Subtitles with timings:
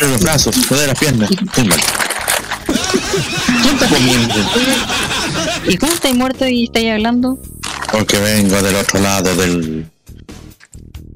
[0.00, 1.30] Mueve los brazos, mueve las piernas.
[1.56, 1.80] Muy mal.
[3.62, 4.34] ¿Quién está comiendo?
[5.66, 7.38] ¿Y cómo estáis muerto y estáis hablando?
[7.90, 9.90] Porque vengo del otro lado del.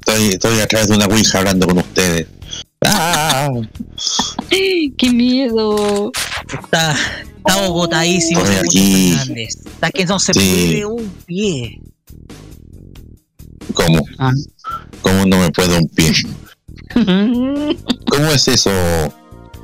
[0.00, 2.26] Estoy, estoy a través de una Ouija hablando con ustedes.
[2.84, 3.50] ¡Ah!
[4.50, 6.10] ¡Qué miedo!
[6.52, 6.96] Está,
[7.36, 8.40] está agotadísimo.
[8.40, 9.16] Estoy ese aquí.
[9.44, 10.40] Está que no se Sí.
[10.40, 11.80] puede un pie.
[13.74, 14.04] ¿Cómo?
[14.18, 14.32] Ah.
[15.02, 16.12] ¿Cómo no me puedo un pie?
[18.10, 18.70] ¿Cómo es eso,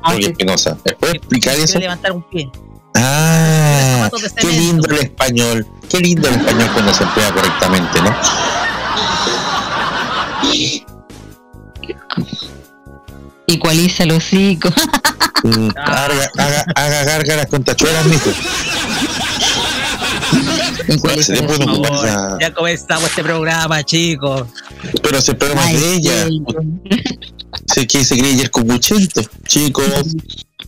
[0.03, 0.77] Jorge Espinosa?
[0.85, 1.79] ¿Me puede explicar eso?
[1.79, 2.49] levantar un pie.
[2.95, 5.65] Ah, qué lindo el español.
[5.89, 8.15] Qué lindo el español cuando se emplea correctamente, ¿no?
[13.47, 14.69] Igualiza el hocico.
[15.43, 16.05] Mm, Ah.
[16.05, 18.29] Haga, haga, haga gárgaras con tachuelas, mijo.
[20.85, 24.47] Se ocupar Por favor, ya comenzamos este programa, chicos.
[25.01, 26.27] Pero ese programa Ay, de ella.
[27.67, 29.21] Sé que se cree el cubuchento.
[29.47, 29.85] Chicos,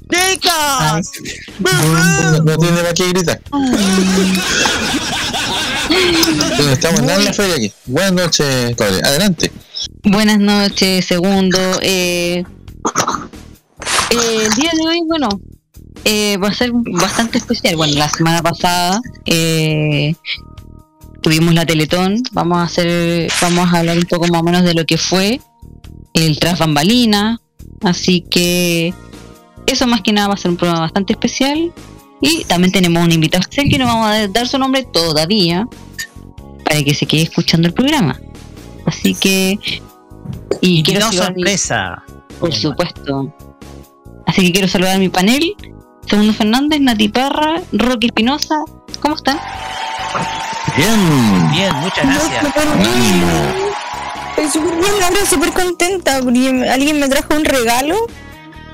[0.09, 1.11] ¡Chicos!
[1.59, 3.41] no, no tiene para qué gritar.
[5.91, 7.73] Bueno, estamos en la feria aquí.
[7.85, 9.01] Buenas noches, Claudia.
[9.03, 9.51] Adelante.
[10.03, 11.59] Buenas noches, segundo.
[11.81, 12.43] Eh,
[14.09, 15.29] eh, el día de hoy, bueno,
[16.05, 17.75] eh, va a ser bastante especial.
[17.75, 20.15] Bueno, la semana pasada eh,
[21.21, 22.21] tuvimos la Teletón.
[22.31, 25.41] Vamos a hacer, vamos a hablar un poco más o menos de lo que fue
[26.13, 27.39] el tras bambalina.
[27.81, 28.93] Así que
[29.65, 31.71] eso más que nada va a ser un programa bastante especial.
[32.21, 35.67] Y también tenemos un invitado especial que no vamos a dar su nombre todavía
[36.63, 38.19] para que se quede escuchando el programa.
[38.85, 39.59] Así que
[40.61, 42.03] y quiero sorpresa.
[42.39, 43.33] por supuesto.
[44.25, 45.55] Así que quiero saludar a mi panel.
[46.11, 48.65] Segundo Fernández, Nati Parra, Rocky Espinosa.
[48.99, 49.39] ¿Cómo están?
[50.75, 51.51] Bien.
[51.51, 52.43] Bien, muchas gracias.
[54.35, 57.95] Estoy súper bien, ahora súper contenta porque alguien me trajo un regalo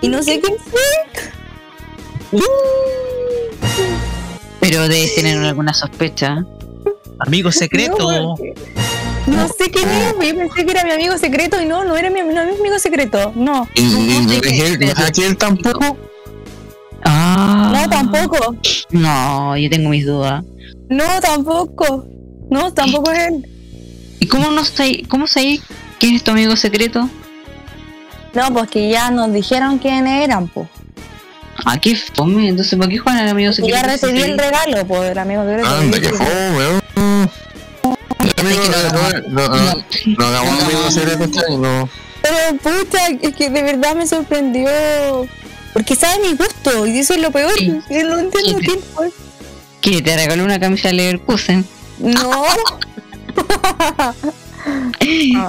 [0.02, 2.42] y no sé quién fue.
[4.60, 6.44] Pero debes tener alguna sospecha.
[7.20, 8.12] Amigo secreto.
[8.12, 8.36] No,
[9.28, 12.10] no sé quién es, yo pensé que era mi amigo secreto y no, no era
[12.10, 13.70] mi, no, mi amigo secreto, no.
[13.76, 14.80] ¿Y, y no es él?
[14.80, 15.98] ¿No es aquel tampoco?
[17.10, 18.56] Ah, No, tampoco,
[18.92, 20.44] No, yo tengo mis dudas.
[20.90, 22.06] no, tampoco,
[22.50, 23.48] no, tampoco es él.
[24.20, 25.62] ¿Y cómo no sé, cómo sabéis
[26.00, 27.10] quién es tu amigo secreto?
[28.34, 30.68] No, pues que ya nos dijeron quién eran, pues.
[31.66, 32.50] Ah, qué fome.
[32.50, 33.76] Entonces, ¿por qué juegan al amigo Y secreto?
[33.78, 35.68] ya recibí el regalo, pues, el amigo secreto.
[35.70, 36.28] Anda, que fome.
[36.28, 36.82] ¿no?
[38.44, 39.84] No, no, no,
[40.18, 41.90] no hagamos amigos secretos, no.
[42.22, 44.70] Pero pucha, es que de verdad me sorprendió.
[45.78, 47.54] Porque sabe mi gusto, y eso es lo peor.
[47.56, 47.68] Sí.
[47.70, 49.12] No entiendo quién fue.
[49.80, 50.02] ¿Qué?
[50.02, 51.68] ¿Te regaló una camisa de Leverkusen?
[52.00, 52.32] No.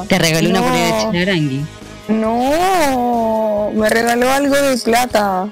[0.07, 0.67] ¿Te regaló una No.
[0.67, 1.67] polera de Chinarangui?
[2.09, 5.49] No, me regaló algo de plata.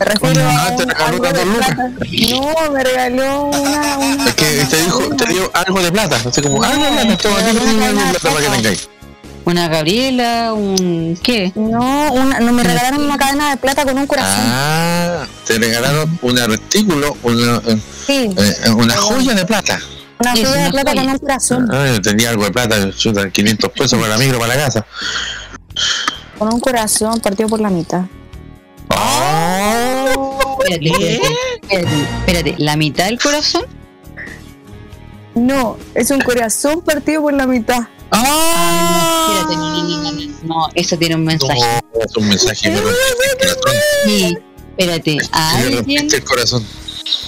[0.00, 1.90] Me refiero Ah, a te regaló algo de plata.
[2.30, 3.98] No, me regaló una.
[3.98, 6.16] una Es que te dijo, te dio algo de plata.
[6.26, 7.28] Así como, algo de plata,
[8.22, 8.88] para que tengáis.
[9.44, 10.52] ¿Una Gabriela?
[10.54, 11.52] ¿Un qué?
[11.56, 14.38] No, una, no, me regalaron una cadena de plata con un corazón.
[14.46, 19.80] Ah, te regalaron un artículo, una, eh, Sí, eh, una joya de plata.
[20.20, 21.02] una joya una de plata joya.
[21.02, 21.68] con un corazón.
[21.72, 24.86] Ah, yo tenía algo de plata, chuta, 500 pesos para la micro, para la casa.
[26.38, 28.02] Con un corazón partido por la mitad.
[28.88, 31.20] Oh, Espérate, espérate,
[31.62, 32.54] espérate, espérate.
[32.58, 33.64] ¿La mitad del corazón?
[35.34, 37.80] No, es un corazón partido por la mitad.
[38.14, 41.58] Ah, no, espérate, no, no, no, no, no, no, eso tiene un mensaje.
[41.94, 43.72] no, es un mensaje, pero el corazón.
[44.04, 44.36] Sí,
[44.76, 46.64] espérate, a alguien, rompiste el corazón.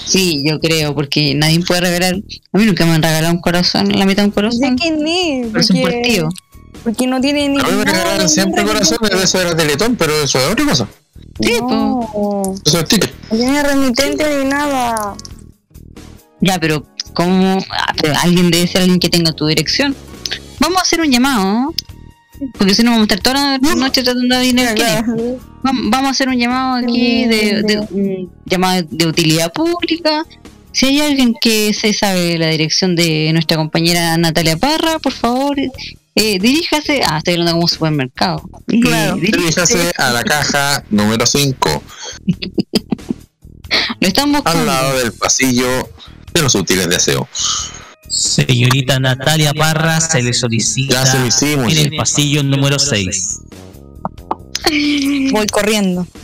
[0.05, 2.15] sí, yo creo, porque nadie puede regalar,
[2.51, 5.47] a mí nunca me han regalado un corazón, la mitad de un corazón, quién es.
[5.51, 6.29] Porque, partido.
[6.83, 7.59] porque no tiene ni.
[7.59, 10.87] A mí me regalaron siempre corazones, eso era Teletón, pero eso es otra cosa.
[11.41, 13.11] Sí, No, Eso es ticket.
[13.31, 15.15] no tiene remitente ni nada.
[16.41, 17.57] Ya, pero ¿cómo?
[17.71, 19.95] Ah, pero alguien debe ser alguien que tenga tu dirección.
[20.59, 21.73] Vamos a hacer un llamado.
[22.57, 24.51] Porque si no vamos a estar toda la noche tratando de.
[24.53, 30.25] Vam- Vamos a hacer un llamado aquí de, de un llamado de utilidad pública
[30.73, 35.55] si hay alguien que se sabe la dirección de nuestra compañera Natalia Parra, por favor,
[35.57, 37.01] eh, diríjase.
[37.07, 38.41] Ah, estoy hablando como un supermercado.
[38.67, 39.15] Eh, Claro.
[39.15, 41.83] Diríjase a la caja número 5,
[44.01, 44.59] Lo están buscando.
[44.59, 45.89] al lado del pasillo
[46.33, 47.27] de los útiles de aseo.
[48.09, 51.71] Señorita Natalia Parra se le solicita Ya se lo hicimos.
[51.73, 53.39] en el pasillo número 6.
[55.31, 56.07] Voy corriendo.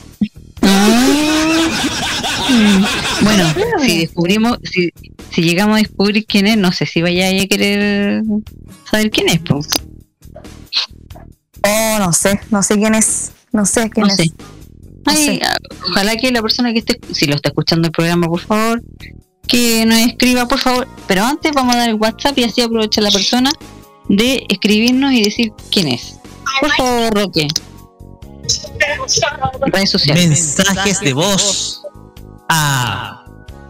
[3.21, 3.45] Bueno,
[3.85, 4.89] si descubrimos, si,
[5.31, 8.23] si llegamos a descubrir quién es, no sé si vaya a querer
[8.89, 9.39] saber quién es.
[9.39, 9.67] pues.
[11.63, 13.31] Oh, no sé, no sé quién es.
[13.53, 14.17] No sé quién No es.
[14.17, 14.25] sé.
[14.35, 14.43] No
[15.05, 15.39] Ay, sé.
[15.45, 15.55] ah,
[15.89, 18.81] ojalá que la persona que esté, si lo está escuchando el programa, por favor,
[19.47, 20.87] que nos escriba, por favor.
[21.07, 23.51] Pero antes vamos a dar el WhatsApp y así aprovecha la persona
[24.07, 26.17] de escribirnos y decir quién es.
[26.59, 27.47] Por favor, Roque.
[29.71, 30.27] Redes sociales.
[30.27, 31.81] Mensajes de voz
[32.49, 33.17] a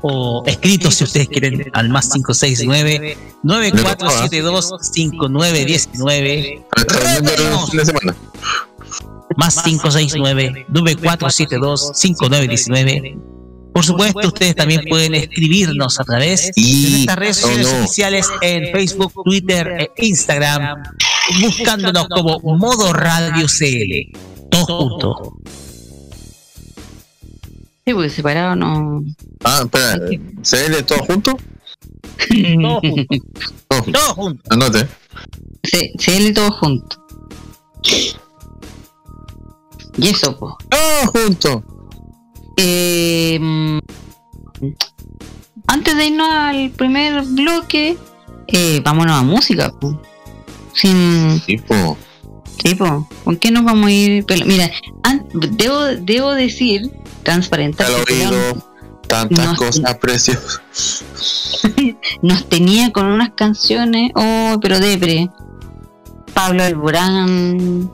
[0.04, 8.16] o escritos si ustedes quieren al más 569 9472 5919 Reuniendo el fin de semana.
[9.38, 13.31] más 569 9472 5919
[13.74, 19.14] por supuesto, ustedes también pueden escribirnos a través de nuestras redes sociales oficiales en Facebook,
[19.24, 20.84] Twitter e Instagram,
[21.42, 24.18] buscándonos como Modo Radio CL.
[24.50, 25.18] Todos juntos.
[27.86, 29.04] Sí, porque separado no.
[29.44, 30.00] Ah, espera,
[30.42, 31.38] ¿se ve todo junto?
[32.30, 33.22] Todos juntos.
[33.68, 34.00] Todo junto.
[34.00, 34.46] Todos juntos.
[34.50, 34.88] Anote.
[35.64, 37.06] Se, se lee todo junto.
[39.98, 40.54] Y eso, pues.
[40.70, 41.81] Todo junto.
[42.64, 43.80] Eh, mm,
[45.66, 47.98] antes de irnos al primer bloque,
[48.48, 49.72] eh, vámonos a música.
[49.72, 50.00] po.
[50.74, 51.98] Sin Tipo,
[52.58, 54.26] tipo, ¿con qué nos vamos a ir?
[54.26, 54.70] Pero, mira,
[55.34, 56.92] debo, debo decir,
[57.24, 58.64] transparentar, al oído,
[59.08, 60.62] tantas cosas preciosas.
[62.22, 65.32] nos tenía con unas canciones, oh, pero depre.
[66.36, 67.92] Pablo Alborán,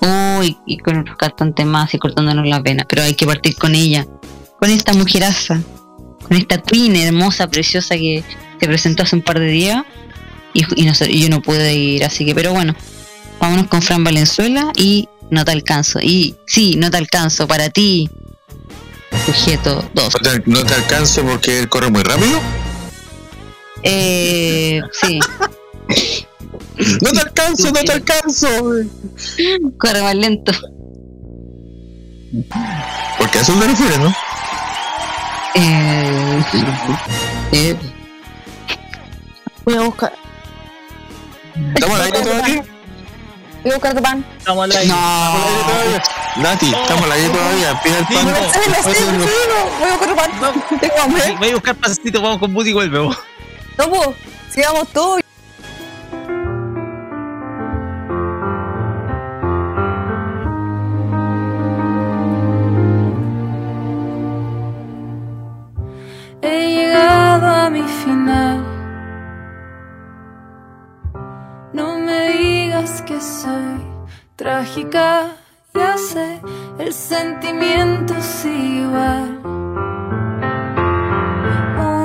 [0.00, 3.74] oh, y, con otros cantantes más y cortándonos las venas, pero hay que partir con
[3.74, 4.06] ella,
[4.58, 5.60] con esta mujeraza,
[6.26, 8.24] con esta twin hermosa, preciosa que
[8.60, 9.84] se presentó hace un par de días
[10.54, 12.74] y, y no sé, y yo no pude ir, así que, pero bueno,
[13.40, 18.10] vámonos con Fran Valenzuela y no te alcanzo, y sí, no te alcanzo para ti,
[19.26, 20.14] sujeto 2.
[20.14, 22.40] ¿No te, no te alcanzo porque él corre muy rápido?
[23.82, 25.18] Eh, sí.
[27.02, 28.48] ¡No te alcanzo, no te alcanzo!
[29.78, 30.52] Corre más lento.
[33.18, 34.14] Porque a eso me refieres, ¿no?
[35.54, 36.44] Eh,
[37.52, 37.76] eh,
[39.64, 40.12] Voy a buscar.
[41.74, 42.64] ¿Estamos al aire todavía?
[43.62, 44.24] Voy a buscar tu pan.
[44.38, 44.88] Estamos al aire.
[44.88, 47.80] no, Nati, estamos al aire todavía.
[47.82, 48.24] Pide el pan.
[48.24, 48.30] No.
[48.30, 48.38] No.
[49.78, 50.80] Voy a buscar tu pan.
[50.80, 51.36] Tengo hambre.
[51.38, 52.98] Voy a buscar pasecito, vamos con Buddy y vuelve.
[52.98, 54.08] No, pues,
[54.50, 55.20] sigamos todos.
[66.40, 68.64] He llegado a mi final.
[71.72, 73.82] No me digas que soy
[74.36, 75.32] trágica,
[75.74, 76.40] ya sé,
[76.78, 79.40] el sentimiento sigue igual.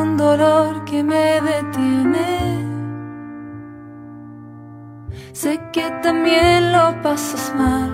[0.01, 2.63] Un dolor que me detiene.
[5.31, 7.91] Sé que también lo pasas mal.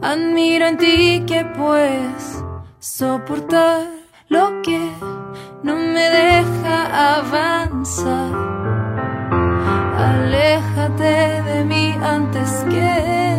[0.00, 2.44] Admiro en ti que puedes
[2.88, 3.86] soportar
[4.28, 4.80] lo que
[5.62, 8.32] no me deja avanzar.
[10.10, 13.36] Aléjate de mí antes que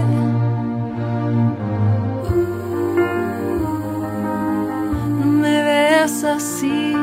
[5.20, 6.96] no me veas así.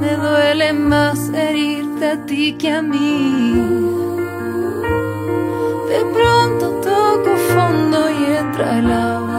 [0.00, 3.52] Me duele más herirte a ti que a mí.
[5.92, 9.29] De pronto toco fondo y entra el agua,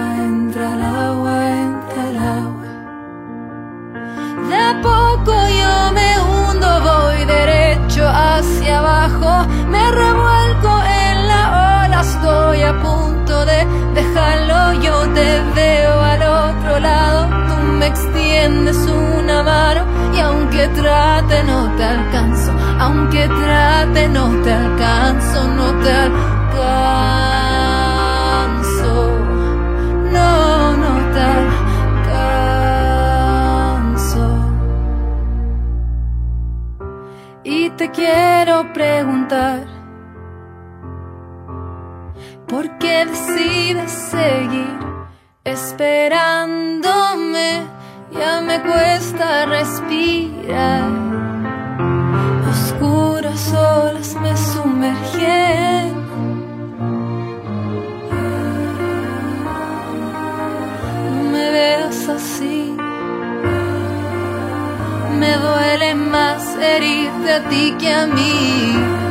[18.41, 25.71] extiendes una mano y aunque trate no te alcanzo, aunque trate no te alcanzo, no
[25.83, 26.31] te alcanzo.
[30.11, 31.19] No, no te
[33.69, 34.25] alcanzo.
[37.43, 39.65] Y te quiero preguntar,
[42.47, 44.79] ¿por qué decides seguir
[45.43, 47.61] esperándome,
[48.11, 50.89] ya me cuesta respirar.
[52.49, 55.93] Oscuras olas me sumergen.
[61.09, 62.75] No me veas así.
[65.19, 69.01] Me duele más herirte a ti que a mí.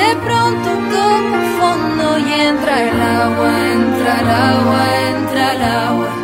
[0.00, 4.80] De pronto toco fondo y entra el agua, entra el agua,
[5.10, 6.19] entra el agua.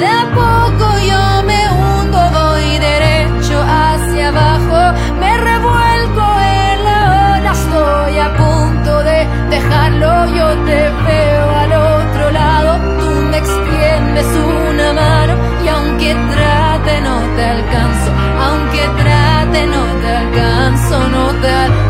[0.00, 7.52] De a poco yo me hundo, voy derecho hacia abajo, me revuelco en la ola,
[7.52, 14.92] estoy a punto de dejarlo, yo te veo al otro lado, tú me extiendes una
[14.92, 15.34] mano.
[15.64, 18.10] Y aunque trate no te alcanzo,
[18.46, 21.87] aunque trate no te alcanzo, no te alcanzo.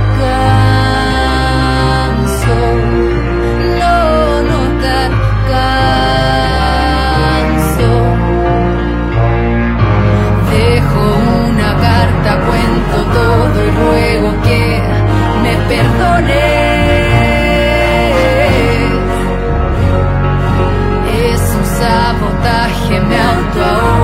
[23.55, 23.98] go.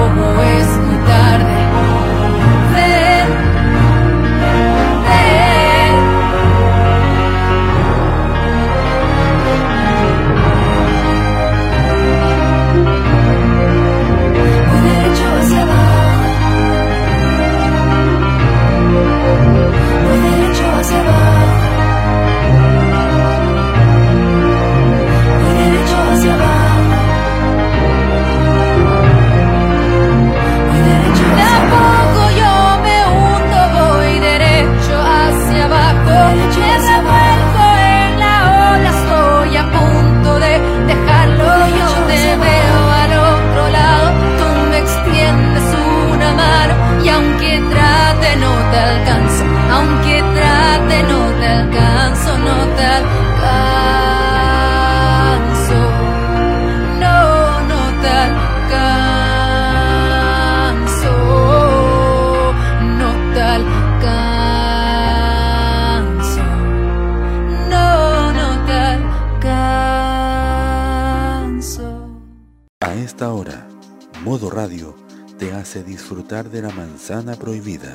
[75.39, 77.95] Te hace disfrutar de la manzana prohibida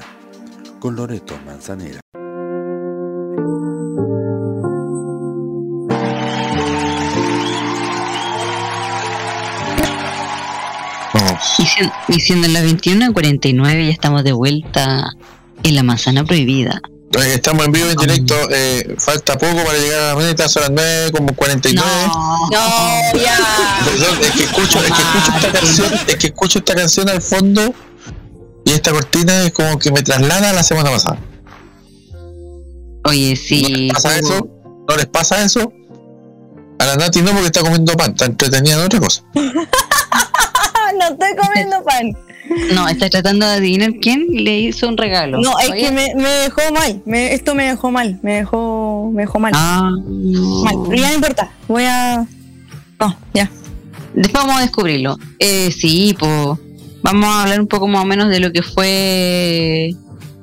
[0.79, 1.99] con Loreto Manzanera.
[12.07, 15.11] Y siendo, y las 21.49 ya estamos de vuelta
[15.63, 16.79] en la manzana prohibida.
[17.17, 18.35] Eh, Estamos en vivo en directo.
[18.51, 20.47] eh, falta poco para llegar a la meta.
[20.47, 21.81] Son las 9 como 49.
[22.07, 23.03] No, ya.
[23.85, 27.21] Perdón, es que escucho, es que escucho esta canción, es que escucho esta canción al
[27.21, 27.73] fondo
[28.65, 31.17] y esta cortina es como que me traslada a la semana pasada.
[33.05, 33.63] Oye, ¿No sí.
[33.63, 34.47] les pasa eso?
[34.87, 35.71] ¿No les pasa eso?
[36.79, 39.23] A la Nati no porque está comiendo pan, está entretenida en otra cosa.
[40.97, 42.17] No estoy comiendo pan.
[42.73, 45.39] No, está tratando de adivinar quién le hizo un regalo.
[45.39, 47.01] No, es Oye, que me, me dejó mal.
[47.05, 48.19] Me, esto me dejó mal.
[48.21, 49.51] Me dejó, me dejó mal.
[49.55, 49.91] Ah,
[50.63, 50.75] Mal.
[50.89, 51.51] Pero ya no importa.
[51.67, 52.25] Voy a.
[52.99, 53.49] No, ya.
[54.13, 55.17] Después vamos a descubrirlo.
[55.37, 56.57] Eh, sí, pues
[57.01, 59.95] vamos a hablar un poco más o menos de lo que fue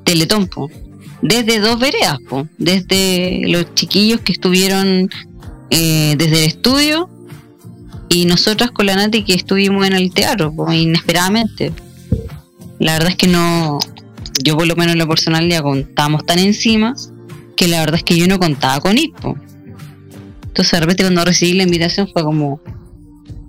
[0.03, 0.69] Teletón, po.
[1.21, 2.47] Desde dos veredas, po.
[2.57, 5.09] Desde los chiquillos que estuvieron
[5.69, 7.09] eh, desde el estudio
[8.09, 11.73] y nosotras con la Nati que estuvimos en el teatro, po, inesperadamente.
[12.79, 13.79] La verdad es que no,
[14.43, 16.93] yo por lo menos en lo personal ya contábamos tan encima
[17.55, 19.35] que la verdad es que yo no contaba con ir, po.
[20.47, 22.59] Entonces de repente cuando recibí la invitación fue como,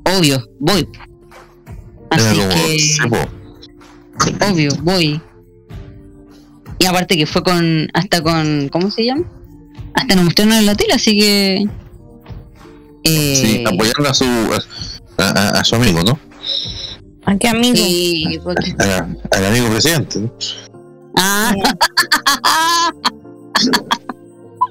[0.05, 0.89] obvio, voy.
[2.11, 5.21] Era Así que, sí, obvio, voy.
[6.79, 9.25] Y aparte que fue con, hasta con, ¿cómo se llama?
[9.95, 11.67] Hasta nos mostraron en la tele, así que...
[13.05, 16.19] eh, Sí, apoyando a su a, a- a su amigo, ¿no?
[17.29, 17.77] ¿A qué amigo?
[17.77, 20.33] sí, porque- A- al amigo presidente, ¿no?
[21.17, 21.55] Ah.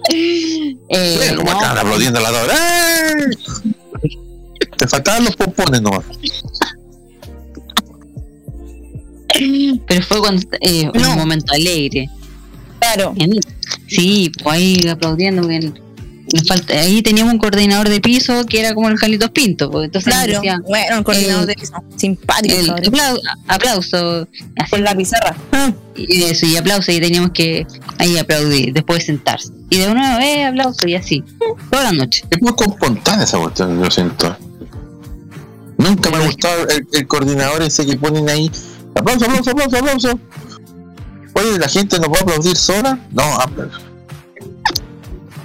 [0.09, 0.77] Eh,
[1.19, 2.45] Mira cómo no, estaban aplaudiendo a la.
[2.45, 3.25] ¡Eh!
[4.77, 6.05] Te faltaban los pompones nomás.
[9.87, 11.11] pero fue cuando eh, No.
[11.11, 12.09] un momento alegre.
[12.79, 13.11] Claro.
[13.13, 13.33] Bien.
[13.87, 15.45] Sí, pues ahí aplaudiendo.
[15.47, 15.77] bien.
[16.33, 19.85] Nos falta, ahí teníamos un coordinador de piso que era como el Carlitos Pinto, pues,
[19.85, 21.73] entonces nos Claro, decía, bueno, el coordinador el- de piso.
[21.95, 22.71] Simpático, el
[23.47, 25.35] aplauso, así, Con la pizarra.
[25.53, 27.65] Ah, y eso, y aplauso, y teníamos que
[27.97, 29.51] ahí aplaudir, después sentarse.
[29.69, 31.23] Y de una vez aplauso y así,
[31.71, 32.23] toda la noche.
[32.29, 34.37] Es muy espontánea esa cuestión, yo siento.
[35.77, 38.51] Nunca me ha gustado el, el coordinador ese que ponen ahí.
[38.95, 40.19] Aplauso, aplauso, aplauso, aplauso.
[41.33, 42.99] Oye, ¿la gente no puede aplaudir sola?
[43.11, 43.79] No, aplauso.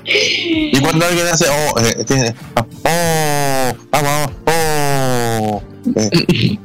[0.04, 5.62] Y cuando alguien hace, oh, eh, tiene, oh, vamos, oh.
[5.97, 6.59] eh.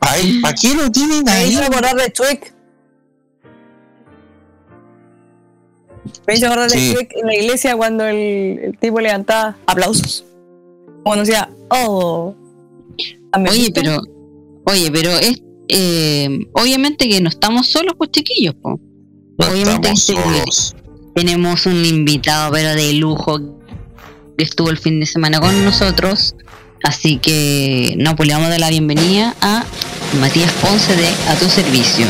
[0.00, 1.50] Ay, ¿para qué lo tienen Me ahí?
[1.52, 2.54] hizo acordar de Chuek.
[6.26, 6.92] Me hizo acordar de Sí.
[6.92, 10.24] Chuek en la iglesia cuando el, el tipo levantaba aplausos.
[11.02, 12.34] Cuando decía, oh.
[13.50, 14.00] Oye, pero,
[14.66, 18.54] oye, pero es, eh, obviamente que no estamos solos, pues chiquillos.
[18.62, 18.78] No
[19.38, 20.76] Obviamente estamos que solos.
[21.14, 23.38] Tenemos un invitado, pero de lujo,
[24.36, 26.34] que estuvo el fin de semana con nosotros.
[26.82, 29.64] Así que, no, pues le vamos a dar la bienvenida a
[30.20, 32.06] Matías Ponce de A Tu Servicio.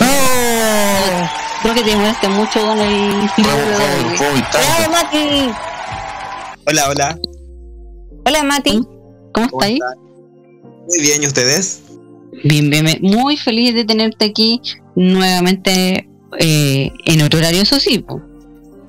[0.00, 1.28] ¡Oh!
[1.62, 3.28] Creo que te moleste mucho con el...
[3.36, 5.50] ¡Bravo, Mati!
[6.66, 7.18] Hola, hola.
[8.24, 8.80] Hola, Mati.
[9.34, 9.74] ¿Cómo ¿Cómo está ahí?
[9.74, 9.98] están?
[10.86, 11.82] Muy bien, ¿y ustedes?
[12.44, 12.98] Bien, bien, bien.
[13.02, 14.60] muy feliz de tenerte aquí
[14.94, 18.22] nuevamente eh, en otro horario, eso sí, pues.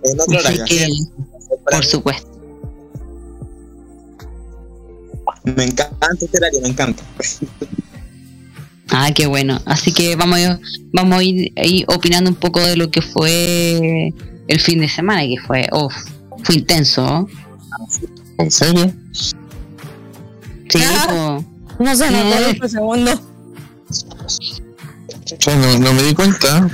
[0.04, 0.66] En otro Así horario.
[0.66, 1.10] que, ¿sí?
[1.66, 2.28] Para por supuesto.
[5.44, 7.04] Me encanta este horario, me encanta.
[8.90, 9.62] Ah, qué bueno.
[9.66, 10.60] Así que vamos a,
[10.94, 14.14] vamos a ir ahí opinando un poco de lo que fue
[14.48, 15.94] el fin de semana, que fue, uf,
[16.44, 17.02] fue intenso.
[17.04, 17.28] ¿no?
[18.40, 18.92] ¿En serio?
[20.70, 21.40] Sí, Ah.
[21.80, 22.52] No se notó Eh.
[22.52, 23.12] este segundo.
[25.40, 26.70] Yo no, no me di cuenta.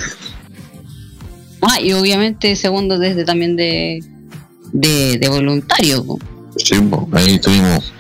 [1.67, 4.03] Ah, y obviamente segundo desde también de,
[4.71, 6.05] de, de voluntario.
[6.57, 6.75] Sí,
[7.13, 7.91] ahí tuvimos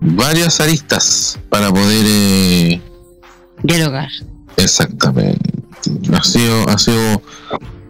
[0.00, 2.80] varias aristas para poder eh,
[3.62, 4.08] Dialogar.
[4.56, 5.50] exactamente.
[6.12, 6.96] Ha sido, ha sido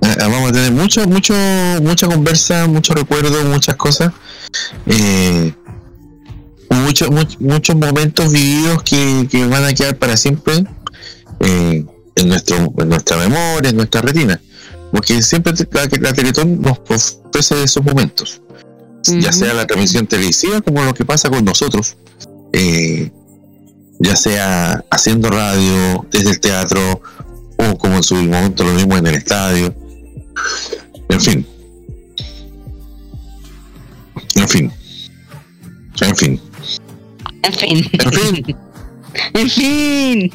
[0.02, 1.32] eh, vamos a tener mucho, mucho,
[1.82, 4.12] mucha conversa, mucho recuerdo, muchas cosas.
[4.86, 5.52] Eh,
[6.70, 10.64] muchos, much- muchos momentos vividos que, que van a quedar para siempre
[11.40, 11.84] eh,
[12.16, 14.40] en nuestro, en nuestra memoria, en nuestra retina.
[14.94, 18.40] Porque siempre la, la Teletón nos ofrece esos momentos.
[19.02, 21.96] ya sea la transmisión televisiva como lo que pasa con nosotros,
[22.52, 23.10] eh,
[23.98, 27.02] ya sea haciendo radio desde el teatro
[27.58, 29.74] o como en su momento lo mismo en el estadio,
[31.08, 31.46] en fin,
[34.36, 34.72] en fin,
[36.02, 36.40] en fin,
[37.42, 37.90] En fin.
[37.92, 38.56] en fin,
[39.34, 40.32] en fin.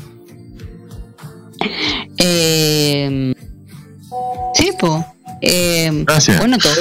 [2.17, 3.33] Eh,
[4.53, 5.03] sí, pues.
[6.05, 6.37] gracias.
[6.39, 6.73] bueno, todo,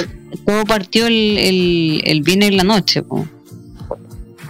[0.45, 3.01] todo partió el, el, el viernes en la noche.
[3.03, 3.25] po.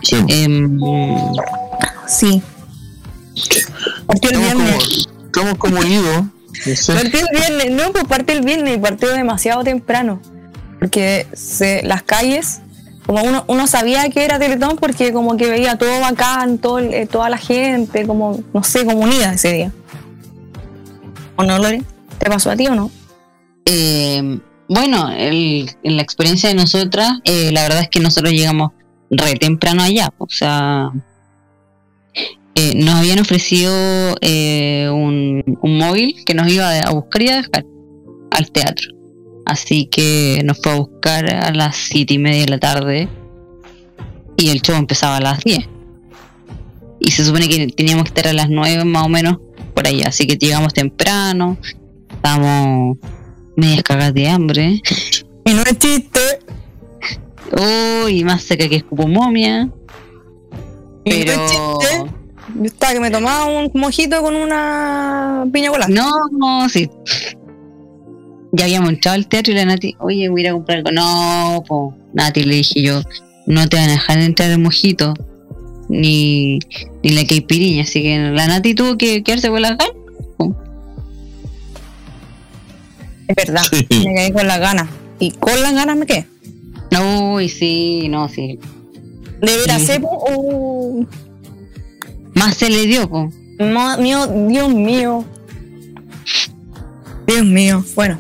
[0.02, 0.80] Sí, Em,
[2.08, 2.42] Sí.
[4.08, 5.08] Partió el viernes.
[5.26, 5.82] estamos como
[6.76, 7.72] sé, Partió el viernes.
[7.72, 10.22] No, pues partió el viernes y partió demasiado temprano.
[10.80, 12.62] Porque se, las calles,
[13.06, 16.94] como uno, uno sabía que era Teletón porque como que veía todo bacán, todo, el-
[16.94, 19.72] eh, toda la gente, como, no sé, como unida ese día.
[21.36, 21.84] ¿O no, Lore?
[22.20, 22.92] ¿Te pasó a ti o no?
[23.66, 28.72] eh, bueno, en la experiencia de nosotras, eh, la verdad es que nosotros llegamos
[29.10, 30.14] re temprano allá.
[30.18, 30.92] O sea,
[32.56, 33.72] eh, nos habían ofrecido
[34.94, 37.66] un, un móvil que nos iba a buscar y a dejar
[38.32, 38.90] al teatro.
[39.46, 43.10] Así que nos fue a buscar a las siete y media de la tarde
[44.38, 45.68] y el show empezaba a las 10.
[47.00, 49.38] Y se supone que teníamos que estar a las 9 más o menos
[49.74, 50.10] por allá.
[50.10, 51.58] Así que llegamos temprano,
[52.20, 52.98] estábamos
[53.56, 54.82] medias cagadas de hambre.
[55.46, 56.20] Y no es chiste.
[58.06, 59.70] Uy, más seca que escupo momia.
[61.06, 61.36] Y Pero.
[61.36, 62.16] no es chiste.
[62.56, 65.88] Yo estaba que me tomaba un mojito con una piña colada.
[65.90, 66.90] No, no, sí.
[68.52, 70.92] Ya habíamos entrado al teatro y la Nati, oye, voy a ir a comprar algo.
[70.92, 71.96] No, po.
[72.14, 73.02] Nati, le dije yo,
[73.46, 75.14] no te van a dejar entrar el mojito,
[75.88, 76.58] ni,
[77.04, 77.84] ni la caipiriña.
[77.84, 79.94] Así que la Nati tuvo que quedarse con la ganas.
[83.30, 83.62] Es verdad.
[83.70, 83.88] Sí.
[84.06, 84.90] Me quedé con las ganas.
[85.20, 86.26] Y con las ganas me quedé.
[87.32, 88.60] Uy, sí, no, sí.
[89.42, 89.88] De veras, Sí.
[89.88, 90.10] cepo.
[90.36, 91.06] uh,
[92.34, 93.32] Más se le dio, po.
[93.60, 95.24] ma- mío, Dios mío.
[97.28, 97.86] Dios mío.
[97.96, 98.18] Bueno.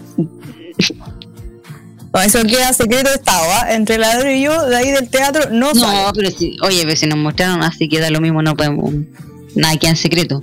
[2.14, 3.74] No, eso queda secreto de estado, ¿ah?
[3.74, 6.12] Entre la Dora y yo, de ahí del teatro, no, No, sale.
[6.16, 8.94] pero sí, oye, pero si nos mostraron así que da lo mismo, no podemos.
[9.56, 10.42] Nada queda en secreto.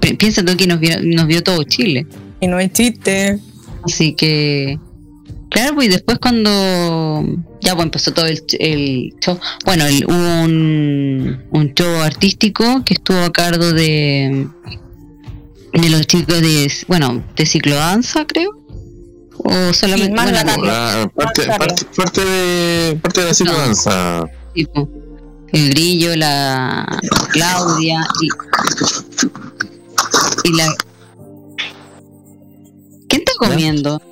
[0.00, 2.06] Pi- Piensa tú que nos vio, nos vio todo Chile.
[2.40, 3.38] Y no es chiste.
[3.86, 4.78] Así que,
[5.48, 7.24] Claro, pues y después cuando
[7.60, 12.94] ya pues empezó todo el, el show, bueno, el, hubo un, un show artístico que
[12.94, 14.48] estuvo a cargo de
[15.72, 18.50] de los chicos de, bueno, de ciclodanza, creo,
[19.38, 20.64] o solamente, más bueno.
[20.64, 24.24] La parte, parte, parte de, parte de la ciclodanza.
[24.54, 24.88] tipo,
[25.52, 26.86] el grillo, la
[27.30, 28.28] Claudia y,
[30.48, 30.74] y la
[33.16, 34.02] ¿Quién está comiendo?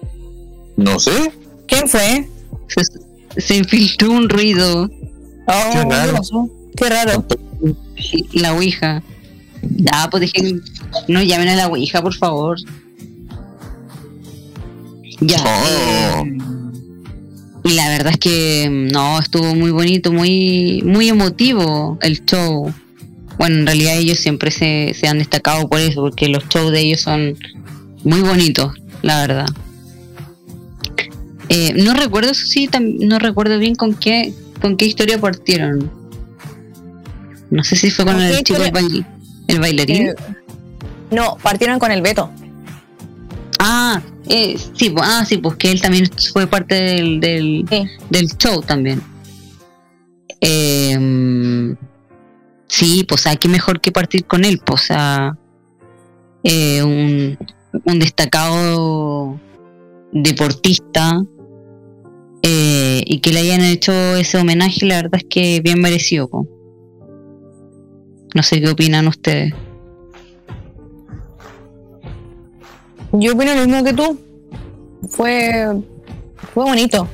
[0.76, 1.32] No sé.
[1.66, 2.28] ¿Quién fue?
[2.68, 4.90] Se, se infiltró un ruido
[5.46, 6.20] Oh, Qué raro.
[6.76, 7.26] Qué raro.
[8.32, 9.02] la ouija.
[9.62, 10.54] Ya, pues dije,
[11.08, 12.58] no llamen a la ouija, por favor.
[15.20, 15.36] Ya.
[15.44, 16.24] Oh.
[16.26, 16.38] eh,
[17.64, 22.72] y la verdad es que no, estuvo muy bonito, muy, muy emotivo el show.
[23.38, 26.80] Bueno, en realidad ellos siempre se, se han destacado por eso, porque los shows de
[26.80, 27.36] ellos son
[28.02, 29.46] muy bonitos, la verdad.
[31.50, 35.90] Eh, no recuerdo, sí, no recuerdo bien con qué, con qué historia partieron.
[37.50, 38.72] No sé si fue con ¿Con el chico el, historia?
[38.88, 39.06] bail-
[39.48, 40.14] el bailarín.
[41.10, 42.30] No, partieron con el Beto.
[43.58, 47.86] Ah, eh, sí, pues, ah, sí, pues que él también fue parte del, del, Sí.
[48.10, 49.02] del show también.
[50.40, 51.76] Eh,
[52.68, 55.36] sí, pues, sea, qué mejor que partir con él, pues, o sea,
[56.42, 57.38] eh, un,
[57.84, 59.40] un destacado
[60.12, 61.22] deportista
[62.42, 66.28] eh, y que le hayan hecho ese homenaje, la verdad es que bien merecido.
[68.34, 69.52] No sé qué opinan ustedes.
[73.12, 74.18] Yo opino lo mismo que tú.
[75.08, 75.66] Fue,
[76.52, 77.08] fue bonito.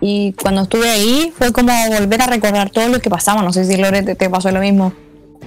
[0.00, 3.42] Y cuando estuve ahí fue como volver a recordar todo lo que pasaba.
[3.42, 4.92] No sé si Lore te pasó lo mismo.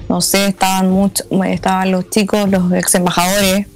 [0.10, 3.68] No sé, estaban muchos, estaban los chicos, los ex embajadores,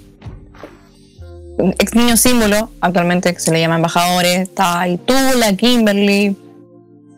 [1.79, 4.39] ex niños símbolo, actualmente se le llama embajadores.
[4.39, 6.35] Estaba ahí tú, la Kimberly.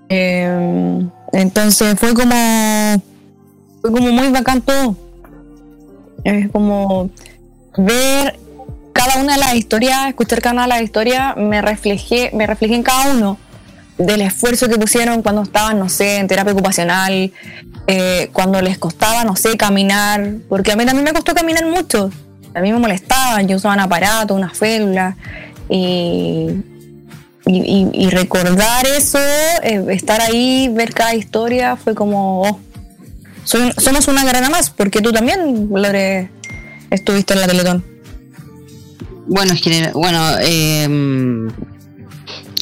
[0.09, 2.35] Eh, entonces fue como,
[3.81, 4.95] fue como muy bacán todo.
[6.23, 7.09] Es como
[7.77, 8.39] ver
[8.93, 12.75] cada una de las historias, escuchar cada una de las historias, me reflejé, me reflejé
[12.75, 13.37] en cada uno
[13.97, 17.32] del esfuerzo que pusieron cuando estaban, no sé, en terapia ocupacional,
[17.88, 22.10] eh, cuando les costaba, no sé, caminar, porque a mí también me costó caminar mucho,
[22.56, 25.15] a mí me molestaban, yo usaba un aparato, una férula,
[25.69, 26.47] y,
[27.45, 29.19] y, y- recordar eso,
[29.63, 32.60] eh, estar ahí, ver cada historia, fue como, oh,
[33.43, 36.29] somos una grana más, porque tú también, Lore,
[36.89, 37.84] estuviste en la Teletón.
[39.27, 40.88] Bueno, genera- bueno, eh,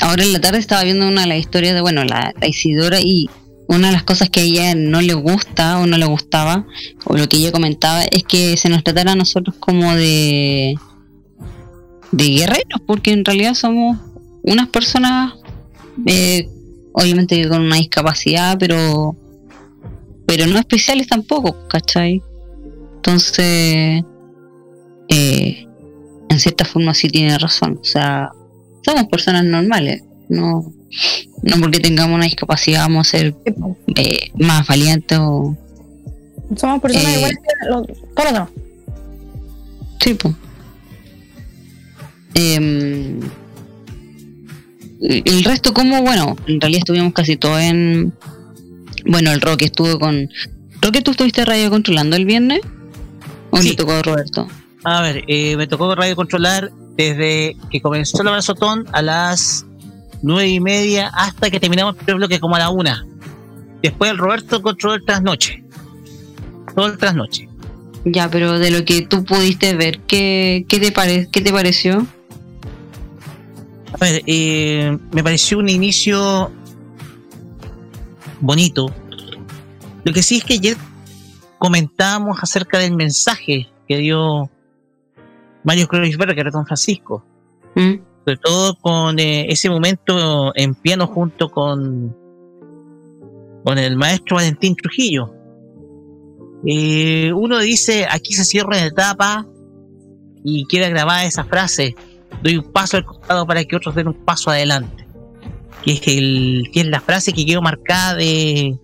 [0.01, 2.99] ahora en la tarde estaba viendo una de las historias de, bueno, la, la Isidora
[2.99, 3.29] y
[3.67, 6.67] una de las cosas que a ella no le gusta o no le gustaba,
[7.05, 10.75] o lo que ella comentaba, es que se nos tratara a nosotros como de,
[12.11, 13.97] de guerreros, porque en realidad somos
[14.43, 15.35] unas personas,
[16.05, 16.49] eh,
[16.91, 19.15] obviamente con una discapacidad, pero,
[20.25, 22.21] pero no especiales tampoco, ¿cachai?
[22.95, 24.03] Entonces,
[25.07, 25.67] eh,
[26.29, 27.79] en cierta forma sí tiene razón.
[27.81, 28.31] O sea,
[28.81, 30.03] somos personas normales.
[30.29, 30.71] No,
[31.43, 33.35] no porque tengamos una discapacidad vamos a ser
[33.95, 35.57] eh, más valientes o...
[36.55, 38.49] Somos personas Eh, iguales que los- todos los.
[39.99, 40.17] Sí.
[42.33, 43.19] Em,
[45.01, 48.13] el resto como, bueno, en realidad estuvimos casi todos en...
[49.05, 50.29] Bueno, el Roque estuvo con...
[50.81, 52.61] ¿Roque tú estuviste radio controlando el viernes?
[53.49, 53.69] ¿O Sí.
[53.69, 54.47] le tocó a Roberto?
[54.83, 59.65] A ver, eh, me tocó radio controlar desde que comenzó el abrazotón a las
[60.21, 63.05] nueve y media hasta que terminamos el primer bloque como a la una.
[63.81, 65.63] Después el Roberto controló el trasnoche.
[66.75, 67.49] Todo el trasnoche.
[68.05, 72.05] Ya, pero de lo que tú pudiste ver, ¿qué, qué, te, pare qué te pareció?
[73.93, 76.51] A ver, eh, me pareció un inicio
[78.39, 78.93] bonito.
[80.03, 80.77] Lo que sí es que ayer
[81.57, 84.49] comentábamos acerca del mensaje que dio
[85.63, 87.23] Mario Kreuzberger Don Francisco.
[87.75, 88.11] ¿Mm?
[88.23, 92.15] sobre todo con eh, ese momento en piano junto con
[93.63, 95.33] con el maestro Valentín Trujillo.
[96.65, 99.45] Eh, uno dice, aquí se cierra la etapa
[100.43, 101.95] y queda grabada esa frase,
[102.41, 105.05] doy un paso al costado para que otros den un paso adelante.
[105.83, 108.77] Que es, el, que es la frase que quedó marcada de,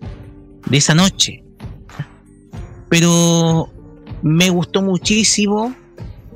[0.66, 1.44] de esa noche.
[2.88, 3.68] Pero
[4.22, 5.74] me gustó muchísimo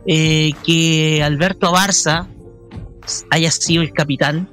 [0.06, 2.28] eh, que Alberto Abarza
[3.30, 4.48] haya sido el capitán,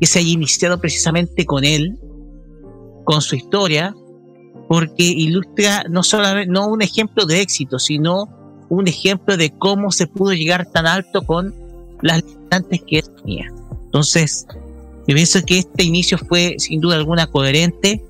[0.00, 1.98] que se haya iniciado precisamente con él,
[3.04, 3.94] con su historia,
[4.68, 8.28] porque ilustra no solamente no un ejemplo de éxito, sino
[8.68, 11.54] un ejemplo de cómo se pudo llegar tan alto con
[12.00, 13.46] las limitantes que él tenía.
[13.84, 14.46] Entonces,
[15.06, 18.02] yo pienso que este inicio fue sin duda alguna coherente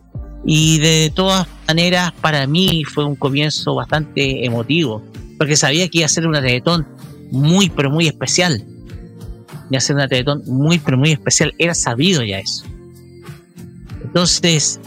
[0.45, 5.03] y de todas maneras para mí fue un comienzo bastante emotivo,
[5.43, 6.87] porque sabía que iba a ser una Teletón
[7.33, 8.65] muy pero muy especial.
[9.71, 12.65] Iba a ser una Teletón muy pero muy especial, era sabido ya eso.
[14.05, 14.79] Entonces,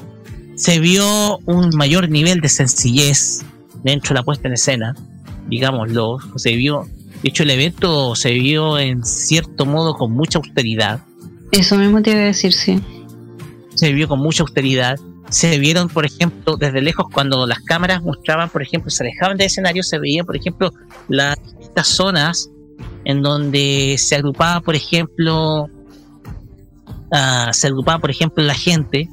[0.56, 3.42] se vio un mayor nivel de sencillez
[3.84, 4.96] dentro de la puesta en escena,
[5.50, 6.88] digámoslo, se vio,
[7.22, 11.02] de hecho el evento se vio en cierto modo con mucha austeridad,
[11.52, 12.80] Eso mismo te iba a decir, sí.
[13.74, 14.98] se vio con mucha austeridad,
[15.30, 19.48] se vieron, por ejemplo, desde lejos cuando las cámaras mostraban, por ejemplo, se alejaban del
[19.48, 20.72] escenario, se veían, por ejemplo,
[21.08, 22.50] las distintas zonas
[23.06, 25.68] en donde se agrupaba, por ejemplo,
[27.12, 29.10] ah, se agrupaba, por ejemplo, la gente,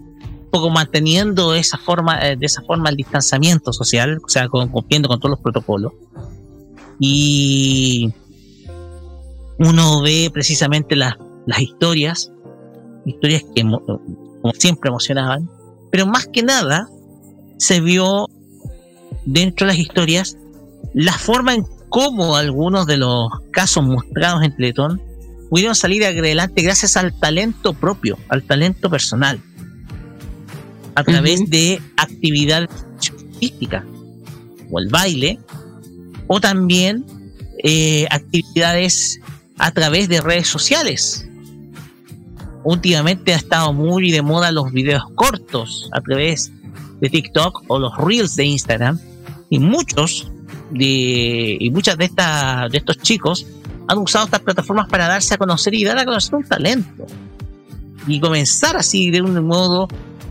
[0.50, 5.18] poco manteniendo esa forma, eh, de esa forma el distanciamiento social, o sea, cumpliendo con
[5.18, 5.92] todos los protocolos.
[6.98, 8.12] Y
[9.58, 11.16] uno ve precisamente las,
[11.58, 12.32] historias,
[13.06, 15.48] historias que como siempre emocionaban,
[15.92, 16.88] pero más que nada
[17.58, 18.28] se vio
[19.24, 20.36] dentro de las historias
[20.94, 25.00] la forma en cómo algunos de los casos mostrados en Teletón
[25.50, 29.38] pudieron salir adelante gracias al talento propio, al talento personal,
[30.94, 33.84] a través de actividades artísticas,
[34.70, 35.38] o el baile,
[36.26, 37.04] o también
[37.62, 39.20] eh, actividades
[39.58, 41.26] a través de redes sociales.
[42.64, 46.52] Últimamente ha estado muy de moda los videos cortos a través
[47.00, 48.98] de TikTok o los reels de Instagram.
[49.50, 50.30] Y muchos
[50.70, 53.46] de y muchas de estas de estos chicos
[53.88, 57.06] han usado estas plataformas para darse a conocer y dar a conocer un talento.
[58.06, 59.88] Y comenzar así de un modo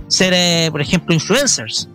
[0.08, 1.88] ser eh, por ejemplo influencers.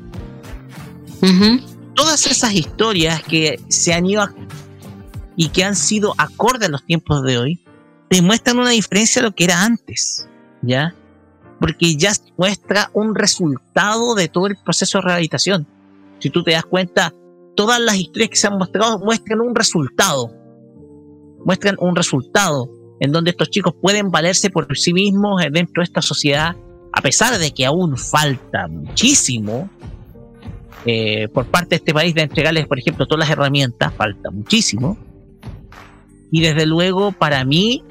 [1.95, 4.35] Todas esas historias que se han ido a-
[5.35, 7.61] y que han sido acorde a los tiempos de hoy
[8.11, 10.29] demuestran una diferencia de lo que era antes,
[10.63, 10.95] ¿ya?
[11.61, 15.67] Porque ya muestra un resultado de todo el proceso de rehabilitación.
[16.19, 17.13] Si tú te das cuenta,
[17.55, 20.33] todas las historias que se han mostrado muestran un resultado.
[21.45, 26.03] Muestran un resultado en donde estos chicos pueden valerse por sí mismos dentro de esta
[26.03, 26.57] sociedad,
[26.93, 29.69] a pesar de que aún falta muchísimo
[30.85, 34.97] eh, por parte de este país de entregarles, por ejemplo, todas las herramientas, falta muchísimo.
[36.31, 37.83] Y desde luego, para mí,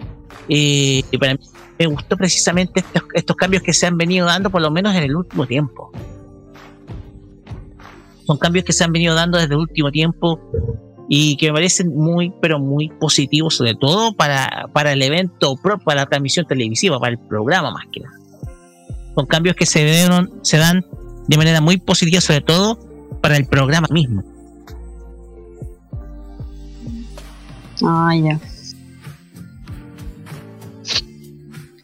[0.50, 1.40] eh, para mí
[1.78, 5.04] me gustó precisamente estos, estos cambios que se han venido dando, por lo menos en
[5.04, 5.92] el último tiempo.
[8.26, 10.40] Son cambios que se han venido dando desde el último tiempo
[11.08, 15.78] y que me parecen muy, pero muy positivos, sobre todo para, para el evento, pro-
[15.78, 18.18] para la transmisión televisiva, para el programa más que nada.
[19.14, 20.84] Son cambios que se, dieron, se dan
[21.28, 22.80] de manera muy positiva, sobre todo
[23.22, 24.24] para el programa mismo.
[27.84, 28.40] Ah, ya.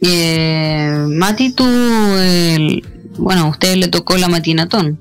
[0.02, 2.84] Eh, Mati, tú, el-
[3.18, 5.00] bueno, a usted le tocó la matinatón.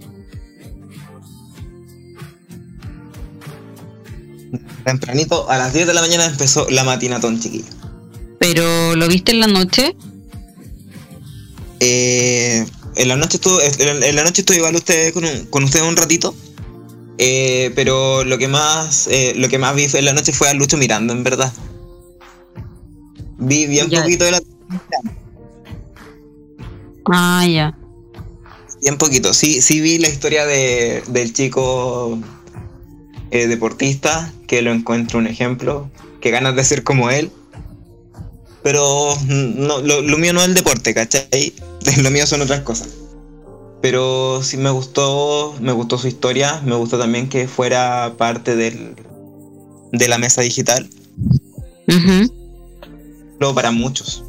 [4.84, 7.64] Tempranito, a las 10 de la mañana empezó la matinatón, chiquillo.
[8.38, 9.94] Pero ¿lo viste en la noche?
[11.80, 15.86] Eh, en la noche estuvo, en la noche estuve igual usted con, un- con ustedes
[15.86, 16.34] un ratito.
[17.22, 20.54] Eh, pero lo que más eh, lo que más vi en la noche fue a
[20.54, 21.52] Lucho Miranda, en verdad.
[23.38, 24.00] Vi bien Ya.
[24.02, 24.40] poquito de la
[27.12, 27.76] Ah, ya.
[28.82, 29.34] bien poquito.
[29.34, 32.18] Sí, sí vi la historia de, del chico
[33.30, 37.30] eh, deportista, que lo encuentro un ejemplo, que ganas de ser como él.
[38.62, 41.54] Pero mm, no, lo, lo mío no es el deporte, ¿cachai?
[42.02, 42.88] Lo mío son otras cosas.
[43.80, 48.94] Pero sí me gustó, me gustó su historia, me gustó también que fuera parte del,
[49.92, 50.88] de la mesa digital,
[53.38, 54.22] luego para muchos.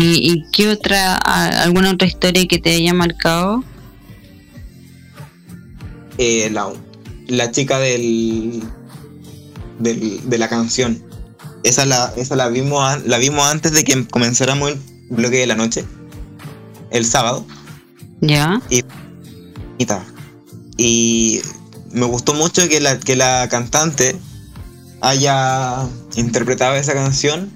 [0.00, 3.64] ¿Y, y qué otra, a- alguna otra historia que te haya marcado?
[6.18, 6.72] Eh, la,
[7.26, 8.62] la chica del,
[9.80, 11.02] del- de la canción.
[11.64, 14.78] Esa la, esa la vimos la vimos antes de que comenzáramos el
[15.10, 15.84] bloque de la noche.
[16.90, 17.44] El sábado.
[18.20, 18.60] Ya.
[18.70, 18.82] Y,
[19.84, 20.04] ta.
[20.76, 21.40] y
[21.92, 24.16] me gustó mucho que la, que la cantante
[25.00, 27.50] haya interpretado esa canción.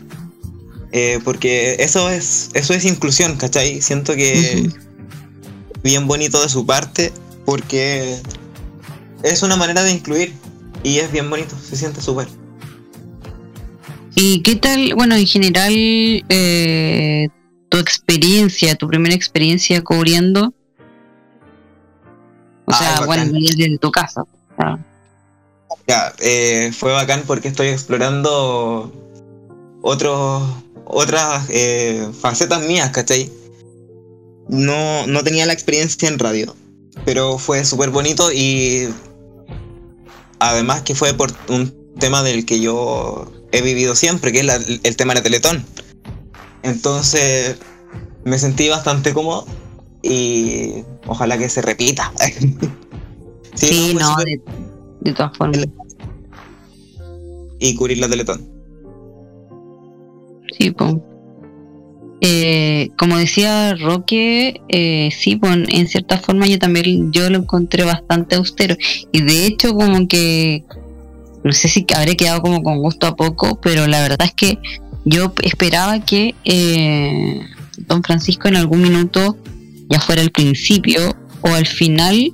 [0.92, 3.80] Eh, porque eso es, eso es inclusión, ¿cachai?
[3.80, 4.76] Siento que Ujú.
[5.82, 7.12] bien bonito de su parte
[7.44, 8.20] porque
[9.22, 10.34] es una manera de incluir
[10.82, 12.28] y es bien bonito, se siente súper.
[14.14, 17.28] ¿Y qué tal, bueno, en general, eh,
[17.68, 20.52] tu experiencia, tu primera experiencia cubriendo?
[22.66, 24.22] O Ay, sea, bueno, desde tu casa.
[25.88, 28.92] Ya, eh, fue bacán porque estoy explorando
[29.80, 30.42] otros,
[30.86, 33.30] otras eh, facetas mías, ¿cachai?
[34.48, 36.54] No, no tenía la experiencia en radio,
[37.04, 38.88] pero fue súper bonito y
[40.40, 44.56] además que fue por un tema del que yo he vivido siempre, que es la-
[44.56, 45.64] el tema de la Teletón.
[46.62, 47.56] Entonces
[48.24, 49.46] me sentí bastante cómodo
[50.02, 52.12] y ojalá que se repita.
[53.54, 54.40] Sí, no, de,
[55.02, 55.66] de todas formas.
[57.58, 58.48] Y cubrir la Teletón.
[60.58, 60.94] Sí, pues.
[62.96, 68.36] Como decía Roque, eh, sí, pues en cierta forma yo también yo lo encontré bastante
[68.36, 68.76] austero.
[69.10, 70.64] Y de hecho como que,
[71.42, 74.58] no sé si habré quedado como con gusto a poco, pero la verdad es que
[75.04, 77.40] yo esperaba que eh,
[77.88, 79.36] Don Francisco en algún minuto,
[79.90, 82.32] ya fuera al principio o al final,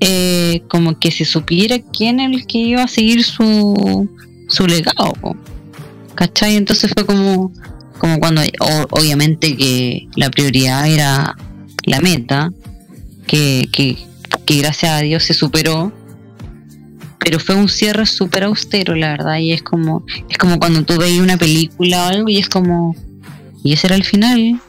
[0.00, 4.10] eh, como que se supiera quién era el que iba a seguir su,
[4.48, 5.14] su legado.
[5.14, 5.34] po.
[6.16, 6.56] ¿Cachai?
[6.56, 7.52] Entonces fue como,
[7.98, 8.42] como cuando,
[8.90, 11.36] obviamente que la prioridad era
[11.84, 12.50] la meta,
[13.26, 13.96] que, que,
[14.44, 15.92] que gracias a Dios se superó,
[17.18, 20.96] pero fue un cierre súper austero, la verdad, y es como, es como cuando tú
[20.98, 22.94] veis una película o algo y es como,
[23.62, 24.60] y ese era el final.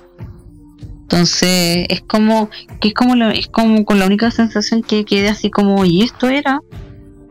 [1.04, 2.50] Entonces, es como,
[2.82, 6.02] que es como, la- es como con la única sensación que quedé así como, y
[6.04, 6.60] esto era,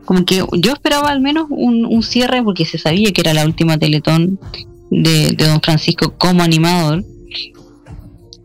[0.07, 3.45] como que yo esperaba al menos un, un cierre porque se sabía que era la
[3.45, 4.39] última Teletón
[4.89, 7.03] de, de Don Francisco como animador.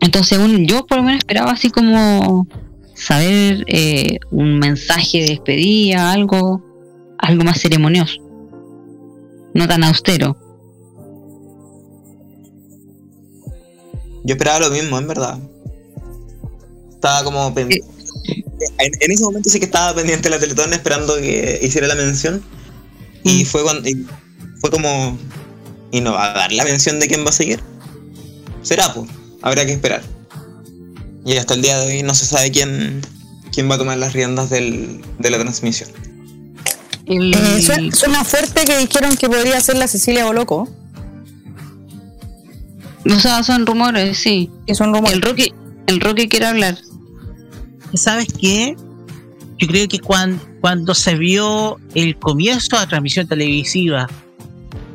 [0.01, 2.45] Entonces un- yo por lo menos esperaba así como
[2.93, 6.61] saber eh, un mensaje de despedida, algo,
[7.17, 8.19] algo más ceremonioso,
[9.53, 10.37] no tan austero.
[14.25, 15.39] Yo esperaba lo mismo, en verdad.
[16.91, 17.87] Estaba como pendiente.
[18.79, 21.95] En, en ese momento sí que estaba pendiente de la Teletón esperando que hiciera la
[21.95, 22.41] mención.
[23.23, 23.87] Y fue cuando.
[23.89, 24.05] y
[24.61, 25.17] fue como.
[25.91, 27.59] ¿Y no va a dar la mención de quién va a seguir?
[28.61, 29.09] Será, pues.
[29.41, 30.01] Habrá que esperar.
[31.25, 33.01] Y hasta el día de hoy no se sabe quién,
[33.51, 35.89] quién va a tomar las riendas del, de la transmisión.
[37.05, 40.69] El- Eh, suena, suena fuerte que dijeron que podría ser la Cecilia Boloco.
[43.05, 44.49] o sea, son rumores, sí.
[44.65, 45.13] Que son rumores.
[45.15, 45.53] El Roque,
[45.87, 46.77] el Roque quiere hablar.
[47.93, 48.75] ¿Sabes qué?
[49.57, 54.07] Yo creo que cuando, cuando se vio el comienzo de la transmisión televisiva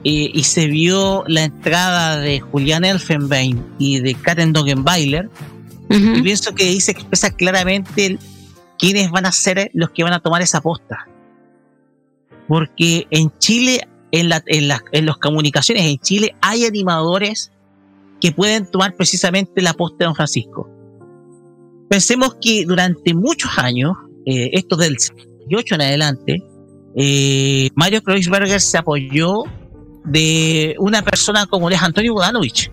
[0.04, 5.30] eh, y se vio la entrada de Julián Elfenbein y de Karen Dogenbailer,
[5.90, 6.14] Ujú.
[6.16, 8.18] yo pienso que ahí se expresa claramente el-
[8.78, 11.06] quiénes van a ser los que van a tomar esa posta.
[12.46, 17.50] Porque en Chile, en, la, en, las- en las comunicaciones en Chile, hay animadores
[18.20, 20.68] que pueden tomar precisamente la posta de Don Francisco.
[21.88, 23.92] Pensemos que durante muchos años,
[24.26, 26.42] eh, esto del 78 en adelante,
[26.96, 29.44] eh, Mario Kreuzberger se apoyó
[30.04, 32.70] de una persona como es Antonio Bodanovich.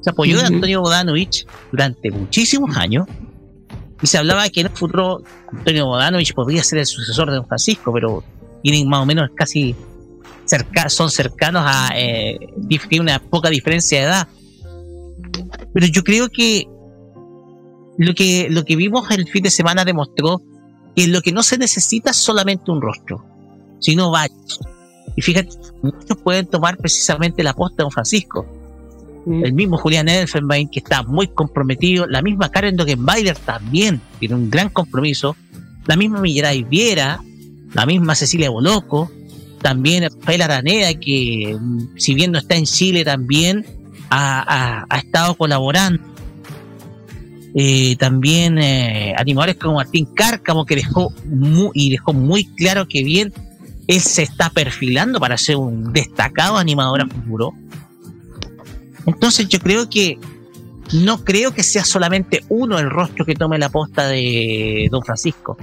[0.00, 0.46] Se apoyó de.
[0.46, 3.06] Antonio Bodanovich durante muchísimos años
[4.02, 7.46] y se hablaba que en el futuro Antonio Bodanovich podría ser el sucesor de Don
[7.46, 8.24] Francisco, pero
[8.62, 9.76] tienen más o menos casi
[10.44, 12.38] cerca, son cercanos a eh,
[12.88, 14.28] tiene una poca diferencia de edad.
[15.72, 16.66] Pero yo creo que
[17.98, 20.40] lo que lo que vimos el fin de semana demostró
[20.96, 23.24] que lo que no se necesita es solamente un rostro,
[23.80, 24.60] sino varios.
[25.16, 25.50] Y fíjate,
[25.82, 28.46] muchos pueden tomar precisamente la posta de Don Francisco.
[29.26, 34.50] El mismo Julián Elfenbein, que está muy comprometido, la misma Karen Dogenbailer también tiene un
[34.50, 35.36] gran compromiso,
[35.86, 37.20] la misma Millaray Viera,
[37.72, 39.10] la misma Cecilia Boloco,
[39.60, 43.64] también Rafael Araneda, que mm, si bien no está en Chile también
[44.10, 44.40] ha,
[44.80, 46.02] ha- ha estado colaborando.
[47.54, 53.04] Eh, también eh, animadores como Martín Cárcamo, que dejó muy, y dejó muy claro que
[53.04, 53.32] bien
[53.88, 57.52] él se está perfilando para ser un destacado animador a futuro.
[59.06, 60.18] Entonces yo creo que
[60.92, 65.56] no creo que sea solamente uno el rostro que tome la posta de Don Francisco,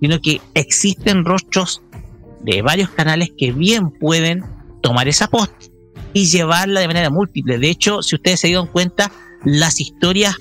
[0.00, 1.82] sino que existen rostros
[2.42, 4.44] de varios canales que bien pueden
[4.82, 5.66] tomar esa posta
[6.12, 7.58] y llevarla de manera múltiple.
[7.58, 9.10] De hecho, si ustedes se dieron cuenta,
[9.44, 10.36] las historias,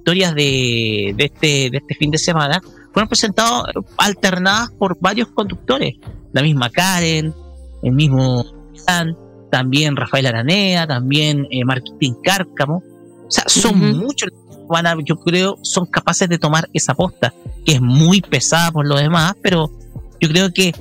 [0.00, 2.60] historias de, de este, de este fin de semana
[2.92, 3.64] fueron presentadas
[3.98, 5.94] alternadas por varios conductores.
[6.32, 7.34] La misma Karen,
[7.82, 8.44] el mismo
[8.86, 9.16] Jan,
[9.50, 12.82] también Rafael Aranea, también eh, Marquitín Cárcamo.
[13.26, 14.06] O sea, son Ujú.
[14.06, 17.32] muchos los que van a, yo creo, son capaces de tomar esa posta,
[17.64, 19.70] que es muy pesada por lo demás, pero
[20.18, 20.74] yo creo que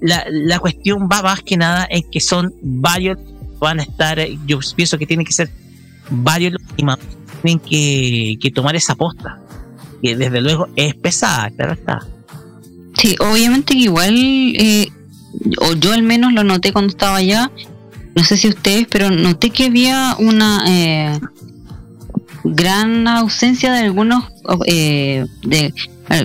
[0.00, 3.18] la, la cuestión va más que nada en que son varios,
[3.58, 5.50] van a estar, yo pienso que tienen que ser
[6.10, 9.38] varios los animadores tienen que, que tomar esa posta,
[10.02, 12.00] que desde luego es pesada, claro está.
[12.96, 14.88] Sí, obviamente que igual, eh,
[15.60, 17.50] o yo al menos lo noté cuando estaba allá,
[18.14, 21.20] no sé si ustedes, pero noté que había una eh,
[22.44, 24.24] gran ausencia de algunos,
[24.66, 25.74] eh, de,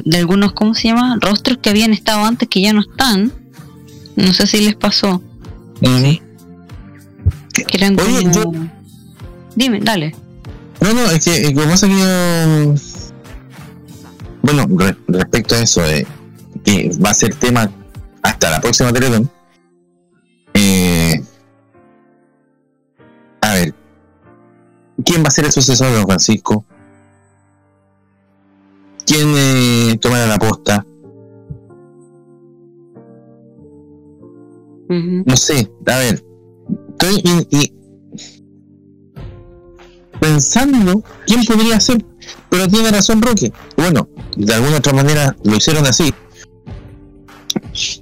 [0.06, 1.18] de algunos, ¿cómo se llama?
[1.20, 3.34] Rostros que habían estado antes que ya no están.
[4.16, 5.22] No sé si les pasó.
[7.54, 8.70] Que eran Oye, como- yo-
[9.56, 10.16] Dime, dale.
[10.82, 12.76] No, no, es que eh, como pasa que yo...
[14.42, 16.06] Bueno, re- respecto a eso, eh,
[16.64, 17.70] que va a ser tema
[18.24, 19.30] hasta la próxima Teletón.
[20.56, 21.24] Eh,
[23.42, 23.76] a ver,
[25.06, 26.66] ¿quién va a ser el sucesor de Don Francisco?
[29.06, 30.86] ¿Quién eh, tomará la posta?
[34.90, 36.22] No sé, a ver,
[36.90, 37.74] estoy y, y-
[40.22, 42.06] pensando quién podría ser,
[42.48, 43.52] pero tiene razón Roque.
[43.76, 44.08] Bueno,
[44.38, 46.14] de alguna otra manera lo hicieron así.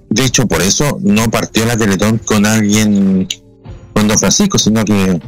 [0.09, 3.25] De hecho, por eso no partió la Teletón con alguien,
[3.93, 5.21] con Don Francisco, sino que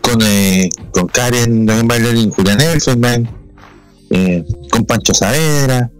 [0.00, 3.28] con, eh, con Karen, también bailarín, Julián Elfenbein,
[4.10, 5.90] eh, con Pancho Saavedra,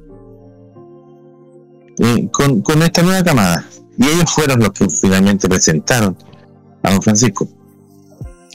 [1.99, 3.69] eh, con, con esta nueva camada.
[3.99, 6.17] Y ellos fueron los que finalmente presentaron
[6.85, 7.49] a don Francisco.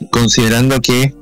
[0.09, 1.13] Considerando que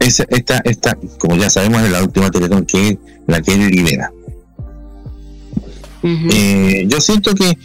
[0.00, 3.70] esa, esta, esta, como ya sabemos, es la última Teletón que es la que él
[3.70, 4.12] lidera.
[6.30, 7.56] Eh, yo siento que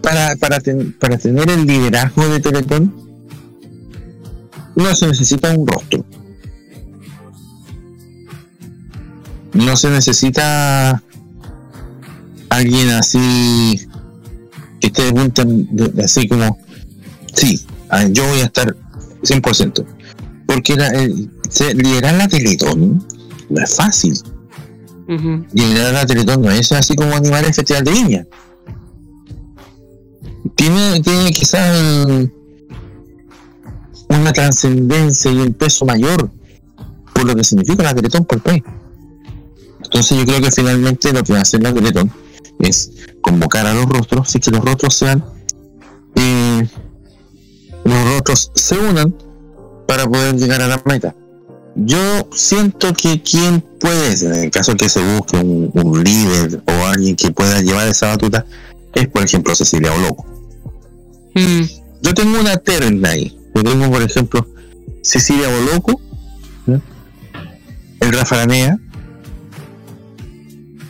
[0.00, 2.94] para, para, ten- para tener el liderazgo de Teletón
[4.74, 6.04] no se necesita un rostro.
[9.52, 11.02] No se necesita
[12.48, 13.80] alguien así
[14.80, 15.44] que esté de punta,
[16.02, 16.58] así como,
[17.34, 17.64] sí,
[18.12, 18.76] yo voy a estar
[19.22, 19.84] 100%.
[20.46, 23.04] Porque la- el- se- liderar la Teletón
[23.50, 24.14] no es fácil
[25.52, 28.26] liderar la Teletón no es así como animar el Festival de Viña.
[30.56, 31.76] Tiene, tiene quizás
[32.08, 32.32] el-
[34.08, 36.30] una trascendencia y un peso mayor
[37.14, 38.62] por lo que significa la Teletón por país.
[39.82, 42.10] Entonces yo creo que finalmente lo que va a hacer la Teletón
[42.60, 45.24] es convocar a los rostros y que los rostros sean
[46.16, 46.68] eh,
[47.84, 49.14] los rostros se unan
[49.86, 51.14] para poder llegar a la meta
[51.76, 56.86] yo siento que quien puede, en el caso que se busque un, un líder o
[56.86, 58.46] alguien que pueda llevar esa batuta,
[58.94, 60.24] es por ejemplo Cecilia Oloco.
[61.34, 61.62] Mm.
[62.02, 63.36] Yo tengo una terna ahí.
[63.54, 64.46] Yo tengo, por ejemplo,
[65.02, 66.00] Cecilia Boloco,
[66.68, 66.80] ¿eh?
[68.00, 68.78] el Rafa Aranea,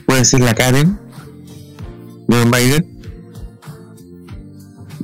[0.07, 0.99] puede ser la Karen,
[2.27, 3.01] Biden,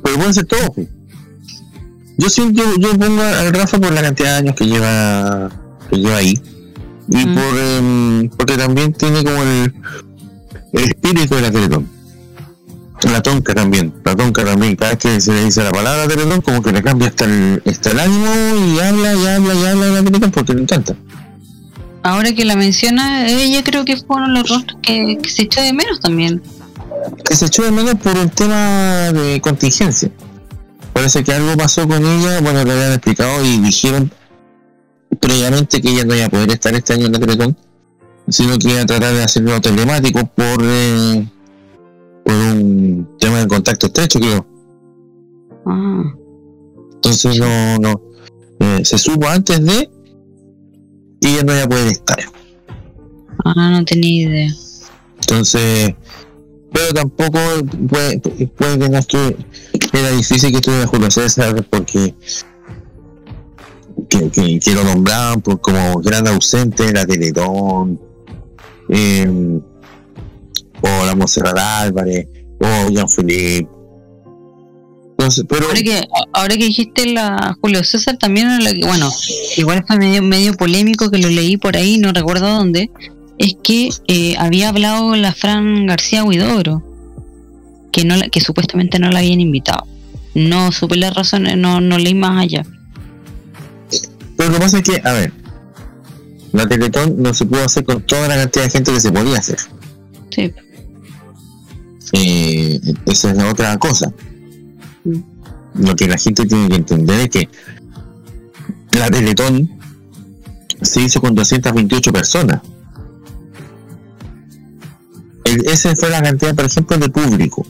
[0.03, 0.71] pero pueden ser todos.
[2.21, 5.49] Yo siento, yo pongo al Rafa por la cantidad de años que lleva,
[5.89, 6.39] que lleva ahí,
[7.09, 7.33] y Mm.
[7.35, 9.73] por em, porque también tiene como el,
[10.73, 11.89] el espíritu de la Teletón.
[13.11, 16.41] La tonca también, la tonca también, cada vez que se le dice la palabra Teletón,
[16.41, 18.31] como que le cambia hasta el, hasta el ánimo
[18.67, 20.93] y habla y habla y habla de la Teletón porque le encanta.
[22.03, 25.43] Ahora que la menciona, ella creo que fue uno de los rostros que, que se
[25.43, 26.41] echó de menos también.
[27.25, 30.11] que se echó de menos por un tema de contingencia.
[30.93, 34.11] Parece que algo pasó con ella, bueno, le habían explicado y dijeron
[35.19, 37.57] previamente que ella no iba a poder estar este año en la Teletón,
[38.27, 41.27] sino que iba a tratar de hacerlo telemático por, eh,
[42.23, 44.45] por un tema de contacto estrecho, creo.
[45.65, 46.03] Ah,
[46.95, 48.01] Entonces no, no
[48.59, 49.89] eh, se supo antes de
[51.19, 52.19] que ella no iba a poder estar.
[53.45, 54.53] ah, no tenía idea.
[55.21, 55.95] Entonces,
[56.73, 57.39] pero tampoco
[57.89, 59.37] puede, puede que no estuve,
[59.93, 62.13] era difícil que estuviera Julio César porque
[64.09, 64.29] que,
[64.59, 67.99] que- lo nombraban por como gran ausente de la Teletón,
[68.89, 69.59] eh,
[70.81, 72.27] o la Monserrat Álvarez,
[72.59, 73.67] o Jean Philippe.
[75.11, 78.47] Entonces, pero Ahora que, ahora que dijiste la Julio César, también
[78.87, 79.11] bueno,
[79.55, 82.89] igual fue medio, medio polémico que lo leí por ahí, no recuerdo dónde,
[83.37, 86.81] es que eh, había hablado la Fran García Huidobro,
[87.91, 89.85] que, no, la- que supuestamente no la habían invitado.
[90.35, 92.63] No supe las razones, no, no leí más allá.
[94.37, 95.33] Pero lo que pasa es que, a ver,
[96.53, 99.37] la Teletón no se pudo hacer con toda la cantidad de gente que se podía
[99.39, 99.57] hacer.
[100.29, 100.53] Sí.
[102.13, 104.11] Eh, esa es otra cosa.
[105.03, 105.19] Mm.
[105.85, 107.49] Lo que la gente tiene que entender es que
[108.97, 109.69] la Teletón
[110.81, 112.61] se hizo con 228 personas.
[115.45, 117.65] El- esa fue la cantidad, por ejemplo, de público.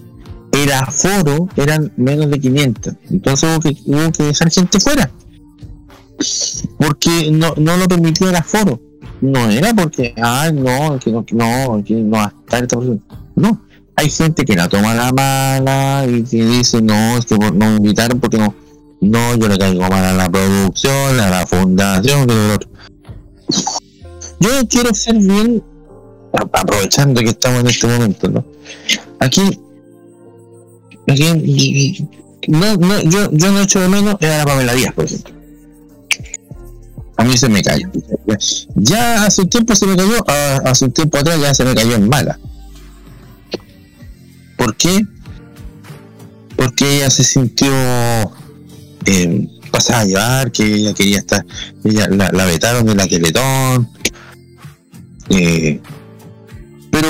[0.52, 2.94] El aforo eran menos de 500.
[3.10, 3.50] Entonces
[3.86, 5.10] hubo que, dejar gente fuera.
[6.78, 8.80] Porque no, no lo permitía el aforo.
[9.22, 12.78] no era porque, ah, no, que no, que no, que no va a estar esta
[12.78, 13.00] persona.
[13.36, 13.62] No,
[13.96, 17.76] hay gente que la toma la mala y que dice, no, es que no me
[17.78, 18.54] invitaron porque no,
[19.00, 22.70] no, yo le caigo mal a la producción, a la fundación, que otro.
[24.40, 25.64] Yo quiero ser bien,
[26.34, 28.46] aprovechando que estamos en este momento, ¿no?
[29.20, 29.60] Aquí,
[32.48, 35.34] no, no, yo, yo no echo de menos a la Pamela Díaz, por ejemplo.
[37.18, 37.88] A mí se me cayó.
[38.76, 41.76] Ya hace un tiempo se me cayó, a- hace un tiempo atrás ya se me
[41.76, 42.40] cayó en mala.
[44.58, 45.06] ¿Por qué?
[46.56, 47.72] Porque ella se sintió
[49.06, 51.46] eh, pasada a llevar, que ella quería estar,
[51.84, 53.90] ella la, la vetaron de la Teletón.
[55.30, 55.80] Eh,
[56.92, 57.08] pero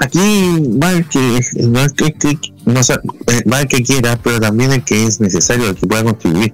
[0.00, 4.40] aquí va el que no es que, que- no, eh, va el que quiera, pero
[4.40, 6.52] también el que es necesario, el que pueda contribuir.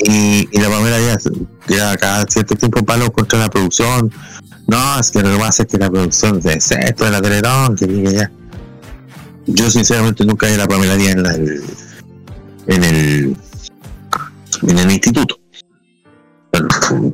[0.00, 0.98] Y, y la Pamela
[1.68, 4.10] ya cada cierto tiempo palo contra la producción.
[4.66, 7.76] No es que lo que pasa es que la producción de esto de la Teletón
[7.76, 8.32] que diga ya.
[9.46, 13.36] Yo sinceramente nunca vi la Pamela Díaz en, la- en el
[14.62, 15.38] en el instituto.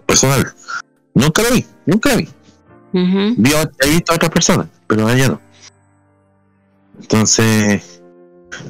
[0.07, 0.53] Personal.
[1.15, 2.29] Nunca lo vi nunca vi
[2.95, 3.35] Ujú.
[3.37, 5.41] Vi a- he visto a otras personas, pero ella no.
[7.01, 8.01] Entonces,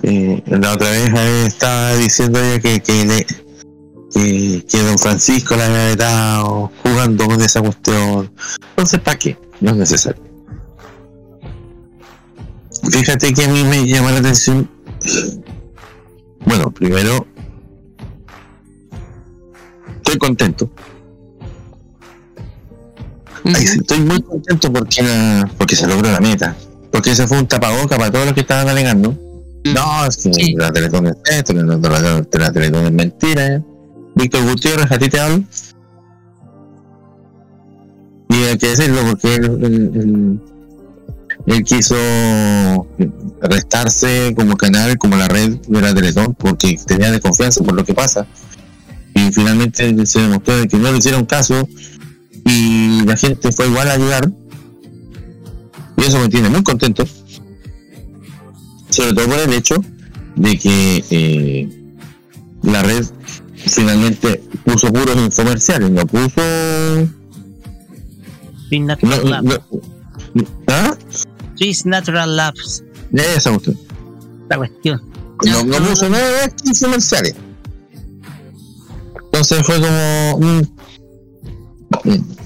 [0.02, 3.26] eh, la otra vez eh, estaba diciendo ella que, que, le-
[4.66, 8.32] que, don Francisco la había vetado jugando con esa cuestión.
[8.70, 9.36] Entonces, ¿para qué?
[9.60, 10.22] No es necesario.
[12.90, 14.68] Fíjate que a mí me llama la atención.
[16.46, 17.26] Bueno, primero,
[19.96, 20.70] estoy contento.
[23.44, 26.56] Ay, estoy muy contento porque, la- porque se logró la meta.
[26.90, 29.16] Porque ese fue un tapaboca para todos los que estaban alegando.
[29.64, 30.54] No, es que Sí.
[30.56, 32.18] la Teletón es esto, la, la,
[32.86, 33.62] es mentira.
[34.14, 35.42] Víctor Gutiérrez, a ti te hablo.
[38.28, 40.40] Y hay que decirlo porque él, él- él-
[41.46, 41.94] él quiso
[43.42, 47.94] restarse como canal, como la red de la Teletón, porque tenía desconfianza por lo que
[47.94, 48.26] pasa.
[49.14, 51.68] Y finalmente se demostró de que no le hicieron caso
[52.44, 54.30] y la gente fue igual a ayudar.
[55.96, 57.04] Y eso me tiene muy contento.
[58.90, 59.76] Sobre todo por el hecho
[60.36, 61.68] de que eh,
[62.62, 63.04] la red
[63.54, 66.40] finalmente puso puros infomerciales, no puso.
[68.68, 69.60] Sin No, Natural Labs.
[70.34, 70.96] no- ¿Ah?
[71.56, 72.82] Cheese Natural Labs.
[73.12, 73.78] Esa cuestión.
[74.48, 75.02] La cuestión.
[75.44, 77.34] No, no puso nada de infomerciales.
[79.24, 80.38] Entonces fue como.
[80.40, 80.62] mm.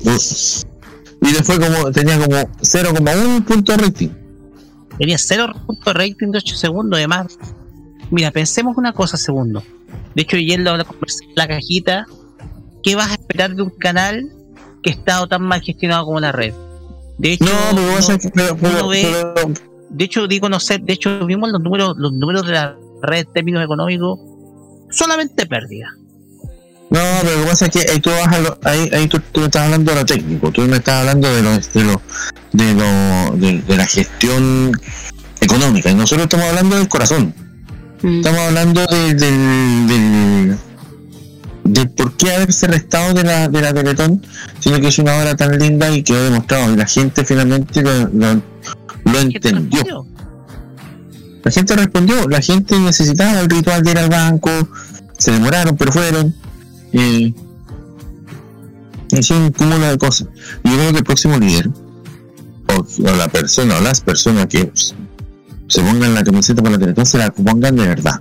[0.04, 4.08] Y después como tenía como 0,1 punto de rating.
[4.98, 6.96] Tenía 0 puntos de rating de 8 segundos.
[6.98, 7.38] Además,
[8.10, 9.62] mira, pensemos una cosa, segundo.
[10.14, 12.06] De hecho, ayer lo conversé en la cajita.
[12.82, 14.30] ¿Qué vas a esperar de un canal
[14.82, 16.54] que ha estado tan mal gestionado como la red?
[17.18, 19.52] De hecho, No, pero no- pasa que- pero- pero- uno ve- pero-
[19.90, 23.26] de hecho digo no sé, de hecho vimos los números, los números de la red
[23.26, 24.18] en términos económicos,
[24.90, 25.88] solamente pérdida.
[26.90, 29.20] No, pero lo que pasa es que ahí tú, vas a lo- ahí, ahí tú,
[29.32, 32.02] tú me estás hablando de lo técnico, tú me estás hablando de lo, de lo,
[32.52, 34.72] de, lo, de, de la gestión
[35.40, 37.34] económica, y nosotros estamos hablando del corazón,
[38.00, 38.18] Mm.
[38.18, 40.56] estamos hablando de- del, del,
[41.64, 44.24] del por qué haberse restado de la, de la Teletón,
[44.60, 47.92] sino que es una obra tan linda y quedó demostrado, y la gente finalmente lo,
[48.08, 50.06] lo, lo ¿Qué te entendió.
[51.44, 54.50] La gente respondió, la gente necesitaba el ritual de ir al banco,
[55.18, 56.34] se demoraron, pero fueron.
[56.92, 57.34] Eh,
[59.10, 60.28] es un cúmulo de cosas.
[60.64, 61.70] Yo creo que el próximo líder,
[62.68, 67.18] o, la persona, o las personas que se pongan la camiseta para la Teletón, se
[67.18, 68.20] la pongan de verdad.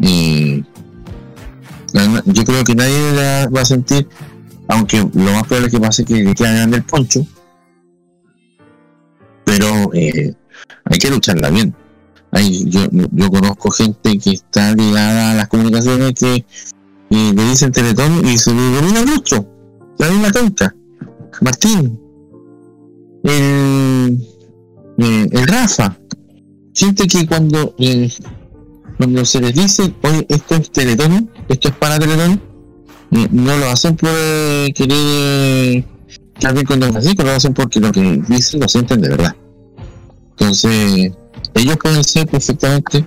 [0.00, 0.64] Y
[2.26, 4.06] yo creo que nadie la va a sentir,
[4.68, 7.26] aunque lo más probable que pase es que le quede grande el poncho,
[9.44, 10.34] pero eh,
[10.84, 11.74] hay que lucharla bien.
[12.32, 16.44] Hay, yo, yo conozco gente que está ligada a las comunicaciones que
[17.10, 19.46] eh, le dicen Teletón y se ilumina el rostro.
[19.98, 20.74] La misma tonta.
[21.40, 22.00] Martín.
[23.22, 24.18] El,
[24.98, 25.96] eh, el Rafa.
[26.74, 28.10] Gente que cuando, eh,
[28.98, 32.40] cuando se les dice, oye, esto es Teletón, esto es para Teletón,
[33.12, 34.10] eh, no lo hacen por
[34.74, 35.84] querer
[36.38, 39.34] quedar bien con Don Francisco, lo hacen porque lo que dicen lo sienten de verdad.
[40.30, 41.12] Entonces,
[41.54, 43.06] ellos pueden ser perfectamente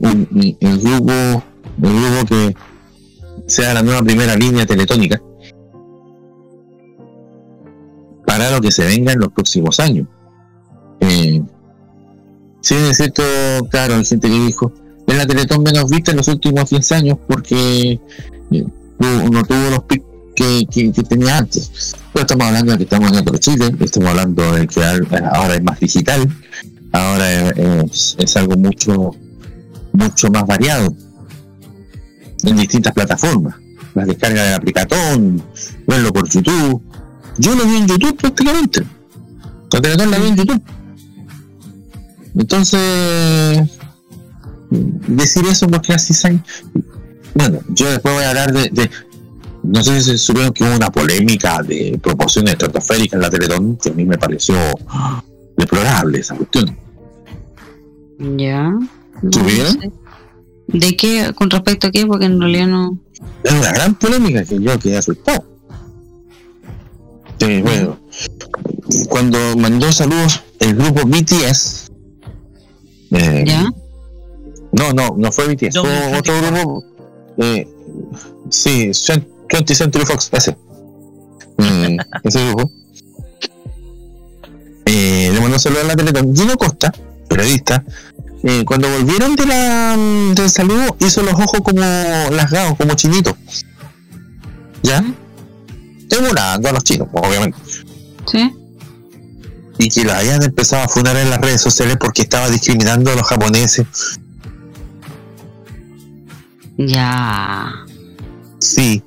[0.00, 1.12] un- el grupo
[1.82, 2.56] el grupo que
[3.48, 5.20] sea la nueva primera línea teletónica
[8.26, 10.06] para lo que se venga en los próximos años.
[11.00, 11.42] Eh,
[12.60, 13.22] sí, es cierto,
[13.70, 14.72] claro, hay gente que dijo,
[15.06, 17.98] el la Teletón menos vista en los últimos 15 años porque
[18.50, 18.66] eh,
[19.30, 20.66] no, tuvo los picos que,
[21.08, 21.96] tenía antes.
[22.12, 25.62] Pero estamos hablando de que estamos en otro Chile, estamos hablando de que ahora es
[25.62, 26.28] más digital,
[26.92, 29.12] ahora es, es- es algo mucho,
[29.92, 30.94] mucho más variado
[32.44, 33.54] en distintas plataformas.
[33.94, 35.42] La descarga del aplicatón,
[35.86, 36.82] verlo por YouTube.
[37.38, 38.84] Yo lo vi en YouTube prácticamente.
[39.72, 40.62] La Teletón la vi en YouTube.
[42.36, 43.68] Entonces,
[44.70, 46.38] decir eso porque así se...
[47.34, 48.90] Bueno, yo después voy a hablar de, de-
[49.62, 53.76] no sé si se supieron que hubo una polémica de proporciones estratosféricas en la Teletón,
[53.76, 54.56] que a mí me pareció
[55.56, 56.76] deplorable esa cuestión.
[58.18, 58.70] Ya.
[58.70, 59.72] No, ¿Tuvieron?
[59.80, 59.90] sé.
[60.68, 61.32] ¿De qué?
[61.34, 62.06] ¿Con respecto a qué?
[62.06, 62.98] Porque en realidad no.
[63.42, 65.44] Es una gran polémica que yo quedé asustado.
[67.40, 67.98] Sí, bueno,
[69.08, 71.88] cuando mandó saludos el grupo BTS,
[73.12, 73.70] eh, ¿Ya?
[74.72, 76.84] No, no, no fue BTS, No, fue otro grupo.
[77.38, 77.66] Eh,
[78.50, 80.56] sí, Cent- 20 Century Fox, ese.
[81.56, 82.70] Mm, ese grupo.
[84.84, 86.34] Eh, le mandó saludos a la Teletón.
[86.34, 86.92] Gino Costa,
[87.28, 87.84] periodista,
[88.44, 93.34] eh, cuando volvieron de la, mm, del saludo, hizo los ojos como lasgados, como chinitos.
[94.82, 95.04] ¿Ya?
[96.10, 97.58] Emulando a los chinos, obviamente.
[98.30, 98.52] ¿Sí?
[99.78, 103.14] Y que la hayan empezado a fundar en las redes sociales porque estaba discriminando a
[103.16, 103.86] los japoneses.
[106.76, 107.72] Ya.
[108.60, 109.02] Sí.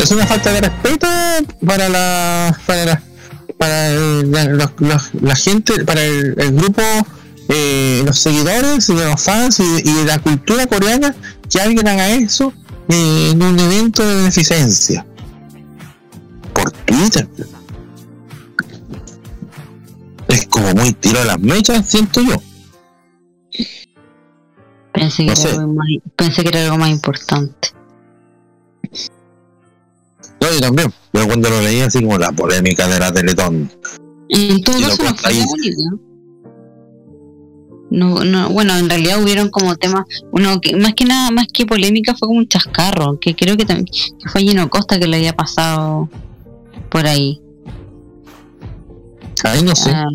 [0.00, 1.06] Es una falta de respeto
[1.66, 3.02] para la para la,
[3.58, 6.82] para el- la, los- los- la gente, para el, el grupo,
[7.48, 11.14] eh, los seguidores y los fans y, y de la cultura coreana
[11.48, 12.52] que alguien haga eso
[12.88, 15.06] eh, en un evento de beneficencia.
[16.52, 17.28] Por Twitter.
[20.28, 22.42] Es como muy tiro a las mechas, siento yo.
[24.92, 25.86] Pensé que, No era algo más,
[26.16, 27.68] pensé que era algo más importante.
[30.40, 30.92] No, yo también.
[31.12, 33.70] Pero cuando lo leí así como la polémica de la Teletón.
[34.28, 35.38] En todo caso, no fue ahí.
[35.38, 36.07] la única.
[37.90, 41.64] No, no, bueno, en realidad hubieron como temas, uno que más que nada, más que
[41.64, 45.16] polémica, fue como un chascarro, que creo que también que fue Gino Costa que le
[45.16, 46.08] había pasado
[46.90, 47.40] por ahí.
[49.44, 49.90] Ahí no sé.
[49.90, 50.08] Ah,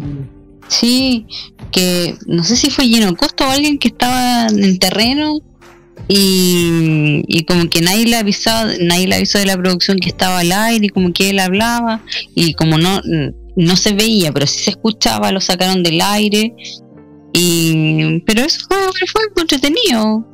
[0.67, 1.25] sí,
[1.71, 5.39] que no sé si fue Gino Costa o alguien que estaba en terreno
[6.07, 10.39] y, y como que nadie le avisaba, nadie le avisó de la producción que estaba
[10.39, 12.03] al aire y como que él hablaba
[12.35, 13.01] y como no,
[13.55, 16.53] no se veía, pero sí se escuchaba, lo sacaron del aire
[17.33, 18.77] y pero eso fue,
[19.11, 20.25] fue entretenido.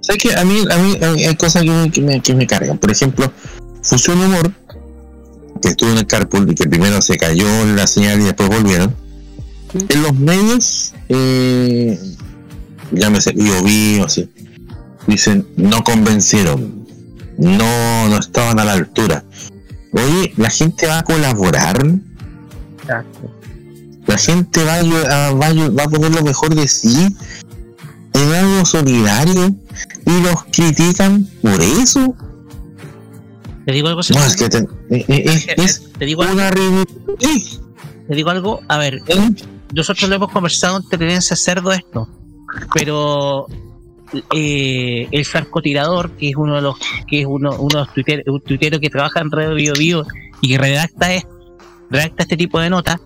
[0.00, 2.34] ¿Sabes que a mí, a mí, a mí hay cosas que me, que, me, que
[2.34, 2.78] me cargan?
[2.78, 3.30] Por ejemplo,
[3.82, 4.52] Fusión Humor,
[5.60, 8.94] que estuvo en el carpool y que primero se cayó la señal y después volvieron.
[9.88, 11.98] En los medios, eh,
[12.90, 14.30] llámese IOB o así,
[15.06, 16.86] dicen no convencieron,
[17.36, 19.24] no, no estaban a la altura.
[19.92, 21.86] Oye, la gente va a colaborar,
[24.08, 24.82] la gente va a,
[25.32, 27.14] va, a ayu- va a poner lo mejor de sí
[28.14, 29.54] en algo solidario
[30.06, 32.14] y los critican por eso.
[33.66, 34.58] Te digo algo, No, es que te-
[34.90, 37.60] eh, eh, es, es te digo algo, una ridiculez.
[38.08, 39.30] te digo algo, a ver, ¿eh?
[39.74, 42.08] nosotros lo hemos conversado en Tendencia Cerdo esto,
[42.72, 43.46] pero
[44.34, 48.24] eh, el francotirador, que es uno de los que es uno, uno de los tuiteros,
[48.28, 50.06] un tuitero que trabaja en Radio Bio Bio
[50.40, 51.08] y que redacta,
[51.90, 52.98] redacta este tipo de notas,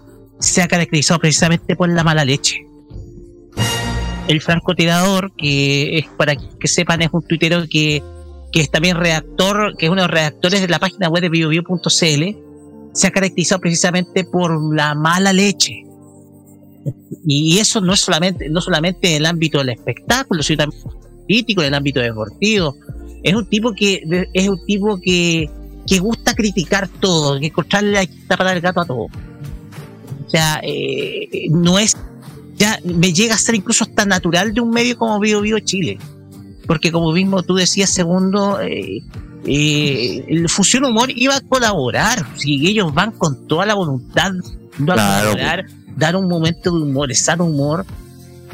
[0.43, 2.67] se ha caracterizado precisamente por la mala leche.
[4.27, 8.03] El francotirador, que es para que sepan, es un tuitero que,
[8.51, 11.29] que es también redactor, que es uno de los redactores de la página web de
[11.29, 12.37] biobio.cl,
[12.93, 15.85] se ha caracterizado precisamente por la mala leche.
[17.25, 21.63] Y eso no es solamente, no solamente en el ámbito del espectáculo, sino también político,
[21.63, 22.77] en el ámbito deportivo.
[23.23, 25.49] Es un tipo que, es un tipo que,
[25.87, 29.07] que gusta criticar todo, que encontrarle la para el gato a todo.
[30.33, 31.95] O sea, eh, no es,
[32.57, 35.99] ya me llega a ser incluso hasta natural de un medio como Bio Bio Chile.
[36.67, 39.03] Porque como mismo tú decías, segundo, eh,
[39.45, 42.25] eh, el Fusión Humor iba a colaborar.
[42.37, 45.67] Si ellos van con toda la voluntad de Claro, colaborar,
[45.97, 47.85] dar un momento de humor, de sano humor.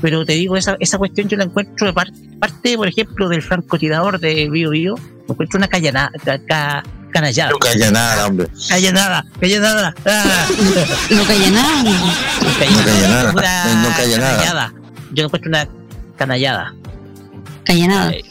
[0.01, 3.43] Pero te digo, esa, esa cuestión yo la encuentro de par- parte, por ejemplo, del
[3.43, 4.95] francotirador de Bio Bio,
[5.29, 7.51] encuentro una callana, ca- ca- canallada.
[7.53, 8.49] No calla nada, hombre.
[8.69, 9.95] Callanada, callanada.
[10.07, 10.47] Ah.
[11.11, 11.83] No calla nada.
[11.83, 13.33] No calla nada.
[13.33, 14.37] No calla nada.
[14.37, 14.75] canallada.
[15.13, 15.69] Yo encuentro una
[16.17, 16.75] canallada.
[17.65, 18.11] Calla nada.
[18.13, 18.25] Eh,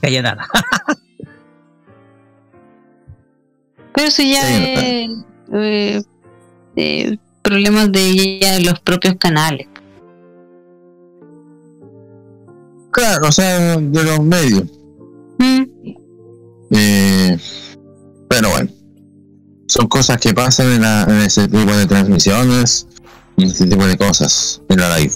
[0.00, 0.46] Callanada.
[3.94, 5.10] Pero eso ya Sí, es
[5.52, 6.02] eh,
[6.76, 9.68] eh, problemas de ya de los propios canales.
[12.90, 14.64] Claro, o sea, de los medios.
[15.38, 15.62] Mm,
[16.74, 17.38] Eh,
[18.34, 18.70] pero bueno,
[19.66, 22.86] son cosas que pasan en, la- en ese tipo de transmisiones
[23.36, 25.12] y ese tipo de cosas en la live.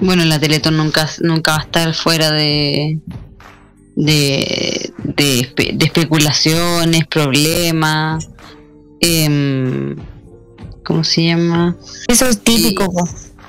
[0.00, 2.98] Bueno, la Teletón nunca, nunca va a estar fuera de
[3.96, 8.28] de, de, espe- de especulaciones, problemas,
[9.00, 9.96] em,
[10.84, 11.76] ¿cómo se llama?
[12.08, 12.90] Eso es típico.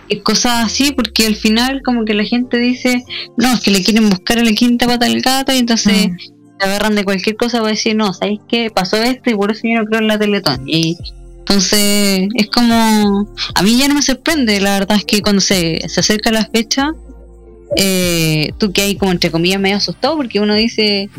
[0.09, 3.01] Y cosas así, porque al final como que la gente dice,
[3.37, 6.40] no, es que le quieren buscar a la quinta pata al gato y entonces Mm.
[6.61, 8.69] Se agarran de cualquier cosa para decir, no, ¿sabéis qué?
[8.69, 10.61] Pasó esto y por eso yo no creo en la Teletón.
[10.67, 10.97] Y
[11.39, 15.81] entonces es como, a mí ya no me sorprende, la verdad es que cuando se,
[15.89, 16.91] se acerca la fecha,
[17.75, 21.09] eh, tú que hay como entre comillas medio asustado porque uno dice,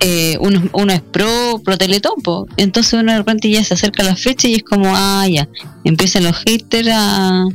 [0.00, 2.46] eh, uno, uno es pro, pro Teletón, po.
[2.56, 5.48] entonces uno de repente ya se acerca la fecha y es como, ah, ya,
[5.84, 7.46] empiezan los haters a,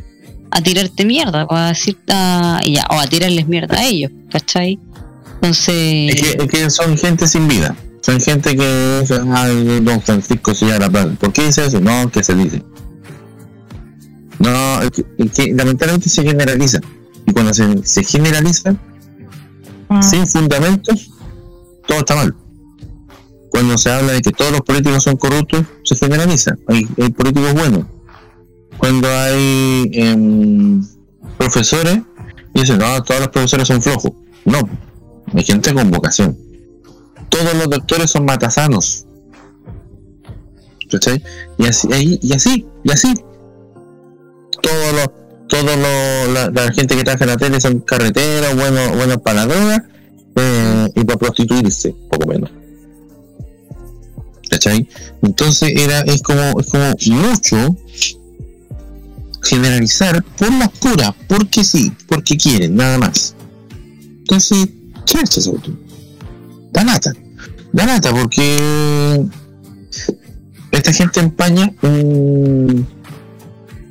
[0.52, 4.80] a tirarte mierda, o a decir, a- ya, o a tirarles mierda a ellos, ¿cachai?
[5.42, 6.16] Entonces...
[6.16, 7.76] Es que, es que son gente sin vida.
[8.02, 11.10] Son gente que dice, ay, don Francisco se llama Plaza.
[11.20, 11.80] ¿Por qué dice eso?
[11.80, 12.64] No, que se dice.
[14.40, 16.80] No, es que, es que lamentablemente se generaliza.
[17.26, 18.76] Y cuando se, se generaliza,
[19.90, 20.04] Mm.
[20.04, 21.12] sin fundamentos,
[21.88, 22.36] todo está mal.
[23.50, 26.56] Cuando se habla de que todos los políticos son corruptos, se generaliza.
[26.68, 27.86] Hay, hay políticos buenos.
[28.78, 30.86] Cuando hay em,
[31.38, 32.02] profesores,
[32.54, 34.12] dicen, no, todos los profesores son flojos.
[34.46, 34.60] No,
[35.34, 36.38] hay gente con vocación.
[37.30, 39.06] Todos los doctores son matasanos.
[40.90, 41.24] ¿Cachai?
[41.58, 43.14] Y así, y así, y así.
[44.62, 45.10] Todos los,
[45.48, 49.46] todos los, la, la gente que trabaja en la tele son carreteros, buenos, buenos para
[49.46, 49.90] la droga
[50.36, 52.52] eh, y para prostituirse, poco menos.
[54.50, 54.88] ¿Cachai?
[55.22, 57.78] Entonces era, es como, es como mucho
[59.44, 63.36] generalizar por las puras, porque sí, porque quieren, nada más.
[64.20, 64.70] Entonces,
[65.12, 65.80] cuestión.
[66.72, 67.14] Da lata.
[67.74, 69.26] Da lata porque
[70.72, 72.88] esta gente empaña un-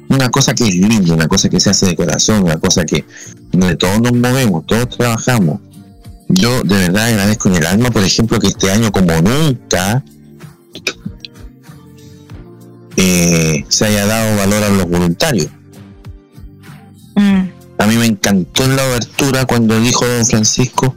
[0.08, 3.04] una cosa que es linda, una cosa que se hace de corazón, una cosa que
[3.52, 5.60] donde todos nos movemos, todos trabajamos.
[6.28, 10.02] Yo de verdad agradezco en el alma, por ejemplo, que este año como nunca
[12.96, 15.48] eh, se haya dado valor a los voluntarios.
[17.14, 17.40] Mm.
[17.78, 20.94] A mí me encantó en la obertura cuando dijo don Francisco,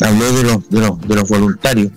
[0.00, 1.92] habló de los, de los, de los voluntarios,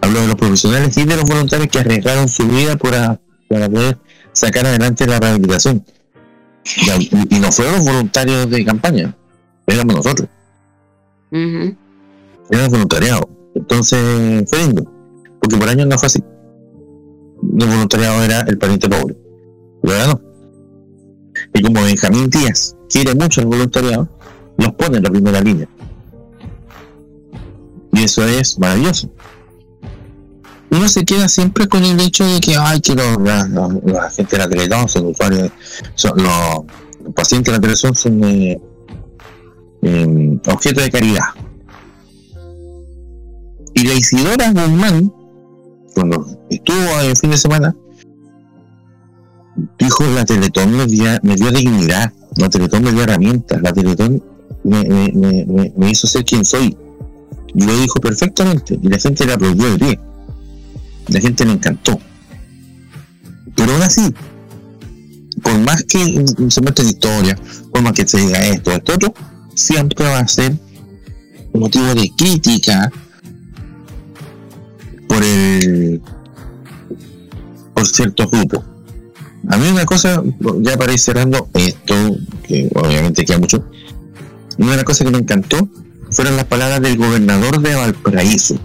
[0.00, 3.98] habló de los profesionales y de los voluntarios que arriesgaron su vida para, para poder
[4.32, 5.84] sacar adelante la rehabilitación.
[6.86, 9.14] Y, y no fueron los voluntarios de campaña,
[9.66, 10.28] éramos nosotros,
[11.30, 11.76] ujú.
[12.50, 13.28] era voluntariado.
[13.54, 14.90] Entonces fue lindo,
[15.40, 16.24] porque por años no fue así.
[17.58, 19.16] El voluntariado era el pariente pobre,
[19.82, 20.20] pero ahora no.
[21.52, 24.08] Y como Benjamín Díaz quiere mucho el voluntariado,
[24.56, 25.68] los pone en la primera línea.
[27.94, 29.08] Y eso es maravilloso.
[30.70, 34.38] Uno se queda siempre con el hecho de que, ay, que los- la, gente de
[34.42, 35.50] la Teletón son usuarios,
[35.94, 38.60] son, los, pacientes de la Teletón son eh,
[39.82, 41.26] em, objeto de caridad.
[43.74, 45.12] Y la Isidora Guzmán,
[45.94, 47.76] cuando estuvo el fin de semana,
[49.78, 54.22] dijo la Teletón me dio, me dio dignidad, la Teletón me dio herramientas, la Teletón
[54.64, 56.76] me, me, me- me hizo ser quien soy.
[57.54, 60.00] Y lo dijo perfectamente, y la gente le aplaudió de pie.
[61.08, 61.98] La gente le encantó.
[63.54, 64.12] Pero aún así,
[65.42, 67.38] por más que se muestre historia,
[67.70, 69.14] por más que se diga esto, esto, otro,
[69.54, 70.56] siempre va a ser
[71.52, 72.90] motivo de crítica
[75.08, 76.02] por el
[77.74, 78.64] por ciertos grupos.
[79.48, 80.22] A mí una cosa,
[80.60, 81.94] ya para ir cerrando esto,
[82.42, 83.64] que obviamente queda mucho,
[84.58, 85.68] una cosa que me encantó
[86.14, 88.56] fueron las palabras del gobernador de Valparaíso.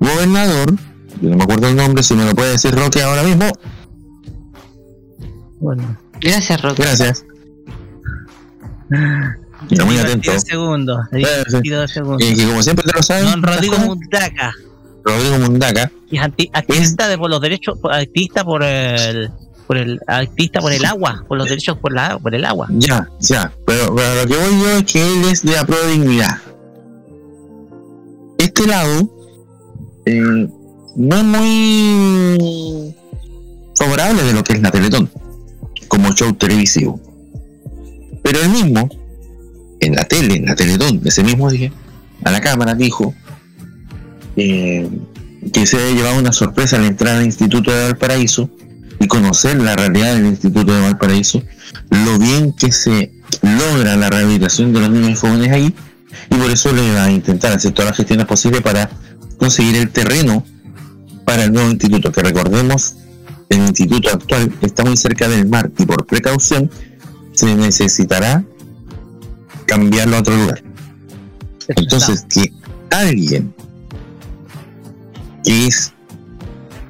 [0.00, 0.72] Gobernador,
[1.20, 3.46] yo no me acuerdo el nombre, si me lo puede decir Roque ahora mismo,
[5.60, 6.82] Bueno, Gracias, Roque.
[6.82, 7.24] gracias.
[9.70, 10.30] Mira, muy atento.
[10.30, 10.98] 22 segundos.
[11.12, 11.52] Sí, sí.
[11.52, 12.22] 22 segundos.
[12.22, 14.52] Eh, que como siempre te lo saben, Don Rodrigo Mundaca,
[15.04, 16.22] Rodrigo Mundaca, que es
[16.52, 19.30] activista de, por los derechos, por- activista por el,
[19.68, 22.68] por el, activista por el agua, por los derechos por la, por el agua.
[22.70, 23.52] Ya, ya.
[23.66, 26.38] Pero, pero lo que voy yo es que él es de la pro dignidad.
[28.38, 29.10] Este lado
[30.06, 30.48] eh,
[30.96, 32.94] no es muy
[33.76, 35.10] favorable de lo que es la Teletón
[35.86, 36.98] como show televisivo.
[38.22, 38.88] Pero él mismo,
[39.80, 41.70] en la tele, en la Teletón, ese mismo día,
[42.24, 43.14] a la cámara dijo
[44.36, 44.88] eh,
[45.52, 48.48] que se había llevado una sorpresa al entrar al Instituto de Valparaíso
[49.00, 51.42] y conocer la realidad del Instituto de Valparaíso
[51.90, 55.74] lo bien que se logra la rehabilitación de los niños y jóvenes ahí
[56.30, 58.90] y por eso le va a intentar hacer todas las gestiones posibles para
[59.38, 60.44] conseguir el terreno
[61.24, 62.94] para el nuevo instituto, que recordemos,
[63.50, 66.70] el instituto actual está muy cerca del mar y por precaución
[67.32, 68.44] se necesitará
[69.66, 70.62] cambiarlo a otro lugar.
[71.68, 72.52] Entonces, que
[72.90, 73.54] alguien
[75.44, 75.92] que es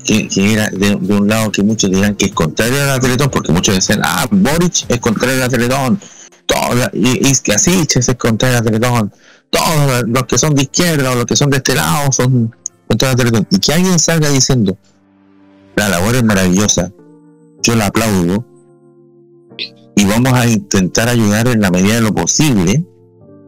[0.09, 3.53] que, era de, un lado que muchos dirán que es contrario a la Teletón, porque
[3.53, 6.01] muchos decían, ah, Boric es contrario a la Teletón,
[6.47, 9.13] toda, y, que así es contrario a la Teletón,
[9.51, 12.55] todos los que son de izquierda o los que son de este lado son
[12.87, 13.47] contra la Teletón.
[13.51, 14.79] Y que alguien salga diciendo,
[15.77, 16.91] la labor es maravillosa,
[17.63, 18.47] yo la aplaudo,
[19.95, 22.87] y vamos a intentar ayudar en la medida de lo posible,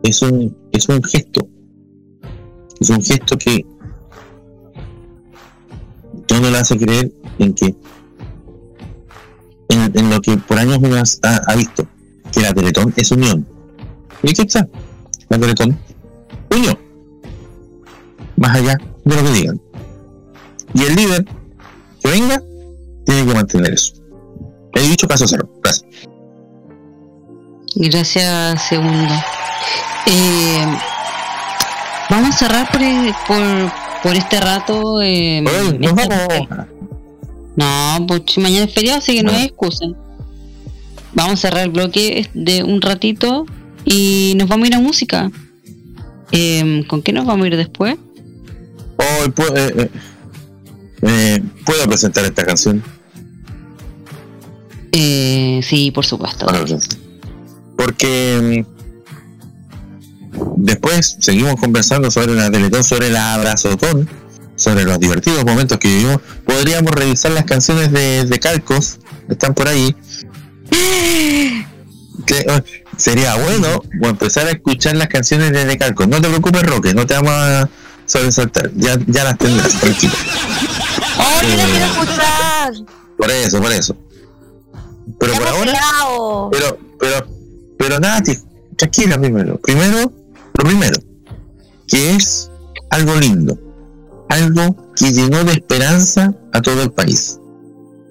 [0.02, 0.20] es
[0.72, 1.48] es un gesto.
[2.80, 3.64] Es un gesto que
[6.30, 7.10] todo le hace creer
[7.40, 7.74] en que
[9.68, 11.86] en, lo que por años uno ha, visto,
[12.30, 13.44] que la Teletón es unión.
[14.22, 14.68] ¿Y qué está?
[15.28, 15.76] La Teletón,
[16.50, 16.78] unión.
[18.36, 19.60] Más allá de lo que digan.
[20.72, 21.24] Y el líder
[22.00, 22.40] que venga
[23.04, 23.94] tiene que mantener eso.
[24.74, 25.50] He dicho caso cero.
[25.64, 25.84] Gracias.
[27.74, 29.14] Gracias, segundo.
[30.06, 30.78] Eh,
[32.08, 35.00] vamos a cerrar por, por este rato.
[35.02, 36.66] eh, Oye, esta- vamos.
[37.56, 39.86] No, pues mañana es feriado, así que no hay excusa.
[41.12, 43.44] Vamos a cerrar el bloque de un ratito
[43.84, 45.30] y nos vamos a ir a música.
[46.32, 47.96] Eh, ¿Con qué nos vamos a ir después?
[48.96, 49.90] Hoy pu- eh, eh,
[51.02, 52.82] eh, puedo presentar esta canción.
[54.92, 56.46] Eh, sí, por supuesto.
[56.46, 56.64] Bueno,
[57.76, 58.79] porque mm,
[60.56, 64.08] después seguimos conversando sobre la Teletón, sobre la abrazotón,
[64.56, 66.18] sobre los divertidos momentos que vivimos.
[66.44, 69.94] Podríamos revisar las canciones de, de Calcos, están por ahí.
[72.26, 72.62] Que, eh,
[72.98, 76.06] sería bueno o empezar a escuchar las canciones de, de Calcos.
[76.06, 77.68] No te preocupes, Roque, no te vamos a
[78.04, 78.70] sobresaltar.
[78.76, 80.12] Ya, ya las tendrás, tranquilo.
[81.18, 82.72] ¡Oh, Eh, quiero escuchar!
[83.16, 83.96] Por eso, por eso.
[85.18, 85.78] Pero por ¡Hemos ahora.
[86.52, 87.26] Pero, pero,
[87.78, 88.36] pero nada, tío,
[88.76, 89.58] tranquila primero.
[89.58, 90.12] Primero,
[90.60, 90.98] lo primero,
[91.86, 92.50] que es
[92.90, 93.58] algo lindo,
[94.28, 97.38] algo que llenó de esperanza a todo el país.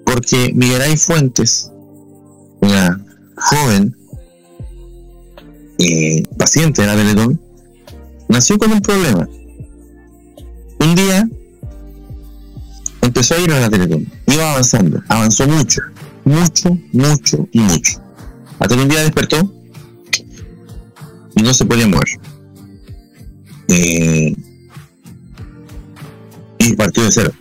[0.04, 1.70] Porque Miguel Fuentes,
[2.60, 3.04] una
[3.36, 3.96] joven
[5.78, 7.40] eh, paciente de la Teletón,
[8.28, 9.28] nació con un problema.
[10.80, 11.28] Un día
[13.02, 15.82] empezó a ir a la Teletón, iba avanzando, avanzó mucho,
[16.24, 18.00] mucho, mucho y mucho.
[18.58, 19.54] Hasta que un día despertó
[21.36, 22.29] y no se podía mover.
[23.72, 24.34] Eh,
[26.58, 27.32] y partió de cero.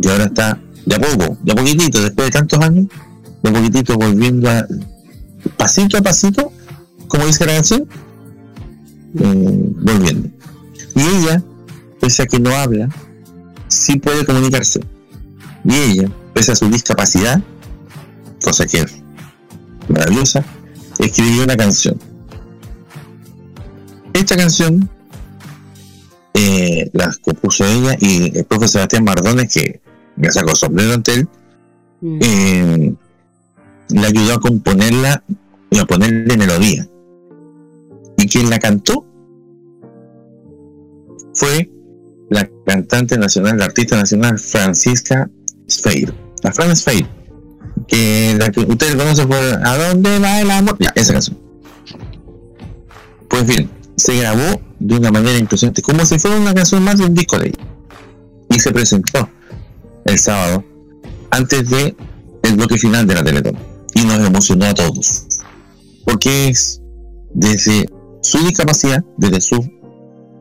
[0.00, 2.86] Y ahora está de a poco, de a poquitito, después de tantos años,
[3.42, 4.66] de a poquitito volviendo a
[5.56, 6.52] pasito a pasito,
[7.08, 7.88] como dice la canción,
[9.18, 10.28] eh, volviendo.
[10.94, 11.42] Y ella,
[11.98, 12.88] pese a que no habla,
[13.68, 14.80] sí puede comunicarse.
[15.64, 17.42] Y ella, pese a su discapacidad,
[18.42, 18.96] cosa que es
[19.88, 20.44] maravillosa,
[20.98, 21.98] escribió una canción.
[24.12, 24.90] Esta canción
[26.34, 29.80] eh, la compuso ella y el profe Sebastián Mardones, que
[30.16, 31.28] me sacó sombrero ante él,
[32.00, 32.18] Mm.
[32.20, 32.94] eh,
[33.88, 35.24] le ayudó a componerla
[35.70, 36.86] y a ponerle melodía.
[38.18, 39.06] Y quien la cantó
[41.32, 41.70] fue
[42.28, 45.30] la cantante nacional, la artista nacional Francisca
[45.66, 46.12] Sfeir.
[46.42, 47.06] La Fran Sfeir,
[47.88, 50.76] que la que ustedes conocen por ¿A dónde va el amor?
[50.78, 51.38] Ya, esa canción.
[53.28, 57.06] Pues bien, se grabó de una manera impresionante, como si fuera una canción más de
[57.06, 57.58] un disco de ella.
[58.50, 59.26] Y se presentó
[60.04, 60.62] el sábado
[61.30, 61.96] antes de
[62.42, 63.56] el bloque final de la Teletón.
[63.94, 65.24] Y nos emocionó a todos.
[66.04, 66.82] Porque es
[67.32, 67.88] desde
[68.22, 69.66] su discapacidad, desde su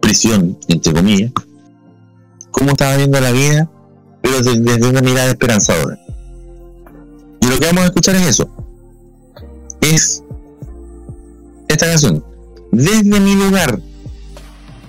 [0.02, 1.32] prisión, entre comillas,
[2.52, 3.72] cómo estaba viendo la vida,
[4.22, 5.98] pero de- desde una mirada esperanzadora.
[7.40, 8.50] Y lo que vamos a escuchar es eso.
[9.80, 10.22] Es
[11.70, 12.26] esta canción.
[12.74, 13.80] Desde mi lugar,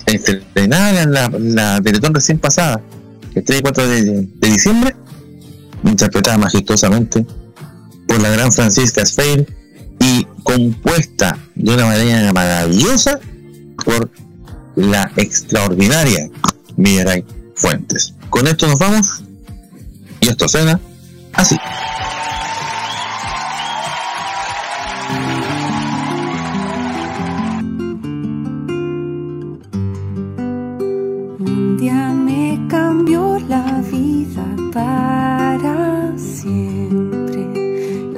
[0.07, 2.81] estrenada en la, la Teletón recién pasada,
[3.35, 4.95] el 3 y 4 de, diciembre,
[5.85, 7.27] interpretada majestuosamente
[8.07, 9.47] por la gran Francisca Sfeir
[10.01, 13.19] y compuesta de una manera maravillosa
[13.85, 14.11] por
[14.77, 16.29] la extraordinaria
[16.77, 17.25] Miguel
[17.57, 18.15] Fuentes.
[18.31, 19.23] Con esto nos vamos
[20.21, 20.81] y esto suena
[21.33, 21.57] así.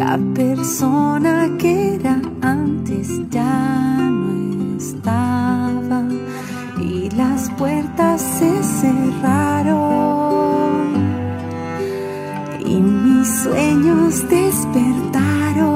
[0.09, 6.05] La persona que era antes ya no estaba
[6.81, 9.75] y las puertas se cerraron
[12.65, 15.75] y mis sueños despertaron.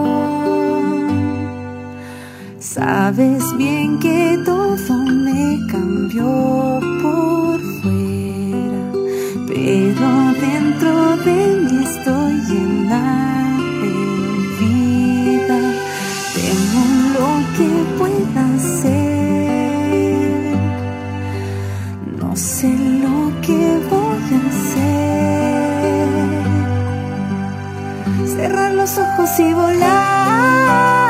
[2.60, 4.94] Sabes bien que todo
[5.26, 8.92] me cambió por fuera,
[9.48, 10.08] pero
[10.46, 11.59] dentro de mí
[28.26, 31.09] Cerrar los ojos y volar.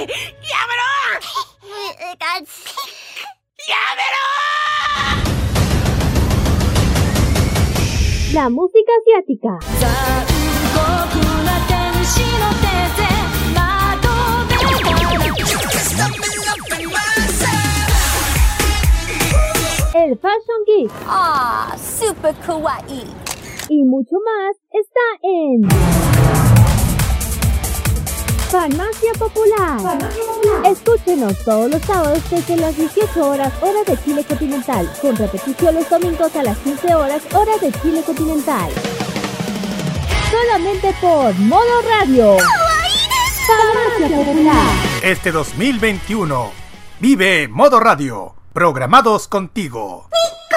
[0.00, 0.88] ¡Llámelo!
[3.68, 4.24] ¡Llámelo!
[8.32, 9.58] La música asiática.
[19.92, 20.90] El Fashion Geek.
[21.06, 21.74] ¡Ah!
[21.74, 23.04] Oh, ¡Super kawaii!
[23.68, 26.79] Y mucho más está en.
[28.50, 29.98] Farmacia Popular.
[30.64, 35.88] Escúchenos todos los sábados desde las 18 horas hora de Chile continental, con repetición los
[35.88, 38.72] domingos a las 15 horas hora de Chile continental.
[40.32, 42.38] Solamente por Modo Radio.
[43.46, 44.74] Farmacia Popular.
[45.04, 46.50] Este 2021
[46.98, 48.34] vive Modo Radio.
[48.52, 50.08] Programados contigo.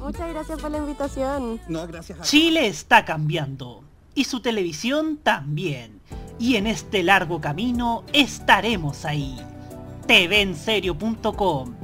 [0.00, 1.60] Muchas gracias por la invitación.
[1.68, 3.84] No, gracias a Chile está cambiando
[4.14, 6.00] y su televisión también.
[6.38, 9.38] Y en este largo camino estaremos ahí.
[10.06, 11.74] TVenserio.com.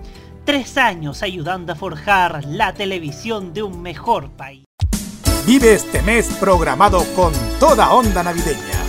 [0.44, 4.64] Tres años ayudando a forjar la televisión de un mejor país.
[5.46, 8.82] Vive este mes programado con toda onda navideña.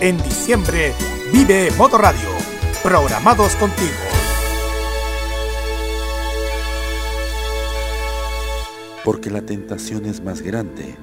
[0.00, 0.92] En diciembre,
[1.32, 2.28] vive Modo Radio,
[2.82, 4.11] programados contigo.
[9.04, 10.96] Porque la tentación es más grande.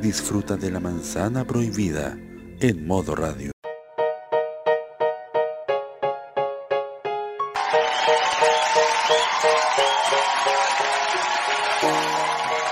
[0.00, 2.16] Disfruta de la manzana prohibida
[2.60, 3.50] en modo radio.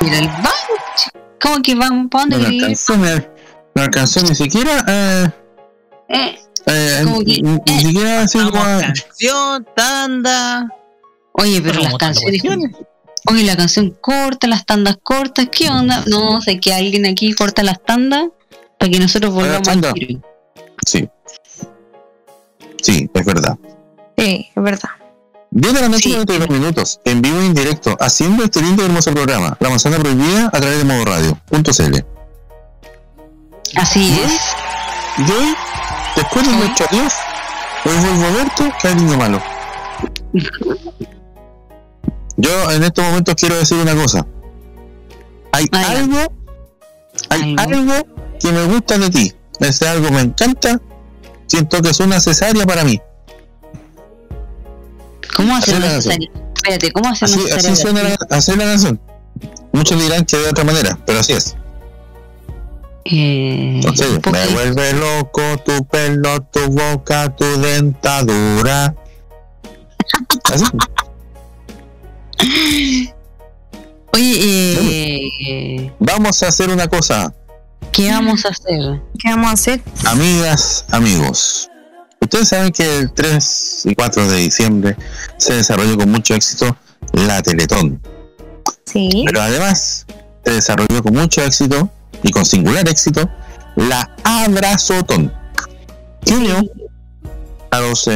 [0.00, 0.50] Mira el banco.
[1.40, 2.06] ¿Cómo que vamos?
[2.10, 2.62] ¿Para No dónde ir?
[2.62, 3.28] alcanzó, me-
[3.74, 4.84] no alcanzó ni siquiera.
[4.88, 5.30] Eh,
[6.08, 8.80] Eh, eh, que- ni, ni siquiera así Vamos, como.
[8.80, 10.68] canción, tanda.
[11.32, 12.42] Oye, pero Pero las canciones.
[13.26, 16.02] Oye, la canción corta, las tandas cortas, ¿qué onda?
[16.06, 18.28] No sé que alguien aquí corta las tandas
[18.78, 20.20] para que nosotros volvamos al tiro.
[20.84, 21.08] Sí.
[22.82, 23.56] Sí, es verdad.
[24.18, 24.88] Sí, es verdad.
[25.52, 26.12] 10 de la noche, Sí.
[26.12, 30.46] 92 minutos, en vivo e indirecto, haciendo este lindo y hermoso programa, La Manzana Prohibida,
[30.46, 32.04] a través de modo radio.cl.
[33.76, 34.40] Así es.
[35.18, 35.54] Y hoy,
[36.16, 37.12] después de nuestro adiós,
[37.84, 39.42] hoy vuelvo a verte, que hay niño malo.
[42.43, 44.26] Yo en estos momentos quiero decir una cosa.
[45.53, 46.18] Hay algo,
[47.28, 47.93] hay Algo.
[47.95, 48.07] algo
[48.40, 49.32] que me gusta de ti.
[49.61, 50.80] Ese algo me encanta.
[51.47, 53.01] Siento que es una cesárea para mí.
[55.36, 56.30] ¿Cómo hacer la necesario?
[56.57, 57.70] Espérate, ¿cómo hacer Así, necesario?
[57.72, 59.01] así suena la, así es la canción.
[59.72, 61.57] Muchos dirán que de otra manera, pero así es.
[63.05, 68.95] Eh, En serio, porque- me vuelve loco tu pelo, tu boca, tu dentadura.
[70.53, 70.64] Así.
[74.14, 74.39] Oye,
[75.45, 77.35] eh, Vamos a hacer una cosa,
[77.93, 79.01] ¿qué vamos a hacer?
[79.18, 79.83] ¿Qué vamos a hacer?
[80.05, 81.68] amigas, amigos.
[82.20, 84.97] Ustedes saben que el 3 y 4 de diciembre
[85.39, 86.76] se desarrolló con mucho éxito
[87.12, 88.01] la Teletón.
[88.87, 89.24] Sí.
[89.26, 90.07] Pero además
[90.45, 91.91] se desarrolló con mucho éxito
[92.22, 93.28] y con singular éxito
[93.76, 95.33] la Abrazotón.
[96.24, 96.62] Que unió
[97.70, 98.09] a los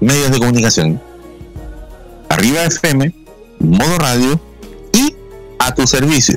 [0.00, 1.00] medios de comunicación.
[2.28, 3.14] Arriba FM,
[3.60, 4.40] modo radio
[4.92, 5.14] y
[5.58, 6.36] a tu servicio.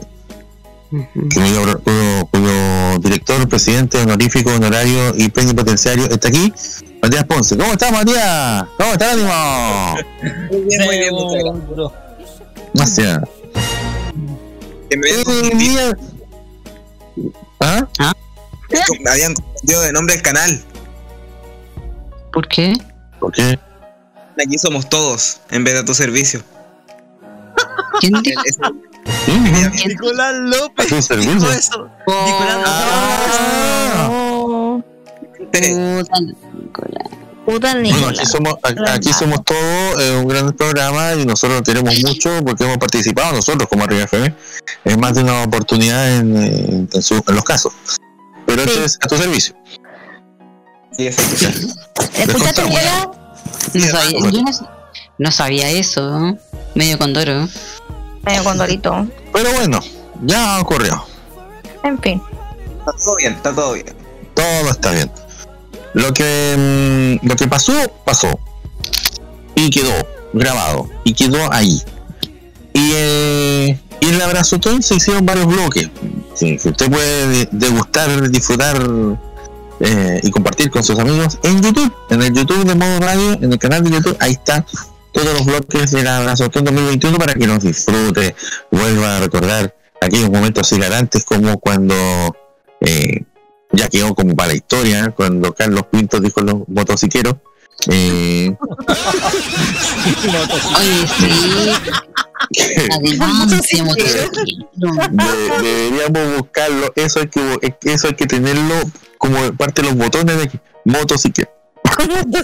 [0.89, 6.53] Cuyo, cuyo- cuyo director, presidente honorífico, honorario y plenipotenciario está aquí,
[7.01, 7.57] Matías Ponce.
[7.57, 8.63] ¿Cómo estás, Matías?
[8.77, 9.95] ¿Cómo está el ánimo?
[10.51, 11.91] Muy bien, muy bien, muchas gracias.
[12.73, 13.19] Gracias.
[15.25, 15.97] Confundido, mira.
[17.59, 18.13] ¿Ah?
[19.03, 20.61] me habían confundido de nombre del canal.
[22.31, 22.73] ¿Por qué?
[23.19, 23.59] ¿Por qué?
[24.39, 26.41] Aquí somos todos, en vez de a tu servicio.
[27.99, 28.41] ¿Quién dijo?
[29.87, 30.85] Nicolás López.
[30.91, 31.33] ¿A tu servicio?
[31.33, 31.89] dijo eso.
[32.07, 32.69] Nicolás.
[34.09, 34.83] Oh,
[35.37, 36.07] Puta, Nicolás.
[37.45, 38.09] puta Bueno, Nicolás.
[38.19, 38.55] aquí somos,
[38.89, 43.67] aquí somos todos eh, un gran programa y nosotros queremos mucho porque hemos participado nosotros
[43.69, 44.33] como Arriba FM
[44.85, 47.73] en más de una oportunidad en, eh, en su- en los casos.
[48.45, 49.55] Pero este es a tu servicio.
[50.91, 51.31] sí, exacto.
[52.17, 52.69] ¿Escuchaste, contamos.
[52.69, 53.07] Nicolás?
[53.73, 54.51] No sabía, yo no,
[55.17, 56.37] no sabía eso, ¿no?
[56.75, 57.47] Medio condoro.
[58.23, 59.07] Medio condorito.
[59.33, 59.79] Pero bueno,
[60.23, 61.03] ya ocurrió.
[61.83, 62.21] En fin.
[62.79, 63.85] Está todo bien, está todo bien.
[64.33, 65.11] Todo está bien.
[65.93, 67.73] Lo que, mm, lo que pasó,
[68.05, 68.39] pasó.
[69.55, 69.93] Y quedó
[70.33, 70.89] grabado.
[71.03, 71.81] Y quedó ahí.
[72.73, 75.89] Y, eh, y en el abrazotón se hicieron varios bloques.
[76.35, 78.77] Sí, que usted puede de- degustar, disfrutar
[79.79, 81.91] eh, y compartir con sus amigos en YouTube.
[82.09, 84.65] En el YouTube de Modo Radio, en el canal de YouTube, ahí está
[85.11, 88.35] todos los bloques del abrazotón 2021 para que nos disfrute,
[88.71, 91.95] vuelva a recordar aquellos momentos hilarantes como cuando
[92.81, 93.23] eh,
[93.71, 97.35] ya quedó como para la historia cuando Carlos Pinto dijo los motociqueros.
[97.89, 98.55] Eh,
[100.77, 101.29] Oye, sí.
[105.11, 106.91] De- deberíamos buscarlo.
[106.95, 108.75] Eso hay que eso hay que tenerlo
[109.17, 110.59] como parte de los botones de aquí.
[110.85, 111.51] motocicleta.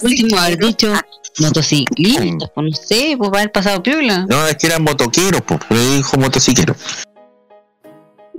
[0.02, 0.92] Último haber dicho
[1.40, 4.26] Motociclistas, pues no sé, pues va a haber pasado piola.
[4.30, 6.78] No, es que eran motoqueros, pues, pero dijo motociqueros.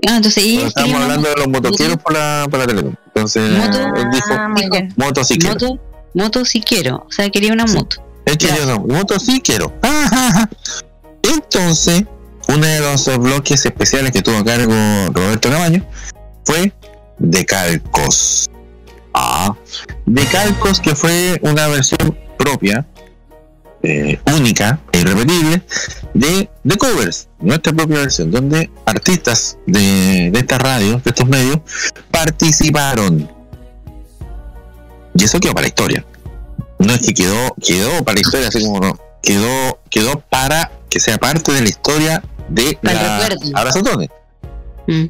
[0.06, 2.98] Ah, entonces Estábamos quería hablando de los motoqueros por la, por la Teletón.
[3.06, 4.92] Entonces, Moto- él dijo Ah, muy bien.
[4.96, 5.52] motociquero.
[5.54, 5.78] moto,
[6.14, 7.96] moto quiero, o sea, quería una moto.
[8.26, 9.72] Es que yo no, motociquero.
[9.82, 10.48] Ajá.
[11.22, 12.04] Entonces,
[12.48, 14.72] uno de los bloques especiales que tuvo a cargo
[15.12, 15.84] Roberto Camaño
[16.44, 16.72] fue
[17.18, 18.50] de Calcos.
[19.12, 19.54] Ah,
[20.06, 22.86] de Calcos, que fue una versión propia,
[23.82, 25.62] eh, única e irrepetible,
[26.14, 31.58] de, de covers, nuestra propia versión, donde artistas de, de estas radios, de estos medios,
[32.10, 33.30] participaron.
[35.16, 36.04] Y eso quedó para la historia.
[36.78, 41.00] No es que quedó, quedó para la historia, así como no, quedó, quedó para que
[41.00, 43.56] sea parte de la historia de Para la recuerdo.
[43.56, 44.08] Abrazatones.
[44.86, 45.04] Mm.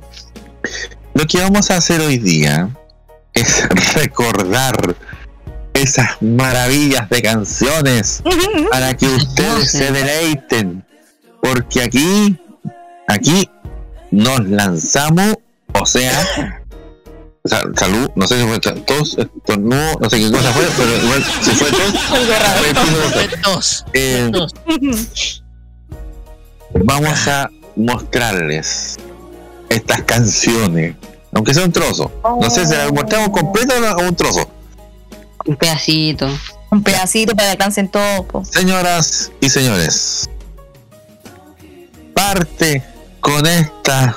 [1.14, 2.68] Lo que vamos a hacer hoy día
[3.32, 4.96] es recordar
[5.72, 8.22] esas maravillas de canciones
[8.70, 10.84] para que ustedes se deleiten.
[11.40, 12.36] Porque aquí,
[13.06, 13.48] aquí
[14.10, 15.36] nos lanzamos,
[15.72, 16.60] o sea,
[17.44, 21.24] sea, salud, no sé si fue tos, estornudo, no sé qué cosa fue, pero igual
[21.42, 21.70] si fue
[23.42, 23.84] tos.
[23.92, 24.32] Eh,
[26.84, 28.96] vamos a mostrarles
[29.74, 30.96] estas canciones,
[31.32, 32.10] aunque sea un trozo.
[32.40, 34.48] No sé si las mostramos completa o un trozo.
[35.46, 36.28] Un pedacito.
[36.70, 38.24] Un pedacito para que alcancen todo.
[38.24, 38.44] po.
[38.44, 40.28] Señoras y señores,
[42.14, 42.82] parte
[43.20, 44.16] con esta,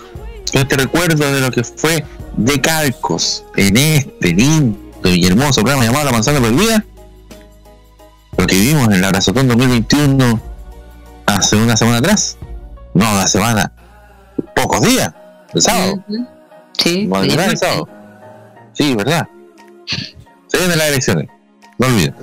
[0.52, 2.04] con este recuerdo de lo que fue
[2.38, 6.86] de Calcos en este lindo y hermoso programa llamado La Manzana Prohibida.
[8.38, 10.40] Lo que vivimos en el Abrazotón 2021
[11.26, 12.38] hace una semana atrás.
[12.94, 13.72] No, la semana,
[14.56, 15.14] pocos días,
[15.53, 16.03] el sábado.
[16.78, 17.45] Sí, ¿Verdad?
[17.45, 17.90] sí, El sábado.
[18.74, 19.28] Sí, ¿verdad?
[20.48, 21.30] Se vienen las elecciones.
[21.78, 22.15] No olviden.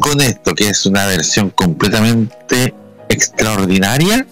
[0.00, 2.74] Con esto, que es una versión completamente
[3.08, 4.26] extraordinaria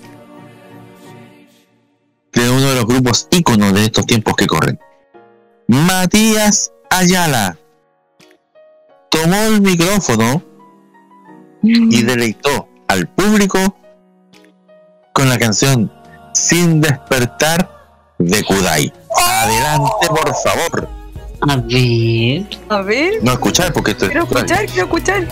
[2.33, 4.79] de uno de los grupos íconos de estos tiempos que corren.
[5.69, 7.57] Matías Ayala
[9.09, 10.43] tomó el micrófono
[11.63, 13.77] y deleitó al público
[15.13, 15.93] con la canción
[16.35, 17.71] Sin despertar
[18.19, 18.93] de Kudai.
[19.17, 20.89] Adelante, por favor.
[21.41, 22.47] A ver.
[22.69, 23.23] A ver.
[23.23, 25.29] No escuchar porque esto es Quiero escuchar, quiero escuchar.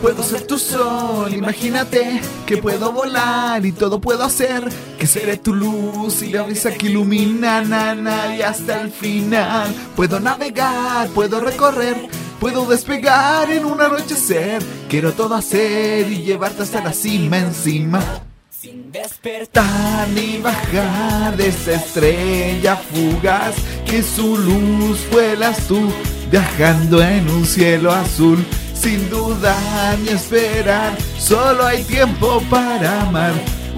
[0.00, 4.68] Puedo ser tu sol, imagínate que puedo volar y todo puedo hacer.
[4.98, 9.72] Que seré tu luz y la brisa que ilumina na, na, y hasta el final.
[9.94, 12.08] Puedo navegar, puedo recorrer,
[12.42, 14.60] puedo despegar en un anochecer.
[14.88, 18.02] Quiero todo hacer y llevarte hasta la cima encima.
[18.50, 23.54] Sin despertar ni bajar de esa estrella fugaz
[23.86, 25.88] que su luz vuelas tú
[26.32, 28.44] viajando en un cielo azul.
[28.74, 33.34] Sin dudar ni esperar, solo hay tiempo para amar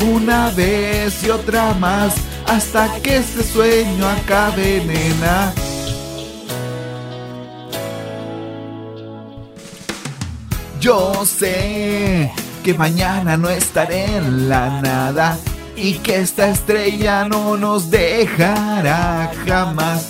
[0.06, 2.14] una vez y otra más
[2.46, 5.52] hasta que este sueño acabe, nena.
[10.84, 12.30] Yo sé
[12.62, 15.38] que mañana no estaré en la nada
[15.74, 20.06] y que esta estrella no nos dejará jamás.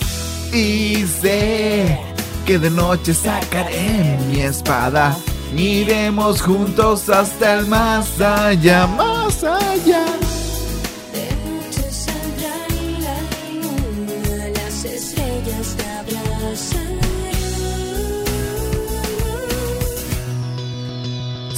[0.51, 1.97] Y sé
[2.45, 5.15] que de noche sacaré mi espada.
[5.55, 10.24] Iremos juntos hasta el más allá, más allá.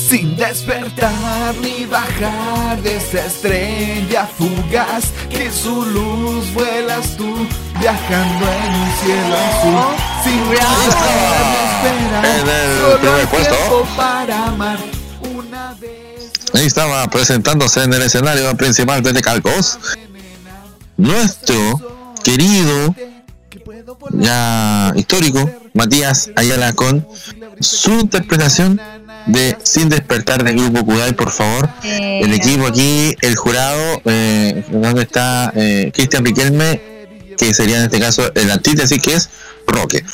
[0.07, 7.35] Sin despertar ni bajar de esa estrella fugaz que su luz vuelas tú
[7.77, 9.95] viajando en un cielo azul.
[10.23, 13.55] Sin esperar, el solo primer hay puesto.
[13.55, 14.79] tiempo para amar
[15.35, 16.31] una vez.
[16.53, 19.77] Ahí estaba presentándose en el escenario principal de Calcos.
[20.95, 22.95] Nuestro querido,
[24.13, 27.05] ya histórico, Matías Ayala con
[27.59, 28.79] su interpretación
[29.27, 31.69] de Sin despertar del grupo Kudai, por favor.
[31.83, 36.81] El equipo aquí, el jurado, eh, donde está eh, Cristian Riquelme,
[37.37, 39.29] que sería en este caso el antítesis, que es
[39.67, 40.03] Roque.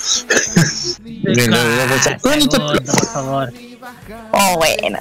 [2.49, 3.53] por favor.
[4.31, 4.99] Oh, buena.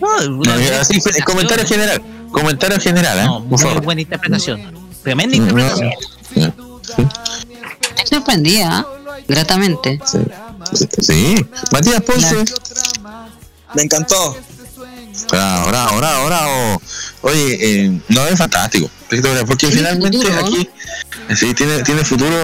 [0.00, 3.24] No, así, comentario general, comentario general, ¿eh?
[3.24, 3.82] No, por muy favor.
[3.82, 4.60] buena interpretación.
[5.02, 5.90] Tremenda interpretación.
[6.34, 8.86] Estoy sorprendida, ¿ah?
[9.28, 10.00] gratamente.
[10.98, 12.44] Sí, Matías Ponce.
[13.74, 14.36] Me encantó.
[15.30, 16.82] Bravo, bravo, bravo, bravo.
[17.22, 18.90] Oye, eh, no es fantástico.
[19.46, 20.68] Porque finalmente futuro, aquí
[21.36, 22.34] sí, tiene, tiene futuro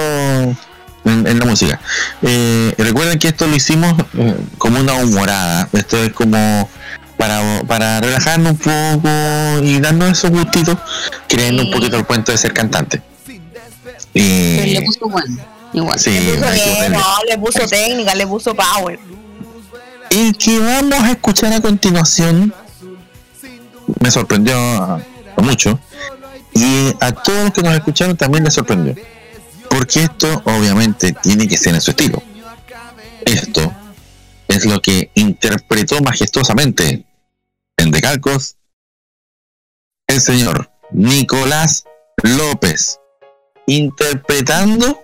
[1.05, 1.81] en, en la música.
[2.23, 5.69] Eh, recuerden que esto lo hicimos eh, como una humorada.
[5.73, 6.69] Esto es como
[7.17, 10.77] para, para relajarnos un poco y darnos esos gustitos,
[11.27, 13.03] creyendo un poquito el cuento de ser cantante.
[14.13, 15.37] Pero le Y, puso bueno,
[15.73, 15.99] igual.
[15.99, 18.99] sí, Le puso bien, no, le puso técnica, le puso power.
[20.11, 22.55] El que vamos a escuchar a continuación
[24.01, 25.01] me sorprendió a
[25.43, 25.79] mucho
[26.55, 28.95] y a todos los que nos escucharon también les sorprendió
[29.69, 32.23] porque esto obviamente tiene que ser en su estilo.
[33.25, 33.73] Esto
[34.49, 37.07] es lo que interpretó majestuosamente
[37.77, 38.57] en Decalcos
[40.07, 41.85] el señor Nicolás
[42.23, 42.99] López
[43.67, 45.03] interpretando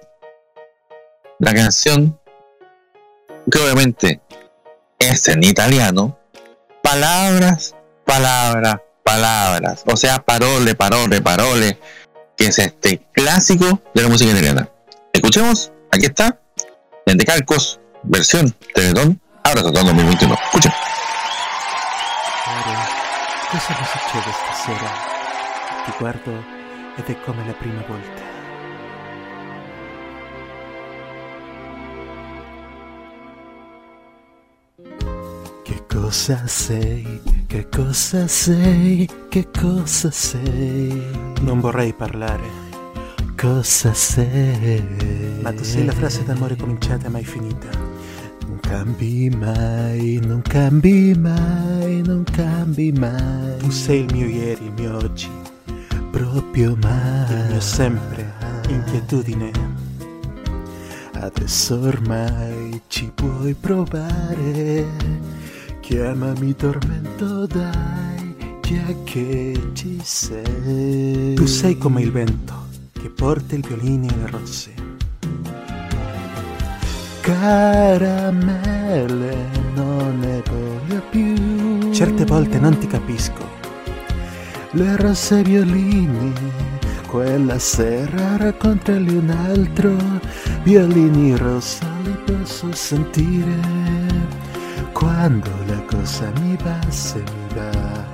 [1.39, 2.19] la canción
[3.51, 4.23] que obviamente
[4.99, 6.19] es en italiano,
[6.83, 9.83] palabras, palabras, palabras.
[9.87, 11.79] O sea, parole, parole, parole,
[12.37, 14.69] que es este clásico de la música italiana.
[15.13, 16.41] Escuchemos, aquí está,
[17.07, 20.35] en Decalcos, versión Teletón, ahora tratando 2021.
[20.35, 20.73] Escuchen.
[23.51, 25.15] Cosa mi succede stasera?
[26.01, 26.45] Guardo
[26.97, 28.34] ed è come la prima volta.
[35.95, 37.21] Cosa sei?
[37.47, 39.09] Che cosa sei?
[39.29, 41.01] Che cosa sei?
[41.41, 42.63] Non vorrei parlare.
[43.37, 44.83] Cosa sei?
[45.41, 47.69] Ma tu sei la frase d'amore cominciata e mai finita.
[48.47, 53.57] Non cambi mai, non cambi mai, non cambi mai.
[53.59, 55.31] Tu sei il mio ieri, il mio oggi.
[56.11, 57.31] Proprio mai.
[57.31, 58.33] Il mio sempre,
[58.69, 59.51] inquietudine.
[61.13, 65.44] Adesso ormai ci puoi provare.
[65.85, 71.35] Chiamami tormento, dai, già che ci sei.
[71.35, 72.55] Tu sei come il vento
[72.91, 74.73] che porta i violini e le rose.
[77.21, 78.27] Caramelle,
[79.75, 81.93] non ne voglio più.
[81.93, 83.47] Certe volte non ti capisco.
[84.71, 86.33] Le rose e violini,
[87.07, 89.95] quella sera raccontali un altro.
[90.63, 94.04] Violini rosa li posso sentire.
[94.95, 98.05] Quando la cosa mi va, se mi va.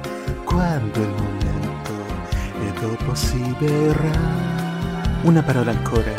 [0.44, 1.92] Quando è il momento
[2.58, 4.18] e dopo si verrà.
[5.22, 6.12] Una parola ancora.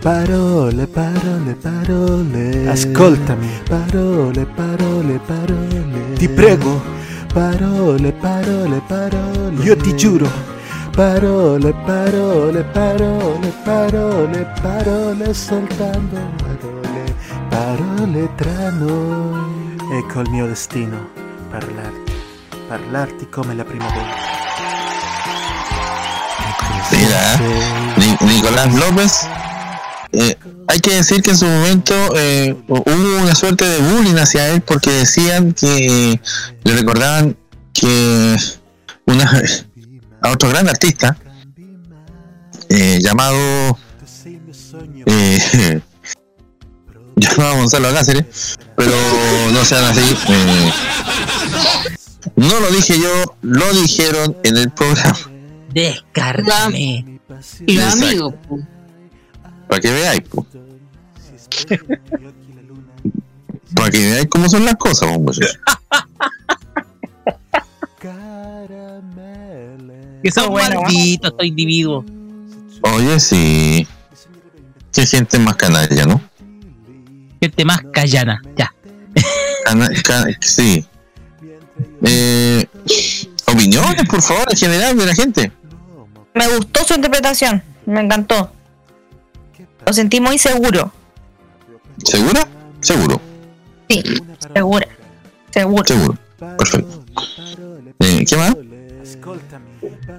[0.00, 2.68] Parole, parole, parole.
[2.68, 3.48] Ascoltami.
[3.68, 6.12] Parole, parole, parole.
[6.14, 6.80] Ti prego.
[7.32, 9.62] Parole, parole, parole.
[9.62, 10.26] Io ti giuro.
[10.92, 16.77] Parole, parole, parole, parole, parole, soltanto parole,
[17.48, 19.76] parole tra noi.
[19.92, 21.08] Ecco il mio destino,
[21.50, 22.12] parlarti,
[22.68, 24.36] parlarti come la prima volta.
[26.90, 27.36] Mira,
[27.96, 29.26] Ni- Nicolás López.
[30.12, 30.36] eh,
[30.68, 34.60] hay que decir que en su momento eh, hubo una suerte de bullying hacia él
[34.62, 36.18] porque decían que
[36.64, 37.36] le recordaban
[37.72, 38.36] que
[39.06, 39.30] una
[40.22, 41.16] a otro gran artista
[42.70, 43.78] eh, llamado
[47.20, 48.92] llamado Gonzalo Cáceres pero
[49.52, 50.72] no sean así eh,
[52.36, 55.18] no lo dije yo lo dijeron en el programa
[55.72, 57.04] Descárgame.
[57.66, 58.58] Y po.
[59.68, 60.46] para que veáis po.
[63.74, 65.58] para que veáis cómo son las cosas muchachos.
[70.22, 70.80] Que son Bueno.
[70.82, 72.04] malditos estos individuos.
[72.82, 73.86] oye sí
[74.92, 76.20] qué gente más canalla ¿no?
[77.40, 78.42] Gente más callana.
[78.56, 78.72] Ya.
[80.40, 80.86] Sí
[82.02, 82.66] eh,
[83.46, 85.52] opiniones por favor en general de la gente
[86.34, 88.52] Me gustó su interpretación, me encantó.
[89.84, 90.92] Lo sentí muy seguro.
[92.04, 92.46] ¿segura?
[92.80, 93.20] seguro
[93.88, 94.02] Sí,
[94.52, 94.88] segura.
[95.50, 95.86] Seguro.
[95.86, 96.18] seguro
[96.56, 97.04] perfecto
[98.00, 98.56] eh, ¿qué más?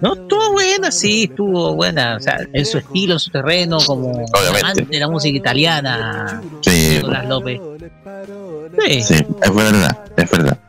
[0.02, 0.49] No, estuvo
[0.80, 2.16] buena, sí, estuvo buena.
[2.18, 4.60] O sea, en su estilo, en su terreno, como Obviamente.
[4.62, 6.42] amante de la música italiana.
[6.62, 6.96] Sí.
[6.96, 7.62] Nicolás López.
[8.86, 9.02] Sí.
[9.02, 10.60] Sí, es verdad, es verdad.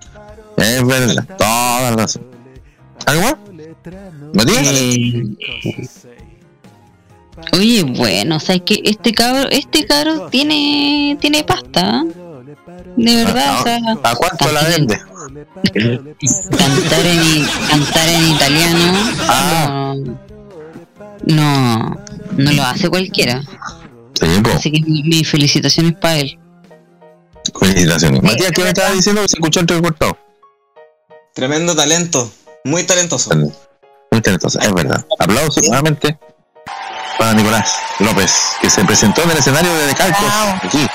[0.57, 2.23] Es verdad, toda la razón.
[3.07, 3.37] ¿Algo más?
[4.35, 5.28] ¿Matías?
[7.55, 12.20] Oye, bueno, o sea, es que este cabro, este cabro tiene, tiene pasta, ¿eh?
[12.97, 15.01] De verdad, o sea, ¿A cuánto la vende?
[15.28, 18.92] Cantar en, cantar en italiano
[19.28, 19.94] Ah.
[21.26, 21.97] no, no,
[22.36, 23.42] no lo hace cualquiera.
[24.55, 26.38] Así que mi- mis felicitaciones para él.
[27.59, 28.22] Felicitaciones.
[28.22, 30.16] Matías, ¿qué me estabas diciendo que se escuchó entrecortado?
[31.34, 32.30] Tremendo talento,
[32.64, 33.30] muy talentoso.
[33.34, 35.05] Muy talentosa, es verdad.
[35.18, 36.18] Aplausos nuevamente.
[37.18, 38.32] para Nicolás López,
[38.62, 40.32] que se presentó en el escenario de Decalcos,
[40.62, 40.86] aquí,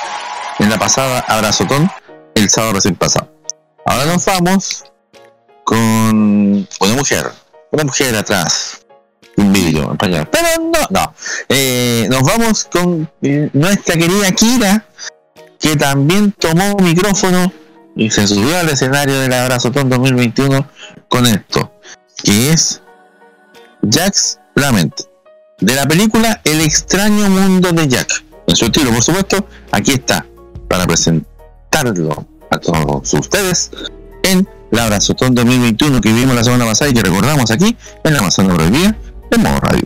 [0.60, 1.88] en la pasada Abrazotón,
[2.34, 3.32] el sábado recién pasado.
[3.88, 4.84] Ahora nos vamos
[5.64, 7.32] con una mujer,
[7.72, 8.84] una mujer atrás,
[9.38, 10.28] un vídeo en pañal.
[10.32, 11.14] Pero no, no.
[11.50, 14.88] Eh, nos vamos con eh, nuestra querida Kira,
[15.60, 17.54] que también tomó micrófono
[17.96, 20.68] y se subió al escenario del Abrazotón 2021
[21.08, 21.72] con esto,
[22.24, 22.82] que es
[23.84, 25.00] Jack's Lament,
[25.60, 28.26] de la película El extraño mundo de Jack.
[28.48, 30.26] En su estilo, por supuesto, aquí está,
[30.68, 33.72] para presentarlo a todos ustedes
[34.24, 38.20] en la Abrazotón 2021 que vimos la semana pasada y que recordamos aquí en la
[38.20, 38.98] Amazona Prohibida
[39.32, 39.84] de Modo Radio.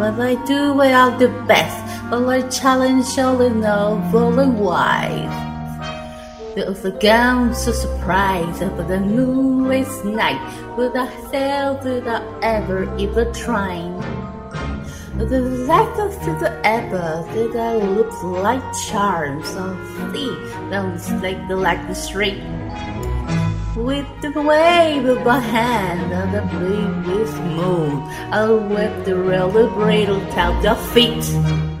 [0.00, 5.30] What I do without the best, I challenge all in all rolling wide.
[6.56, 10.40] There was a gown so surprise over the moonless night,
[10.76, 13.94] without sail, without ever even trying.
[15.18, 16.10] The lack of
[16.40, 19.78] the ever did I look like charms of
[20.70, 22.42] that was like the like the street.
[23.76, 29.66] With the wave of my hand on the blue with moon, I'll whip the railway
[29.74, 31.79] bridle down your feet.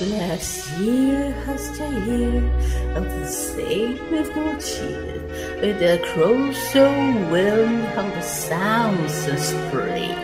[0.00, 5.20] Last year has the year of the same no cheer,
[5.60, 6.84] with the crow so
[7.32, 10.14] well of the sounds of spring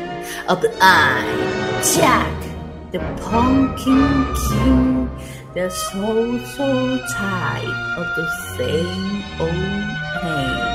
[0.47, 2.39] of the eye, Jack,
[2.93, 5.11] the pumpkin king,
[5.55, 9.91] the soul so tired of the same old
[10.23, 10.75] pain.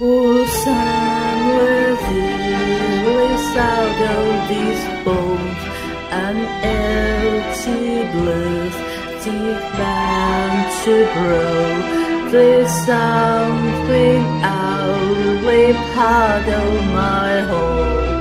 [0.00, 5.71] Oh, somewhere feelings out of these bones
[6.12, 8.76] and empty blues
[9.24, 12.30] deep bound to grow.
[12.30, 18.12] There's something outly part of my whole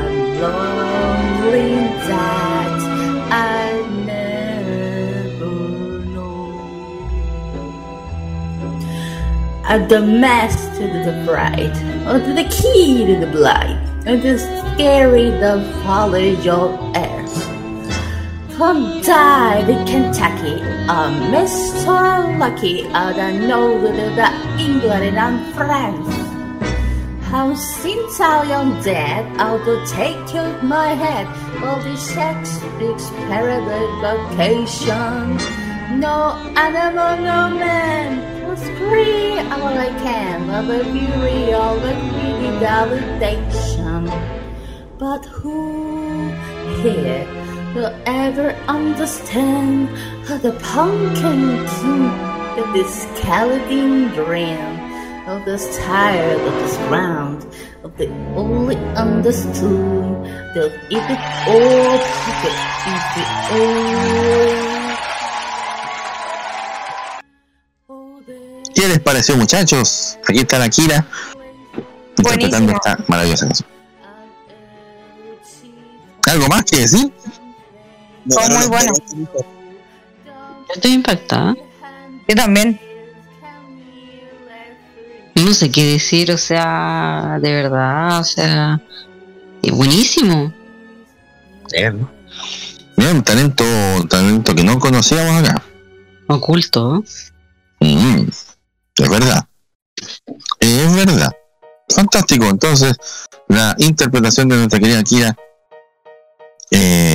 [0.00, 1.72] and lonely
[2.08, 2.80] that
[3.30, 5.56] I never
[6.12, 6.50] know
[9.64, 11.76] At the mask to the bright,
[12.06, 17.19] or to the key to the blind, and the scary the follow your earth.
[18.60, 22.38] From the Kentucky, a Mr.
[22.38, 23.16] Lucky, of
[23.48, 24.28] nowhere the
[24.60, 26.12] England and France.
[27.24, 31.26] How since I am dead, I'll go take you my head,
[31.64, 35.38] all the Shakespeare's paradise vacation.
[35.98, 42.52] No animal, no man, just free all I can of the beauty of the greedy
[42.60, 44.04] validation.
[44.98, 46.28] But who
[46.82, 47.39] here
[47.74, 49.88] will ever understand
[50.26, 52.04] how the pumpkin king
[52.58, 54.58] of this skeleton dream
[55.28, 57.46] of this tired of this round
[57.84, 59.70] of the only understood
[60.54, 62.56] that if it all pocket
[62.90, 63.24] is the
[63.54, 64.70] all
[68.74, 70.18] ¿Qué les pareció, muchachos?
[70.26, 71.04] Aquí está la Kira
[72.16, 73.68] interpretando esta maravillosa canción.
[76.26, 77.12] ¿Algo más que decir?
[78.28, 78.92] Fue muy bueno.
[79.14, 81.56] Yo estoy impactada.
[82.28, 82.80] Yo también.
[85.34, 88.80] No sé qué decir, o sea, de verdad, o sea,
[89.62, 90.52] es buenísimo.
[91.72, 92.06] Bien,
[92.96, 93.64] Bien, talento,
[94.08, 95.62] talento que no conocíamos acá.
[96.28, 97.02] Oculto.
[97.80, 99.46] Mm, es verdad.
[100.58, 101.32] Es verdad.
[101.88, 102.46] Fantástico.
[102.46, 102.96] Entonces,
[103.48, 105.36] la interpretación de nuestra querida Kira
[106.70, 107.09] eh, eh,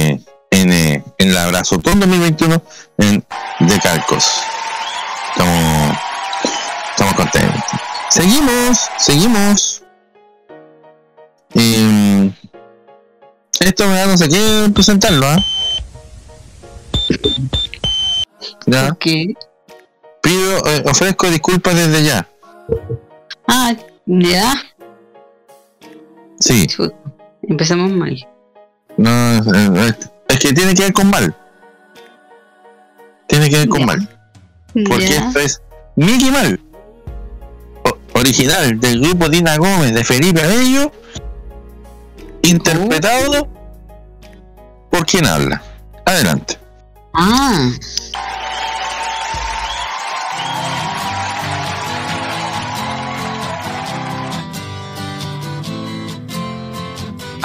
[1.25, 2.61] en la Abrazotón 2021
[2.99, 3.25] en
[3.59, 4.25] De Calcos.
[5.31, 5.97] Estamos,
[6.91, 7.63] estamos contentos.
[8.09, 9.83] Seguimos, seguimos.
[11.55, 12.31] Eh,
[13.59, 15.37] esto me da no sé qué presentarlo, ¿ah?
[18.67, 18.93] ¿Ya?
[19.01, 22.27] Pido, eh, ofrezco disculpas desde ya.
[23.47, 23.75] Ah,
[24.05, 24.53] ya.
[26.39, 26.67] Sí.
[27.43, 28.27] Empezamos mal.
[28.97, 29.93] No, eh,
[30.27, 31.35] es, que tiene que ver con mal.
[33.27, 34.09] Tiene que ver con mal.
[34.87, 35.61] Porque esto es
[35.95, 36.59] Mickey Mal.
[37.83, 40.91] o- original del grupo Dina Gómez de Felipe Abello.
[42.43, 43.47] Interpretado
[44.91, 45.61] por quien habla.
[46.05, 46.57] Adelante.
[47.13, 47.71] Ah.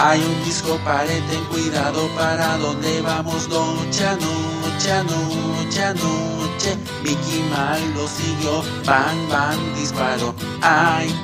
[0.02, 5.92] Hay un disco pared, ten cuidado para dónde vamos noche a noche a noche a
[5.92, 6.78] noche.
[7.02, 10.34] Mickey mal lo siguió, bang bang disparó.
[10.62, 11.14] Ay,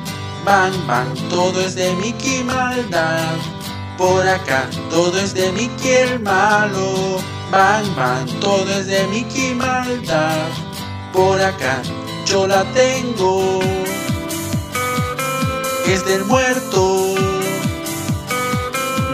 [0.44, 3.38] bang bang, todo es de Mickey maldad.
[3.96, 7.18] Por acá, todo es de Mickey el malo.
[7.50, 10.50] Bang bang, todo es de Mickey maldad.
[11.14, 11.80] Por acá,
[12.26, 13.58] yo la tengo.
[15.86, 17.35] Es del muerto.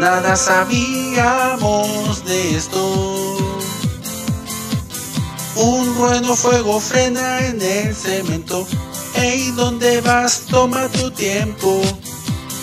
[0.02, 3.36] Nada sabíamos de esto.
[5.54, 8.66] Un rueno fuego frena en el cemento.
[9.14, 10.46] Ey, ¿dónde vas?
[10.50, 11.80] Toma tu tiempo.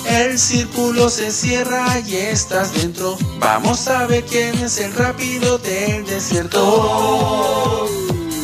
[0.06, 3.18] El círculo se cierra y estás dentro.
[3.40, 6.62] Vamos a ver quién es el rápido del desierto.
[6.62, 7.88] Oh,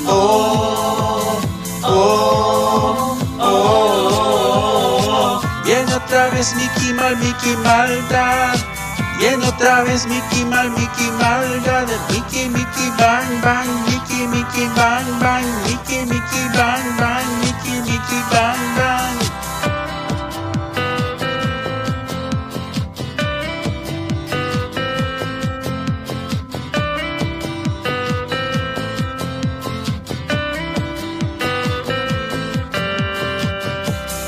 [0.08, 1.42] oh,
[1.84, 5.42] oh, oh.
[5.66, 8.75] Viene otra vez Mickey Mal, Mickey Maldad.
[9.20, 11.88] Viene otra vez Mickey Mal, Mickey Maldad.
[12.12, 13.70] Mickey, Mickey, bang, bang.
[13.86, 15.46] Mickey, Mickey, bang, bang.
[15.66, 17.28] Mickey, Mickey, bang, bang.
[17.42, 19.16] Mickey, Mickey, bang, bang.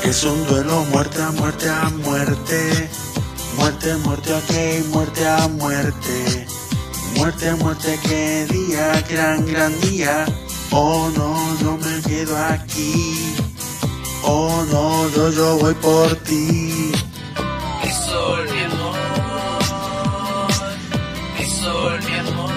[0.02, 2.97] Es un duelo muerte a muerte a muerte.
[3.68, 4.52] Muerte, muerte, ok,
[4.94, 6.46] muerte a muerte.
[7.16, 10.24] Muerte muerte, qué día, gran, gran día.
[10.70, 13.34] Oh no, no me quedo aquí.
[14.22, 16.92] Oh no, yo, yo voy por ti.
[17.84, 18.96] Mi sol, mi amor.
[21.38, 22.52] Mi sol, mi amor.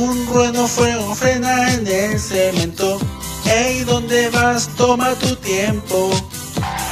[0.00, 2.98] Un rueno fuego frena en el cemento.
[3.44, 4.68] Ey, ¿dónde vas?
[4.74, 6.10] Toma tu tiempo.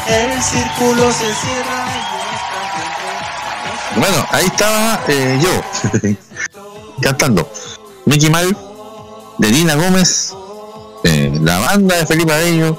[0.09, 1.87] El círculo se cierra
[3.97, 6.17] Bueno, ahí estaba eh, yo
[7.03, 7.51] cantando
[8.07, 8.57] Mickey Mal
[9.39, 10.35] de Dina Gómez,
[11.05, 12.79] eh, la banda de Felipe Abello,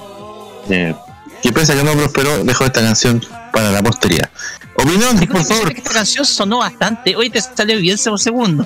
[0.69, 0.95] eh,
[1.41, 3.21] que pese a que no prosperó, dejó esta canción
[3.51, 4.29] para la posteridad.
[4.75, 5.71] Opinión, por favor.
[5.71, 7.15] Esta canción sonó bastante.
[7.15, 8.65] Hoy te salió bien por segundo.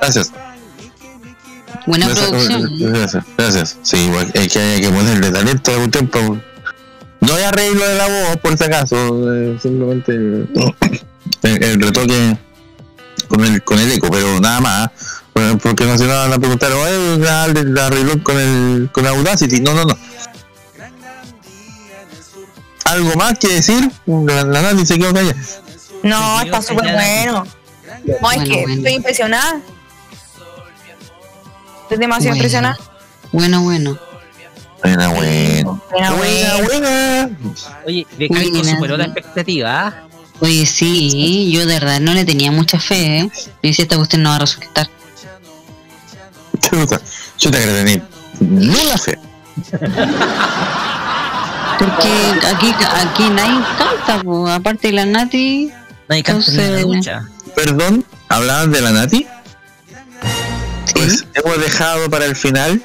[0.00, 0.32] Gracias.
[1.86, 2.78] Buena Gracias, producción.
[2.78, 3.78] Gracias, gracias.
[3.82, 6.38] Sí, igual, es que hay que ponerle talento algún tiempo.
[7.22, 9.32] No hay arreglo de la voz, por si acaso.
[9.34, 10.48] eh, simplemente el,
[11.42, 12.36] el- el retoque
[13.28, 14.90] con el, con el eco, pero nada más.
[15.34, 19.60] Bueno, porque no se van a preguntar, oye, la, la arregló con el con Audacity.
[19.60, 19.96] No, no, no.
[22.84, 23.90] ¿Algo más que decir?
[24.06, 25.36] La, la se quedó callada.
[26.02, 27.44] No, está súper bueno.
[28.04, 28.74] No, es Bueno, que bueno.
[28.74, 29.60] estoy impresionada.
[31.84, 32.36] Estoy demasiado Bueno.
[32.36, 32.76] impresionada.
[33.30, 33.98] Bueno, bueno.
[34.82, 35.82] Buena, bueno.
[35.90, 36.56] Buena, buena.
[36.64, 37.30] buena.
[37.86, 39.94] Oye, de Buena, superó la expectativa.
[40.40, 43.30] Oye, sí, yo de verdad no le tenía mucha fe, ¿eh?
[43.32, 44.88] Yo decía, esta cuestión no va a resultar.
[46.60, 47.00] Chuta,
[47.38, 48.06] yo te agradezco.
[48.40, 49.18] No la fe.
[51.78, 52.08] Porque
[52.46, 54.48] aquí, aquí nadie canta, po.
[54.48, 55.70] aparte de la Nati.
[56.08, 57.28] Nadie canta ni Entonces- una ducha.
[57.54, 59.26] Perdón, ¿hablaban de la Nati?
[60.94, 62.82] Pues hemos dejado para el final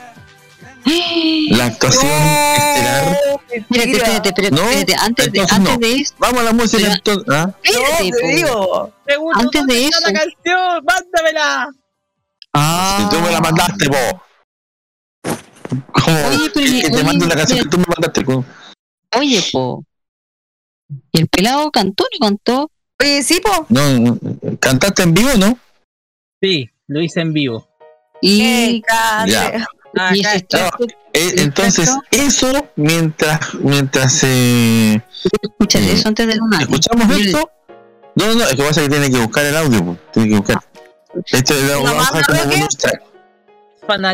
[1.51, 3.17] la actuación estelar.
[3.49, 5.77] Espérate, espérate, espérate, No, espérate, antes, de, antes no.
[5.77, 7.33] de eso, Vamos a la música Pero- entonces.
[7.33, 7.55] ¿ah?
[7.63, 8.27] espérate, te po.
[8.27, 8.93] digo.
[9.35, 10.85] antes de eso, la canción!
[10.85, 11.69] ¡Mándamela!
[12.97, 14.23] Si tú me la mandaste, po.
[15.91, 18.21] Como Oye, pero que, te mando la canción que tú me mandaste.
[18.23, 18.45] po.
[19.15, 19.83] oye, po.
[21.11, 22.71] Y el pelado cantó, no cantó.
[23.01, 23.65] Oye, sí, po.
[23.69, 24.17] No, no,
[24.59, 25.57] ¿cantaste en vivo no?
[26.41, 27.67] Sí, lo hice en vivo.
[28.21, 28.81] Y, Eh,
[30.13, 30.67] y ese está.
[30.67, 35.01] extracto, Eh, ¿Y entonces, eso mientras mientras eh,
[35.41, 36.27] escúchate Eh, eso antes
[36.59, 37.51] escuchamos esto.
[38.15, 39.97] No, no, es que pasa que tiene que buscar el audio, po.
[40.11, 40.59] tiene que buscar.
[41.31, 41.95] Esto es la ¿Lo como
[42.45, 43.01] bonus track.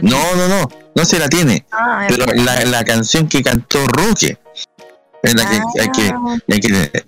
[0.04, 1.66] No, no, no, no se la tiene.
[1.72, 4.38] Ah, Pero la, la canción que cantó Roque
[5.24, 6.14] es la que hay que,
[6.54, 7.06] hay que.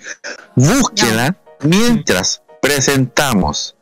[0.55, 3.75] Búsquela mientras presentamos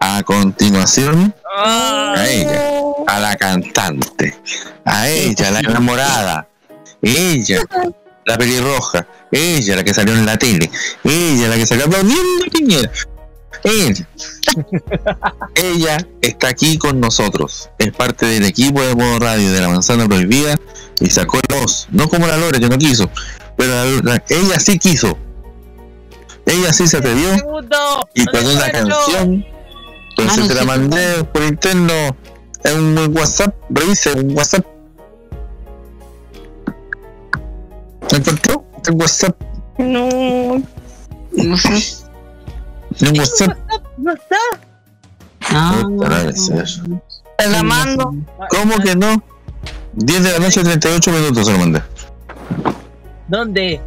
[0.00, 2.70] a continuación a ella,
[3.06, 4.38] a la cantante,
[4.84, 6.48] a ella, la enamorada,
[7.02, 7.60] ella,
[8.24, 10.70] la pelirroja, ella, la que salió en la tele,
[11.04, 12.90] ella, la que salió aplaudiendo a Piñera.
[13.62, 14.06] Ella.
[15.54, 17.70] ella está aquí con nosotros.
[17.78, 20.56] Es parte del equipo de modo radio de la manzana prohibida
[21.00, 21.88] y sacó la voz.
[21.90, 23.10] No como la Lore que no quiso,
[23.56, 23.72] pero
[24.02, 25.16] la- la- ella sí quiso.
[26.44, 27.30] Ella sí se atrevió
[28.14, 29.46] y con una canción.
[30.10, 32.14] Entonces te la mandé por interno
[32.64, 33.54] en un WhatsApp.
[33.70, 34.64] Revise un WhatsApp.
[38.12, 38.64] ¿Me encontró?
[38.86, 39.40] El WhatsApp.
[39.78, 40.62] No.
[41.32, 42.04] No sé.
[43.00, 43.58] En WhatsApp.
[43.98, 44.36] No está.
[45.50, 45.82] Ah,
[46.28, 46.54] eso.
[47.38, 48.14] Te la mando.
[48.50, 49.22] ¿Cómo que no?
[49.94, 51.82] 10 de la noche, 38 minutos se lo mandé.
[53.28, 53.80] ¿Dónde?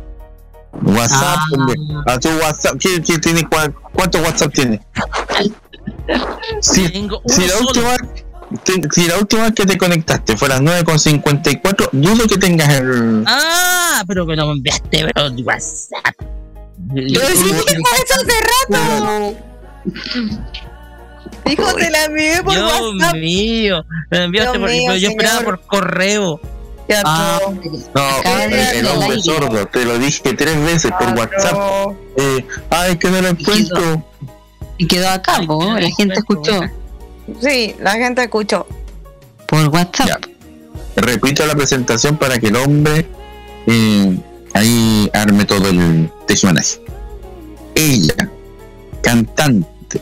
[0.83, 1.43] WhatsApp, Ah.
[1.53, 1.75] hombre.
[2.07, 2.75] A tu WhatsApp.
[2.79, 3.47] ¿Quién, quién tiene
[3.93, 4.81] ¿Cuántos WhatsApp tiene?
[6.61, 7.67] Si, Tengo si uno la solo.
[7.67, 8.25] última te-
[8.91, 13.23] si la última vez que te conectaste fue a las 9.54, dudo que tengas el.
[13.27, 16.15] Ah, pero me lo enviaste, pero de WhatsApp.
[16.93, 18.35] Yo decía que fue eso hace
[18.69, 19.35] rato.
[21.45, 23.15] Dijo, te la envié por Dios WhatsApp.
[23.15, 26.39] mío, me lo enviaste Dios por, mío, pero yo esperaba por correo.
[26.87, 27.39] Ya Ah,
[27.93, 31.93] No, el, hombre sordo, te lo dije tres veces por WhatsApp.
[32.17, 34.05] Eh, ay, que no lo encuentro.
[34.77, 36.61] Y quedó acá, po, la gente escuchó
[37.41, 38.65] Sí, la gente escuchó.
[39.47, 40.07] por WhatsApp.
[40.07, 40.19] Ya.
[41.01, 43.05] Repito la presentación para que el hombre
[43.67, 44.17] eh,
[44.53, 46.81] ahí arme todo el tejimanaje.
[47.75, 48.29] Ella,
[49.01, 50.01] cantante,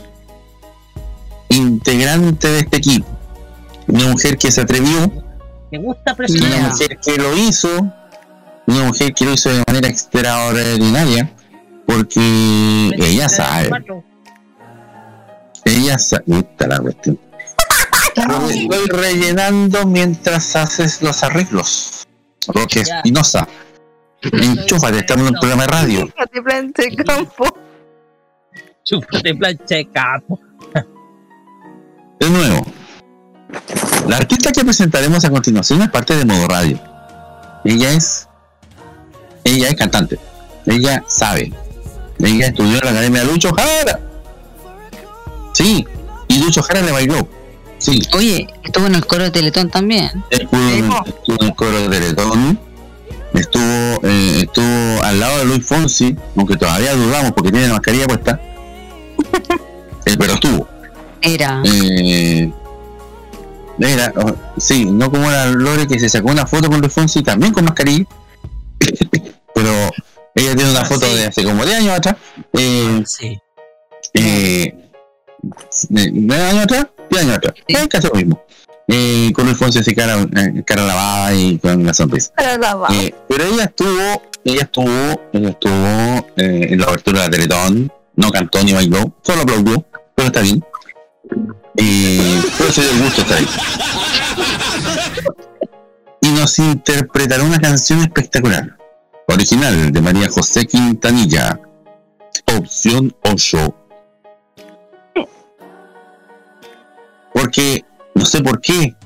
[1.50, 3.06] integrante de este equipo,
[3.86, 5.12] una mujer que se atrevió,
[5.70, 7.68] Me gusta una mujer que lo hizo,
[8.66, 11.30] una mujer que lo hizo de manera extraordinaria,
[11.86, 13.68] porque ella sabe,
[15.66, 17.18] ella Puta la cuestión.
[18.28, 22.06] Lo estoy rellenando mientras haces los arreglos.
[22.48, 22.80] Roque.
[22.80, 23.46] Espinosa.
[24.22, 26.06] Enchúfate, estamos en un programa de radio.
[26.06, 27.44] Fíjate, plante campo.
[28.84, 30.40] Chúpate plancha de capo.
[32.18, 32.64] De nuevo,
[34.08, 36.80] la artista que presentaremos a continuación es parte de Modo Radio.
[37.64, 38.28] Ella es,
[39.44, 40.18] ella es cantante.
[40.64, 41.52] Ella sabe.
[42.18, 44.05] Ella estudió en la academia de Lucho Jara.
[45.56, 45.86] Sí,
[46.28, 47.26] y Lucho Jara le bailó.
[47.78, 50.10] Sí, Oye, estuvo en el coro de Teletón también.
[50.30, 52.60] estuvo, en- estuvo en el coro de Teletón.
[53.32, 58.06] Estuvo, eh, estuvo al lado de Luis Fonsi, aunque todavía dudamos porque tiene la mascarilla
[58.06, 58.38] puesta.
[60.08, 60.68] Eh, pero estuvo.
[61.20, 61.60] Era.
[61.64, 62.52] Eh,
[63.80, 67.22] era, oh, sí, no como la Lore que se sacó una foto con Luis Fonsi
[67.24, 68.04] también con mascarilla.
[69.54, 69.70] Pero
[70.36, 71.14] ella tiene una Ah, foto sí.
[71.16, 72.16] de hace como 10 años atrás.
[72.52, 73.36] Eh, Sí.
[74.14, 74.85] eh,
[75.90, 76.86] ¿Nueve años atrás?
[77.10, 77.54] 10 años atrás.
[77.68, 78.46] Eh, casi lo mismo.
[78.88, 82.32] Eh, con Luis Fonsi así cara, eh, cara lavada y con la sonrisa.
[82.38, 87.92] Eh, pero ella estuvo, ella estuvo, ella estuvo eh, en la abertura de la Teletón,
[88.14, 90.64] no cantó ni bailó, solo aplaudió, pero está bien.
[91.74, 93.46] Pero se dio el gusto estar ahí.
[96.20, 98.76] Y nos interpretará una canción espectacular,
[99.26, 101.60] original de María José Quintanilla,
[102.56, 103.85] opción 8.
[107.36, 107.84] Porque,
[108.14, 108.96] no sé por qué,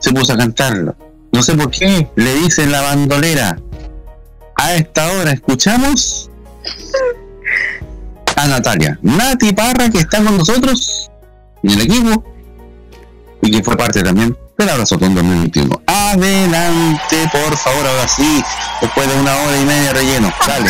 [0.00, 0.96] se puso a cantarlo.
[1.30, 3.56] No sé por qué le dicen la bandolera.
[4.56, 6.28] A esta hora escuchamos
[8.34, 11.08] a Natalia, Nati Parra, que está con nosotros
[11.62, 12.24] en el equipo
[13.42, 15.82] y que fue parte también del Abrazotón 2021.
[15.86, 18.42] Adelante, por favor, ahora sí,
[18.80, 20.32] después de una hora y media de relleno.
[20.48, 20.68] Dale.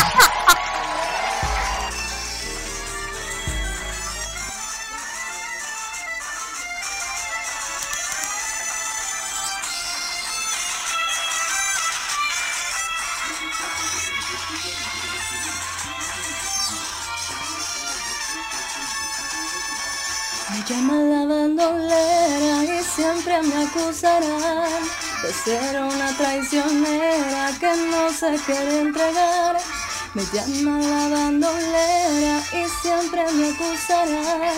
[23.71, 24.83] Acusarán
[25.23, 29.59] de ser una traicionera que no se quiere entregar.
[30.15, 34.55] Me llaman la bandolera y siempre me acusarán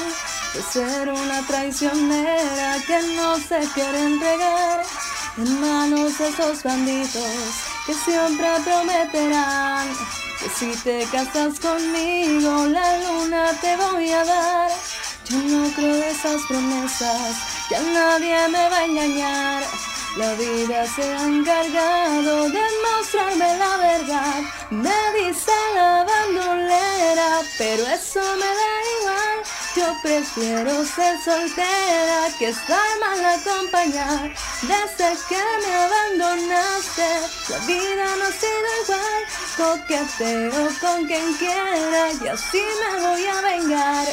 [0.54, 4.82] de ser una traicionera que no se quiere entregar.
[5.36, 7.54] En manos de esos bandidos
[7.86, 9.88] que siempre prometerán
[10.38, 14.70] que si te casas conmigo la luna te voy a dar.
[15.32, 17.36] No creo esas promesas,
[17.70, 19.62] ya nadie me va a engañar.
[20.18, 24.42] La vida se ha encargado de mostrarme la verdad.
[24.68, 29.38] Me dice la bandolera, pero eso me da igual.
[29.74, 34.30] Yo prefiero ser soltera que estar mal acompañada.
[34.60, 37.08] Desde que me abandonaste,
[37.48, 39.22] la vida no ha sido igual.
[39.56, 44.08] Coqueteo con quien quiera y así me voy a vengar.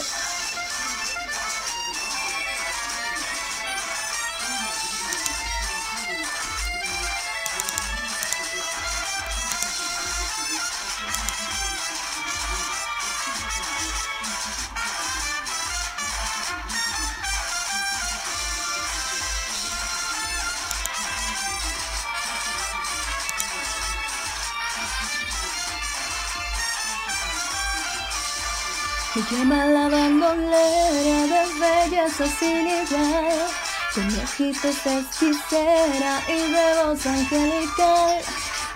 [29.19, 33.49] Me llama la bandolera de belleza sin igual.
[33.93, 38.17] Con ojitos hechicera y de voz angelical.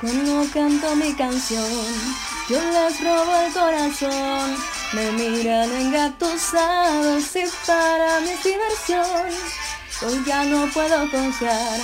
[0.01, 1.63] Cuando canto mi canción,
[2.49, 4.57] yo les robo el corazón.
[4.91, 9.29] Me miran engatusados y para mi diversión.
[10.05, 11.79] Hoy ya no puedo confiar,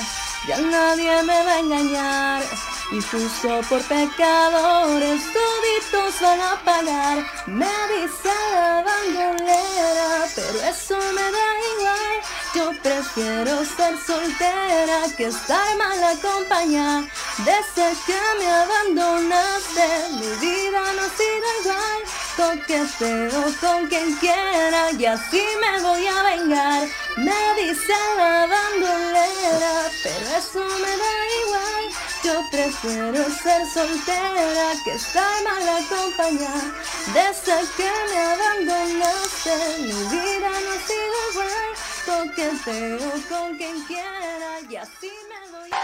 [0.50, 2.44] ya nadie me va a engañar.
[2.92, 7.18] Y justo por pecadores toditos van a pagar.
[7.46, 11.48] Me dice la bandolera, pero eso me da
[11.78, 12.16] igual.
[12.56, 17.04] Yo prefiero ser soltera que estar mal acompañada.
[17.38, 22.00] Desde que me abandonaste, mi vida no ha sido igual.
[22.38, 26.88] Coqueteo con quien quiera y así me voy a vengar.
[27.18, 31.14] Me dice la bandolera, pero eso me da
[31.46, 31.90] igual.
[32.24, 36.72] Yo prefiero ser soltera que estar mal acompañada.
[37.14, 41.70] Desde que me abandonaste, mi vida no ha sido igual.
[42.06, 45.76] Coqueteo con quien quiera y así me voy a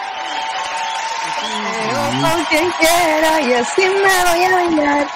[1.41, 5.07] Coqueteo con quien quiera y así me voy a vengar.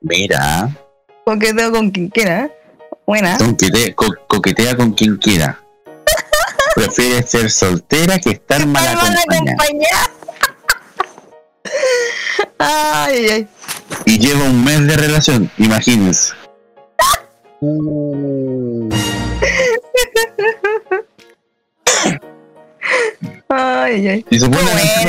[0.00, 0.68] Mira,
[1.24, 2.44] Coqueteo con quien quiera.
[2.46, 2.52] ¿eh?
[3.06, 3.36] Buena.
[3.38, 5.61] coquetea, co- coquetea con quien quiera.
[6.74, 10.10] Prefiere ser soltera que estar mal acompañada.
[12.58, 13.48] Ay, ay.
[14.04, 16.32] Y lleva un mes de relación, imagínense.
[23.48, 24.26] Ay, ay.
[24.30, 24.62] Si se pone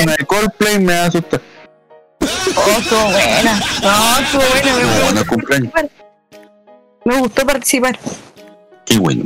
[0.03, 1.41] una de Coldplay me va a asustar.
[2.21, 3.59] Oh, estuvo buena.
[3.81, 4.73] No, estuvo buena.
[4.75, 5.73] Me, No, no cumpleaños.
[7.05, 7.97] me gustó participar.
[8.85, 9.25] Qué bueno.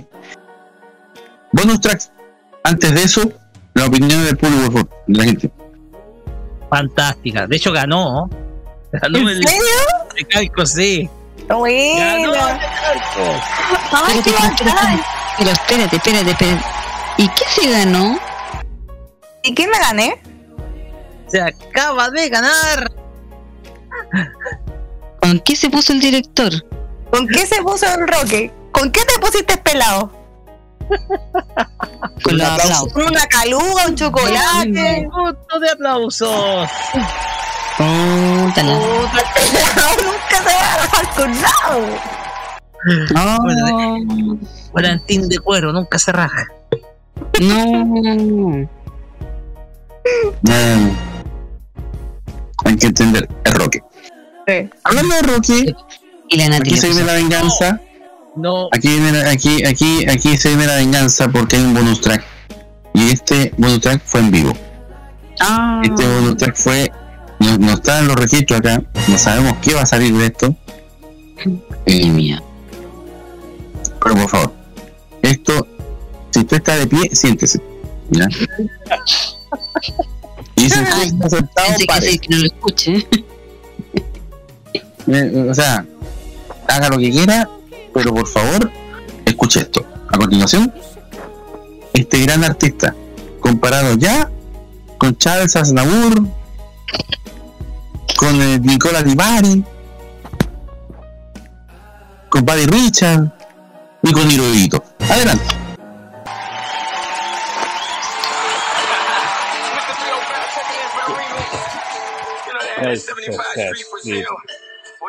[1.52, 2.12] Bonus tracks.
[2.68, 3.32] Antes de eso,
[3.76, 5.50] la opinión del público, por favor, de la gente.
[6.70, 7.48] Fantástica.
[7.48, 8.30] De hecho, ganó.
[8.92, 9.64] Ganó ¿En el serio?
[10.18, 11.10] el calco, sí.
[11.40, 12.30] Espérate,
[13.94, 14.34] Ay, qué.
[15.38, 16.66] Pero espérate, espérate, espérate.
[17.18, 18.20] ¿Y qué se ganó?
[19.44, 20.22] ¿Y qué me gané?
[21.28, 22.92] Se acaba de ganar.
[25.22, 26.52] ¿Con qué se puso el director?
[27.12, 28.52] ¿Con qué se puso el roque?
[28.74, 30.12] ¿Con qué te pusiste pelado?
[32.24, 32.94] Con los aplausos.
[32.94, 35.08] ¿Con una caluga, un chocolate?
[35.08, 36.70] Un punto de aplausos.
[37.78, 39.24] Puta nunca
[40.38, 41.78] se va a dejar con nada.
[43.14, 44.38] No,
[44.72, 46.48] Volantín de cuero, nunca se raja.
[47.42, 48.68] no.
[50.42, 51.08] No.
[52.66, 53.80] Hay que entender, es Roque.
[54.48, 54.70] Sí.
[54.84, 55.76] Hablando de Roque,
[56.30, 57.80] Y la aquí se viene la venganza.
[58.38, 58.70] No.
[58.72, 62.24] Aquí viene la- aquí, aquí, aquí se viene la venganza porque hay un bonus track.
[62.94, 64.54] Y este bonus track fue en vivo.
[65.40, 66.92] Ah, Este bonus track fue.
[67.40, 68.82] No, no está en los registros acá.
[69.08, 70.56] No sabemos qué va a salir de esto.
[71.86, 72.42] Eh, mía.
[74.04, 74.54] pero por favor,
[75.22, 75.68] esto,
[76.32, 77.62] si usted está de pie, siéntese.
[78.10, 78.28] ¿ya?
[80.56, 83.08] Y si usted está sentado, pensé que que no lo escuche.
[85.08, 85.86] Eh, o sea,
[86.68, 87.48] haga lo que quiera,
[87.98, 88.72] pero por favor,
[89.26, 89.84] escuche esto.
[90.10, 90.72] A continuación,
[91.94, 92.94] este gran artista,
[93.40, 94.30] comparado ya
[95.00, 96.28] con Charles Aznavour,
[98.16, 99.64] con eh, Nicola Di Bari,
[102.30, 103.32] con Buddy Richard
[104.04, 104.84] y con Hirohito.
[105.00, 105.56] Adelante.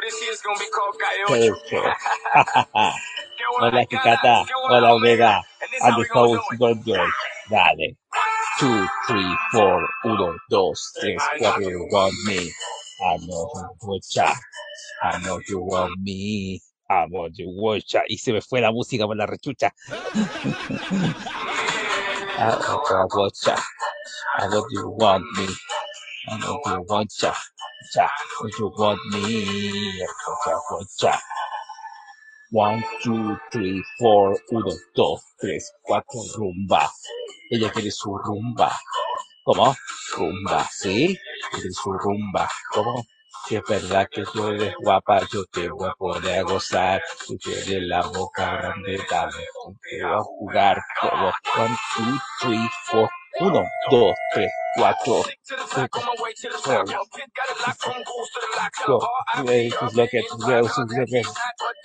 [3.61, 5.43] Hola Kikata, hola Omega,
[5.83, 7.11] and the house don't join.
[7.51, 7.95] Dale.
[8.59, 12.51] Two, three, four, uno, dos, tres, cuatro, you want me.
[13.01, 14.35] I know you want ya.
[15.03, 16.61] I know you want me.
[16.91, 18.03] I know you want ya.
[18.09, 19.73] Y se me fue la música por la rechucha.
[22.39, 23.57] I know you want ya.
[24.39, 25.47] I know you want me.
[26.31, 27.33] I know you want ya.
[27.95, 28.09] Ya,
[28.59, 29.45] you want me.
[29.47, 31.17] I know you want ya.
[32.51, 36.91] One, two, three, four, uno, dos, tres, cuatro, rumba.
[37.51, 38.77] Ella quiere su rumba.
[39.45, 39.75] ¿Cómo?
[40.17, 41.19] Rumba, ¿sí?
[41.51, 42.49] Quiere su rumba.
[42.73, 43.05] ¿Cómo?
[43.47, 47.03] Si es verdad que tú eres guapa, yo te voy a poner a gozar.
[47.27, 50.83] Tú tienes la boca grande, dame, te voy a jugar.
[51.01, 51.33] ¿Cómo?
[51.57, 53.09] One, two, three, four.
[53.41, 55.25] Uno, dos, tres, cuatro,
[55.75, 56.01] cinco,
[56.65, 56.99] seis.
[58.87, 59.01] Go.
[59.47, 61.11] Hey, just look at the girls, just look at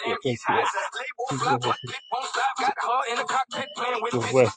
[0.05, 0.63] yeah, thank you.
[1.31, 1.77] Just look at
[4.11, 4.53] the work.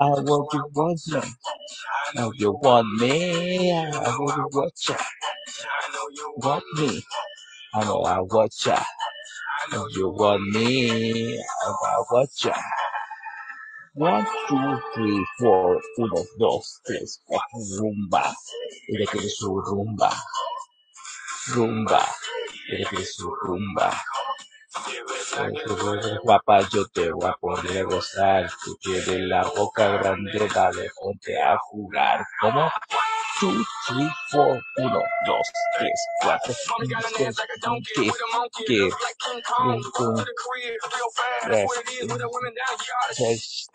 [0.00, 1.22] I want you want me.
[2.14, 3.72] Now you want me.
[3.72, 4.96] I want you want ya.
[6.36, 7.02] Want me.
[7.74, 8.82] I know I want ya.
[9.68, 11.36] You want me.
[11.36, 12.56] I want ya.
[13.94, 18.32] One, two, three, four, uno, dos, tres, cuatro, rumba.
[18.88, 20.10] Ella quiere su rumba.
[21.52, 22.06] Rumba.
[22.72, 23.92] Ella quiere su rumba.
[26.24, 28.50] Guapa, yo te voy a poner a gozar.
[28.64, 32.24] Tú tienes la boca grande, dale, ponte a jugar.
[32.40, 32.70] ¿Cómo?
[33.40, 35.48] Two, three, four, uno, dos,
[35.78, 37.36] tres, cuatro, cinco, seis,
[37.94, 38.12] que,
[38.66, 38.90] que,
[39.58, 40.24] rum, rum,
[41.42, 41.70] tres,
[43.12, 43.68] seis,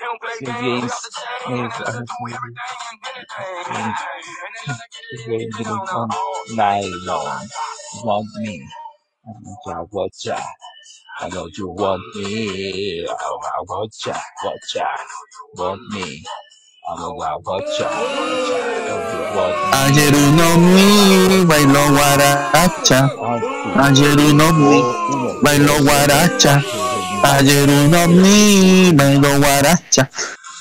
[8.03, 8.67] want me,
[9.67, 10.43] ya, watcha.
[11.19, 13.07] I know you want me.
[13.07, 13.13] I
[13.67, 14.87] want ya, want ya,
[15.55, 16.23] want me.
[19.71, 23.09] Ayer uno mi bailó guaracha.
[23.75, 24.83] Ayer uno mi
[25.41, 26.63] bailó guaracha.
[27.23, 30.11] Ayer uno mi bailó guaracha.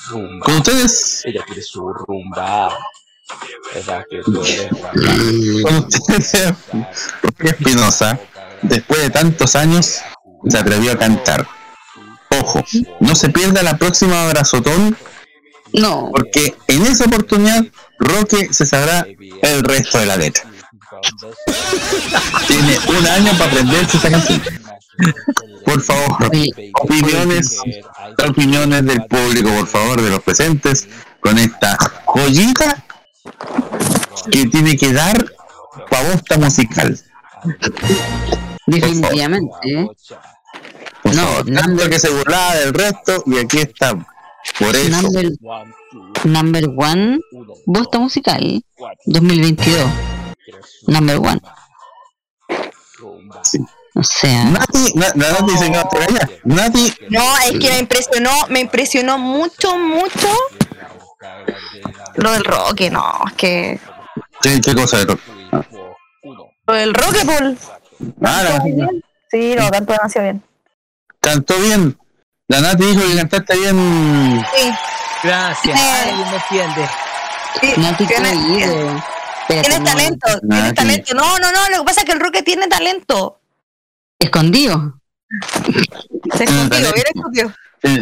[0.09, 2.75] Con ustedes, Ella quiere su rumba.
[3.73, 4.69] ¿Verdad que tú eres
[5.63, 6.33] con ustedes,
[7.39, 8.19] Espinosa,
[8.63, 10.01] después de tantos años,
[10.47, 11.47] se atrevió a cantar.
[12.41, 12.63] Ojo,
[12.99, 14.97] no se pierda la próxima abrazotón.
[15.73, 16.11] No.
[16.11, 17.63] Porque en esa oportunidad,
[17.99, 19.05] Roque se sabrá
[19.41, 20.43] el resto de la letra.
[22.47, 24.41] Tiene un año para aprenderse esta canción.
[25.65, 26.29] Por favor,
[26.81, 27.57] opiniones,
[28.27, 30.87] opiniones del público, por favor, de los presentes,
[31.19, 32.85] con esta joyita
[34.31, 35.25] que tiene que dar
[35.89, 36.97] pavosta musical.
[38.67, 39.53] Definitivamente.
[39.63, 39.87] ¿eh?
[41.03, 43.95] Por favor, tanto que se burlaba del resto y aquí está.
[44.59, 44.89] Por eso.
[45.01, 45.31] Number,
[46.23, 47.19] number one,
[47.65, 48.61] Bosta Musical
[49.05, 49.85] 2022.
[50.87, 51.41] Number one.
[53.97, 54.45] O sea.
[54.45, 56.55] Nati, na- na- Nati no.
[56.55, 60.27] Nati, No, es que me impresionó, me impresionó mucho, mucho
[62.15, 63.79] lo del Roque, no, es que
[64.41, 65.19] ¿qué, qué cosa de rock?
[66.67, 67.57] lo del Roque, Paul.
[68.21, 68.59] Ah,
[69.31, 70.43] Sí, lo cantó demasiado bien.
[71.19, 71.97] cantó bien.
[72.47, 74.45] La Nati dijo que cantaste bien.
[74.55, 74.71] Sí.
[75.23, 75.79] Gracias.
[75.79, 76.09] Eh.
[76.09, 76.89] Alguien me entiende.
[77.77, 79.03] Nati tiene- Coelho.
[79.47, 79.85] Espérate, Tienes no.
[79.85, 80.75] talento, tienes Nati.
[80.75, 81.13] talento.
[81.15, 83.39] No, no, no, lo que pasa es que el Roque tiene talento.
[84.19, 84.99] Escondido.
[86.37, 86.93] Se talento.
[86.93, 87.53] bien escondido.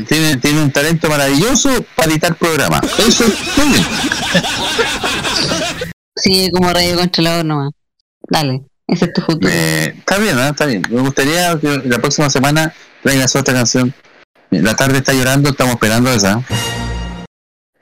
[0.07, 2.81] Tiene, tiene, un talento maravilloso para editar programas.
[2.99, 3.85] Eso es muy bien.
[6.15, 7.71] Sigue como radio controlador nomás.
[8.29, 9.51] Dale, ese es tu futuro.
[9.51, 10.49] Eh, está bien, ¿eh?
[10.49, 10.83] está bien.
[10.89, 13.93] Me gustaría que la próxima semana traigas otra canción.
[14.61, 16.43] La tarde está llorando, estamos esperando esa.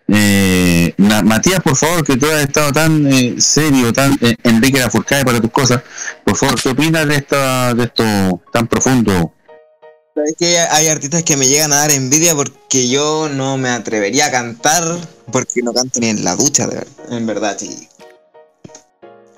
[0.08, 5.24] Eh, Matías, por favor, que tú has estado tan eh, serio, tan eh, Enrique Lafourcade
[5.24, 5.82] para tus cosas.
[6.26, 9.34] Por favor, ¿qué opinas de, esta, de esto tan profundo?
[10.26, 14.26] Es que hay artistas que me llegan a dar envidia porque yo no me atrevería
[14.26, 14.84] a cantar
[15.32, 17.88] porque no canto ni en la ducha, de verdad, en verdad, sí.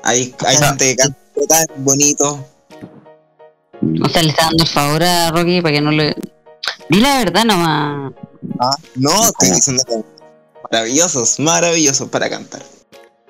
[0.02, 2.46] Hay, hay gente que canta tan bonito.
[4.04, 6.16] O sea, le está dando el favor a Rocky para que no le.
[6.90, 8.14] Di la verdad nomás.
[8.60, 10.04] Ah, no, estoy diciendo que
[10.72, 12.62] maravillosos, maravillosos para cantar.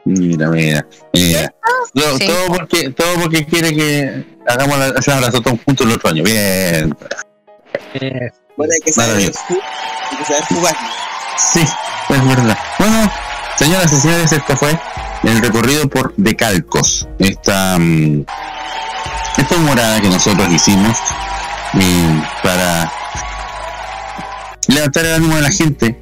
[0.06, 1.54] Mira, mira, mira.
[1.94, 2.28] No, Sí.
[2.28, 6.24] todo, porque, todo porque quiere que hagamos la, ese abrazo todos juntos el otro año.
[6.24, 6.96] Bien.
[8.58, 9.40] Bueno, hay que saber, Maravilloso.
[9.50, 10.76] hay que saber jugar.
[11.38, 11.62] Sí,
[12.10, 12.58] es verdad.
[12.80, 13.12] Bueno,
[13.58, 14.78] señoras y señores, esto fue
[15.24, 17.08] el recorrido por Decalcos.
[17.20, 18.26] Esta, mm,
[19.38, 20.98] esta morada que nosotros hicimos
[21.80, 22.92] eh, para
[24.68, 26.00] levantar el ánimo de la gente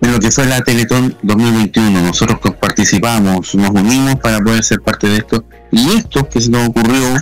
[0.00, 2.02] de lo que fue la Teletón 2021.
[2.02, 5.44] Nosotros que participamos, nos unimos para poder ser parte de esto.
[5.72, 7.16] Y esto que se nos ocurrió,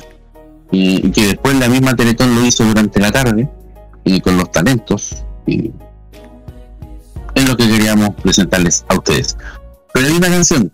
[0.71, 3.49] y que después la misma Teletón lo hizo durante la tarde,
[4.05, 5.71] y con los talentos, y
[7.35, 9.37] es lo que queríamos presentarles a ustedes.
[9.93, 10.71] Pero hay una canción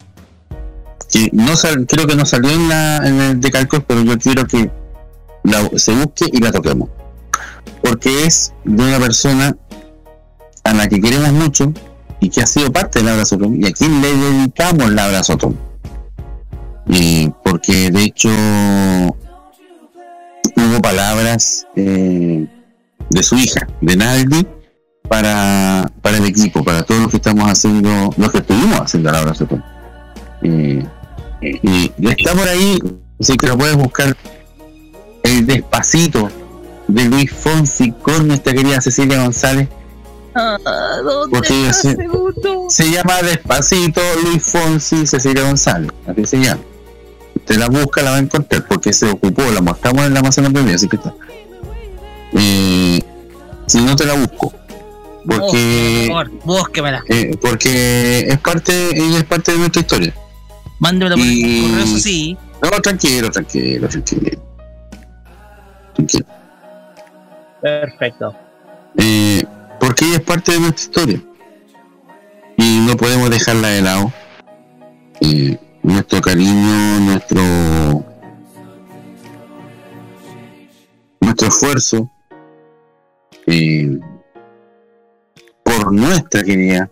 [1.11, 4.19] que no sal- creo que no salió en, la, en el de Calcos, pero yo
[4.19, 4.71] quiero que
[5.45, 6.89] la, se busque y la toquemos.
[7.83, 9.57] Porque es de una persona
[10.65, 11.73] a la que queremos mucho
[12.21, 15.37] y que ha sido parte del Abrazo Tom y a quien le dedicamos la Abrazo
[15.37, 15.55] Tom.
[16.87, 18.29] Y porque de hecho
[20.57, 22.47] hubo palabras eh,
[23.09, 24.47] de su hija, de Naldi,
[25.09, 29.19] para, para el equipo, para todos los que estamos haciendo, los que estuvimos haciendo la
[29.19, 29.63] Abrazo Tom.
[30.43, 30.85] Eh,
[31.43, 32.79] y está por ahí,
[33.19, 34.15] así que lo puedes buscar
[35.23, 36.29] el despacito
[36.91, 39.69] de Luis Fonsi con nuestra querida Cecilia González
[41.31, 41.97] Porque se,
[42.69, 45.91] se llama Despacito Luis Fonsi Cecilia González.
[46.07, 46.63] Así se llama.
[47.35, 50.53] Usted la busca, la va a encontrar porque se ocupó, la mostramos en la Amazon
[50.53, 51.15] Previa, así que está.
[52.33, 53.01] Eh,
[53.67, 54.53] si no te la busco.
[55.27, 57.03] Porque, Por favor, búsquemela.
[57.09, 60.15] eh, porque es parte, ella es parte de nuestra historia.
[60.79, 62.37] Mándemela por Y- correo, eso sí.
[62.63, 64.39] No, tranquilo, tranquilo, tranquilo.
[65.95, 66.27] Tranquilo.
[67.61, 68.35] Perfecto.
[68.97, 69.45] Eh,
[69.79, 71.21] porque ella es parte de nuestra historia.
[72.57, 74.13] Y no podemos dejarla de lado.
[75.21, 77.43] Eh, nuestro cariño, nuestro
[81.21, 82.11] nuestro esfuerzo
[83.47, 83.99] eh,
[85.63, 86.91] por nuestra querida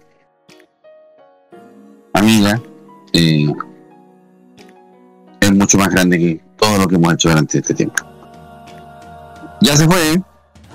[2.12, 2.60] amiga
[3.12, 3.52] eh,
[5.40, 8.04] es mucho más grande que todo lo que hemos hecho durante este tiempo.
[9.60, 10.22] Ya se fue.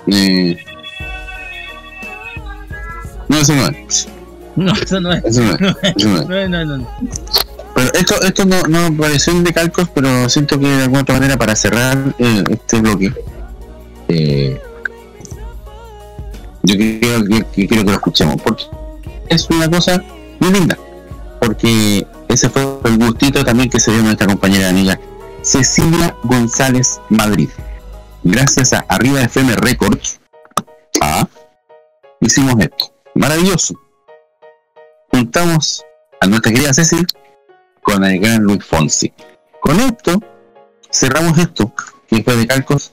[0.06, 0.56] Eh,
[3.28, 4.08] no, eso no es.
[4.56, 5.24] No, eso no es.
[5.24, 5.96] Eso no es.
[5.96, 6.28] Eso no es.
[6.28, 6.88] No, no, no, no.
[7.74, 11.36] Pero esto, esto no, no pareció un decalcos, pero siento que de alguna otra manera
[11.36, 13.12] para cerrar eh, este bloque,
[14.08, 14.60] eh,
[16.62, 18.64] yo quiero que, que quiero que lo escuchemos, porque
[19.28, 20.00] es una cosa
[20.38, 20.78] muy linda,
[21.40, 24.98] porque ese fue el gustito también que se dio nuestra compañera amiga
[25.42, 27.48] Cecilia González Madrid.
[28.26, 30.18] Gracias a Arriba FM Records,
[32.20, 32.94] hicimos esto.
[33.14, 33.74] Maravilloso.
[35.10, 35.84] Juntamos
[36.22, 37.04] a nuestra querida Ceci
[37.82, 39.12] con el gran Luis Fonsi.
[39.60, 40.22] Con esto
[40.90, 41.70] cerramos esto,
[42.08, 42.92] que fue de Calcos,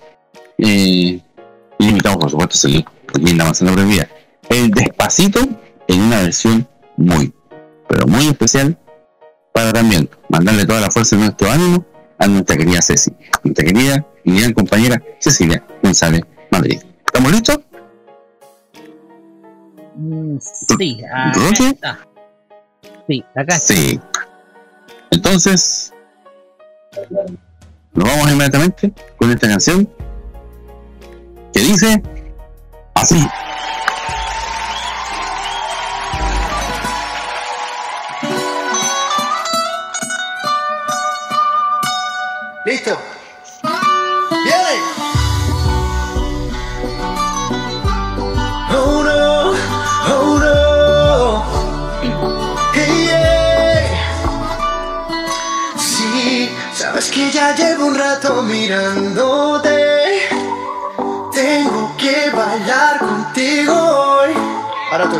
[0.57, 1.21] eh,
[1.79, 4.09] y invitamos por supuesto a manzana prohibida.
[4.49, 5.39] El despacito
[5.87, 6.67] en una versión
[6.97, 7.33] muy,
[7.87, 8.77] pero muy especial
[9.53, 11.85] para también mandarle toda la fuerza de nuestro ánimo
[12.21, 13.11] a nuestra querida Ceci,
[13.43, 16.21] nuestra querida y gran compañera Cecilia González
[16.51, 16.79] Madrid.
[17.05, 17.59] ¿Estamos listos?
[19.95, 21.99] Mm, Sí, acá está.
[23.07, 23.59] Sí, acá está.
[23.59, 23.99] Sí.
[25.09, 25.93] Entonces,
[27.93, 29.89] nos vamos inmediatamente con esta canción
[31.53, 32.01] que dice
[32.93, 33.27] así.
[42.63, 42.95] ¿Listo?
[44.43, 44.75] ¡Viene!
[48.69, 49.51] Oh no,
[50.13, 50.39] oh
[56.73, 60.29] sabes que ya llevo un rato mirándote.
[61.33, 64.33] Tengo que bailar contigo hoy.
[64.91, 65.19] Ahora tú.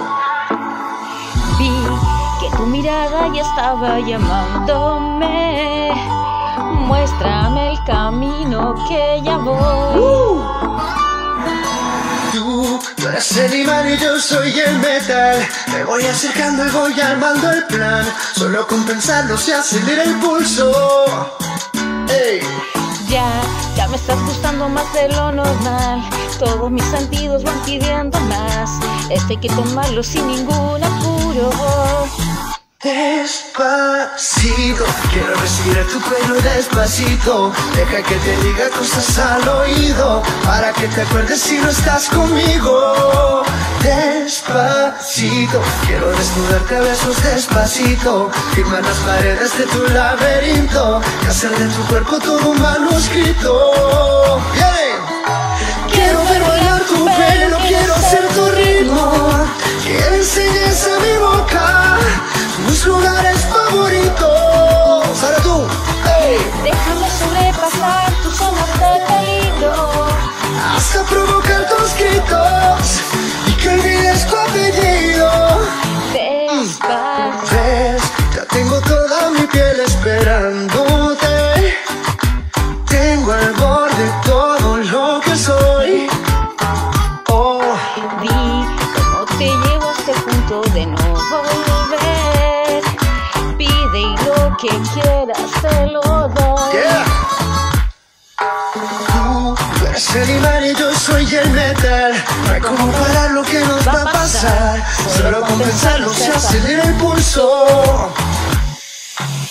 [1.58, 1.72] Vi
[2.40, 5.91] que tu mirada ya estaba llamándome.
[6.82, 10.42] Muéstrame el camino que ya voy.
[12.32, 15.48] Tú, tú eres el imán y yo soy el metal.
[15.72, 18.06] Me voy acercando y voy armando el plan.
[18.36, 20.72] Solo con pensarlo se acelera el pulso.
[23.10, 23.42] Ya,
[23.76, 26.02] ya me estás gustando más de lo normal.
[26.40, 28.70] Todos mis sentidos van pidiendo más.
[29.10, 31.50] Esto hay que tomarlo sin ningún apuro.
[32.84, 37.54] Despacito, quiero respirar tu pelo despacito.
[37.76, 43.44] Deja que te diga cosas al oído, para que te acuerdes si no estás conmigo.
[43.84, 48.32] Despacito, quiero desnudarte a besos despacito.
[48.56, 54.42] Firmar las paredes de tu laberinto, y hacer de tu cuerpo todo un manuscrito.
[55.94, 59.30] Quiero ver bailar tu pelo, quiero ser tu ritmo.
[59.86, 62.00] Que enseñes a mi boca
[62.68, 65.24] tus lugares favoritos.
[65.24, 65.66] Ahora tú,
[66.06, 66.38] hey.
[66.64, 69.92] Déjame sobrepasar tus zonas de peligro.
[70.76, 73.02] Hasta provocar tus gritos
[73.48, 75.30] y que olvides tu apellido.
[76.14, 77.21] Despacito.
[100.20, 102.14] Imán y yo soy el metal.
[102.46, 104.84] No hay como parar lo que nos va a pasar.
[105.18, 108.14] Solo con pensarlo se acelera el pulso.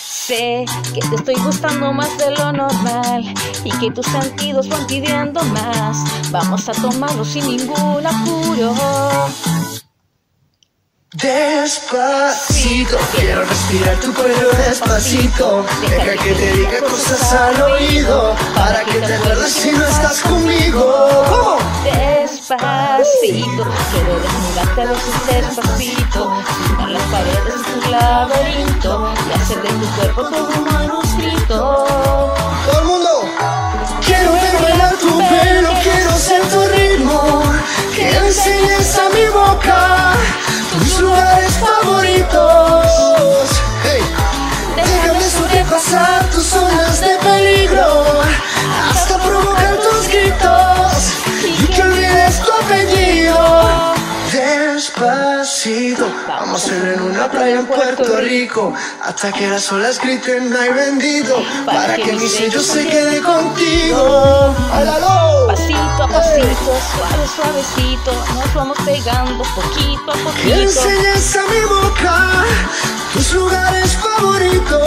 [0.02, 0.64] Sé
[0.94, 3.34] que te estoy gustando más de lo normal
[3.64, 5.96] y que tus sentidos van pidiendo más.
[6.30, 8.74] Vamos a tomarlo sin ningún apuro.
[11.12, 15.66] Despacito, quiero respirar tu cuello despacito.
[15.88, 21.24] Deja que te diga cosas al oído, para que te acuerdes si no estás conmigo.
[21.28, 21.58] ¿Cómo?
[21.82, 23.66] Despacito.
[23.90, 26.32] Quiero desnudarte a besos despacito.
[26.68, 31.86] Firmar las paredes de tu laberinto y hacer de tu cuerpo todo un manuscrito.
[32.66, 33.10] Todo el mundo.
[34.06, 37.42] Quiero ver bailar tu pelo, quiero ser tu ritmo.
[37.96, 39.89] Que enseñes a mi boca
[41.20, 43.50] lugares favoritos.
[43.84, 44.02] Hey.
[44.76, 48.04] Déjame sobrepasar tus zonas de peligro
[48.90, 51.12] hasta provocar tus gritos
[51.44, 53.80] y que olvides tu apellido.
[56.26, 56.62] Vamos.
[56.62, 58.72] A hacer en una playa en Puerto Rico.
[59.02, 64.54] Hasta que las olas griten ay bendito para que mi sello se quede contigo.
[65.48, 70.54] Pasito a pasito, suave, suavecito, nos vamos pegando poquito a poquito.
[70.54, 72.44] enseñes a mi boca
[73.12, 74.80] tus lugares favoritos.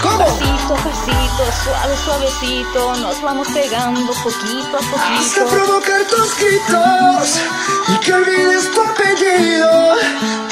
[0.00, 0.18] ¿Cómo?
[0.18, 5.46] Pasito a pasito, suave, suavecito, nos vamos pegando poquito a Hasta poquito.
[5.48, 7.40] provocar tus gritos
[7.88, 9.39] y que olvides tu apellido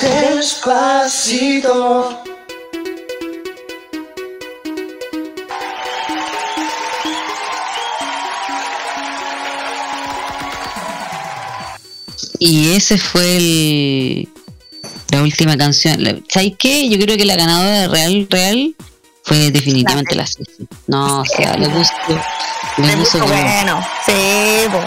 [0.00, 2.22] despacito.
[12.38, 14.28] Y ese fue el,
[15.10, 16.02] la última canción.
[16.02, 16.88] La- ¿Sabes qué?
[16.88, 18.74] Yo creo que la ganadora de Real Real
[19.24, 20.66] fue definitivamente la Ceci.
[20.86, 21.92] No, o sea, le puso,
[22.78, 24.12] le puso como- Bueno, sí,
[24.70, 24.80] po.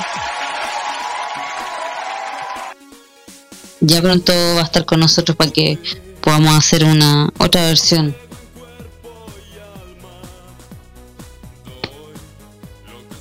[3.81, 5.77] Ya pronto va a estar con nosotros para que
[6.21, 8.15] podamos hacer una otra versión.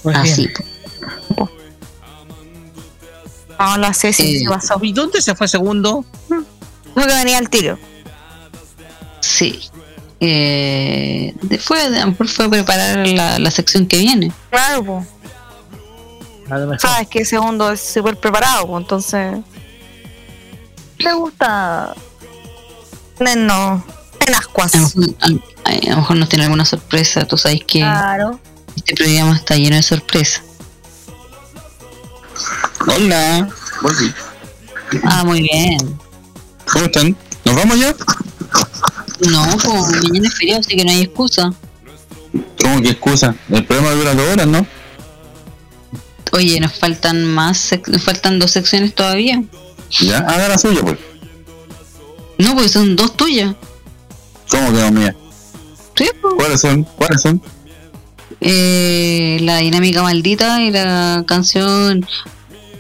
[0.03, 0.47] Pues Así.
[0.47, 0.55] bien.
[3.59, 4.79] No, no sé si Eh, se pasó.
[4.83, 6.05] ¿Y dónde se fue segundo?
[6.95, 7.79] Creo que venía al tiro.
[9.21, 9.61] Sí.
[10.19, 14.33] Eh, después, a lo mejor fue a preparar la, la sección que viene.
[14.51, 15.05] Claro,
[16.49, 16.81] mejor.
[16.81, 19.39] Sabes que segundo es súper preparado, entonces.
[21.01, 21.95] Le gusta.
[23.37, 23.85] No.
[24.27, 24.75] En ascuas.
[24.75, 25.15] A lo, mejor,
[25.65, 27.27] a- a lo mejor nos tiene alguna sorpresa.
[27.27, 28.39] Tú sabes que Claro.
[28.77, 30.43] este programa está lleno de sorpresas.
[32.87, 33.49] Hola.
[33.83, 34.13] Volví.
[35.05, 35.99] Ah, muy bien.
[36.73, 37.17] ¿Cómo están?
[37.45, 37.95] ¿Nos vamos ya?
[39.31, 41.53] No, pues mañana es feriado, así que no hay excusa.
[42.63, 43.35] ¿Cómo que excusa?
[43.51, 44.67] El programa dura dos horas, ¿no?
[46.33, 49.43] Oye, nos faltan más, sec- nos faltan dos secciones todavía.
[49.91, 50.99] Ya, haga la suya, pues.
[52.39, 53.55] No, porque son dos tuyas.
[54.51, 55.15] ¿Cómo que no mía?
[55.97, 56.35] Sí, pues.
[56.37, 56.85] ¿Cuáles son?
[56.97, 57.43] ¿Cuáles son?
[58.41, 62.07] Eh, la dinámica maldita y la canción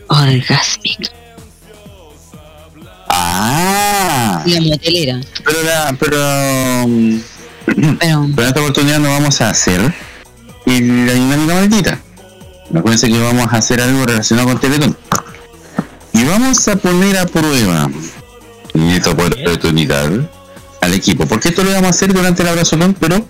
[0.08, 1.10] orgásmica.
[3.08, 4.42] Ah.
[4.46, 5.20] Y la motelera.
[5.44, 7.20] Pero, la, pero, mm,
[7.96, 9.94] pero en esta oportunidad no vamos a hacer
[10.66, 12.00] el- la dinámica maldita.
[12.74, 14.96] Acuérdense que vamos a hacer algo relacionado con Teletón.
[16.20, 17.90] Y vamos a poner a prueba
[18.74, 20.28] en esta oportunidad
[20.82, 21.24] al equipo.
[21.26, 23.24] Porque esto lo vamos a hacer durante el abrazolón, pero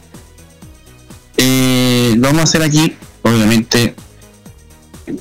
[1.37, 3.95] eh, lo vamos a hacer aquí, obviamente.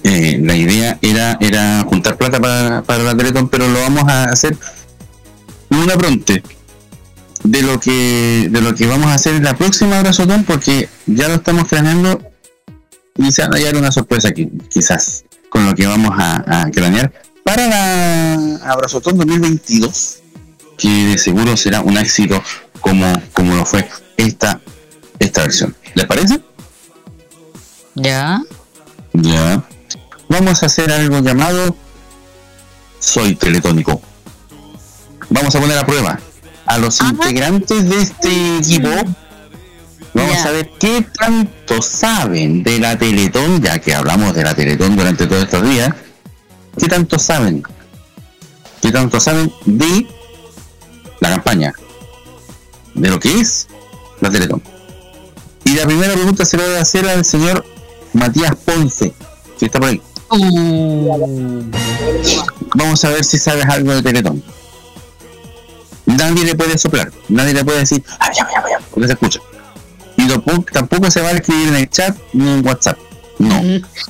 [0.03, 4.23] eh, la idea era, era juntar plata para, para la Teletón, pero lo vamos a
[4.25, 4.57] hacer
[5.69, 6.33] una pronto
[7.43, 11.27] de lo que de lo que vamos a hacer en la próxima abrazotón porque ya
[11.27, 12.21] lo estamos planeando
[13.15, 16.71] y se va a hallar una sorpresa aquí, quizás con lo que vamos a, a
[16.71, 17.11] cranear
[17.49, 20.19] para la abrazotón 2022
[20.77, 22.43] que de seguro será un éxito
[22.79, 24.61] como como lo fue esta
[25.17, 26.39] esta versión ¿les parece?
[27.95, 28.39] Ya.
[29.13, 29.63] ya
[30.27, 31.75] vamos a hacer algo llamado
[32.99, 33.99] soy teletónico
[35.31, 36.19] vamos a poner a prueba
[36.67, 38.89] a los integrantes de este equipo.
[40.13, 44.95] Vamos a ver qué tanto saben de la Teletón, ya que hablamos de la Teletón
[44.95, 45.95] durante todos estos días.
[46.79, 47.63] ¿Qué tanto saben?
[48.81, 50.07] ¿Qué tanto saben de
[51.19, 51.73] la campaña?
[52.93, 53.67] De lo que es
[54.21, 54.61] la Teletón.
[55.65, 57.65] Y la primera pregunta se la voy a hacer al señor
[58.13, 59.13] Matías Ponce,
[59.59, 60.01] que está por ahí.
[62.75, 64.43] Vamos a ver si sabes algo de Teletón.
[66.05, 69.39] Nadie le puede soplar, nadie le puede decir, "Ah, ya, ya, ya", porque se escucha.
[70.17, 70.27] Y
[70.71, 72.97] tampoco se va a escribir en el chat ni en WhatsApp.
[73.39, 73.59] No.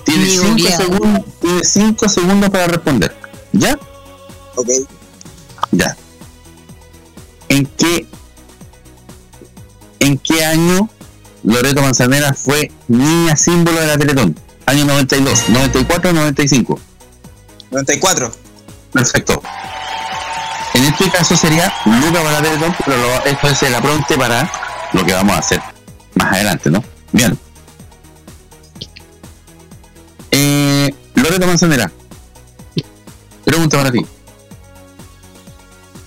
[0.06, 0.84] Tiene Ni 5 googleado.
[0.84, 3.16] segundos, tiene cinco segundos para responder.
[3.54, 3.78] ¿Ya?
[4.56, 4.68] Ok.
[5.72, 5.96] Ya.
[7.50, 8.06] ¿En qué
[10.00, 10.90] en qué año
[11.44, 14.36] Loreto Manzanera fue niña símbolo de la Teletón?
[14.66, 16.80] Año 92, 94, 95.
[17.72, 18.32] 94.
[18.92, 19.42] Perfecto.
[20.74, 24.52] En este caso sería Luca para la Teletón, pero lo- esto es el apronte para
[24.94, 25.62] lo que vamos a hacer
[26.16, 26.84] más adelante, ¿no?
[27.12, 27.38] Bien.
[31.22, 31.92] Loreto Manzanera,
[33.46, 34.06] Pregunta para ti.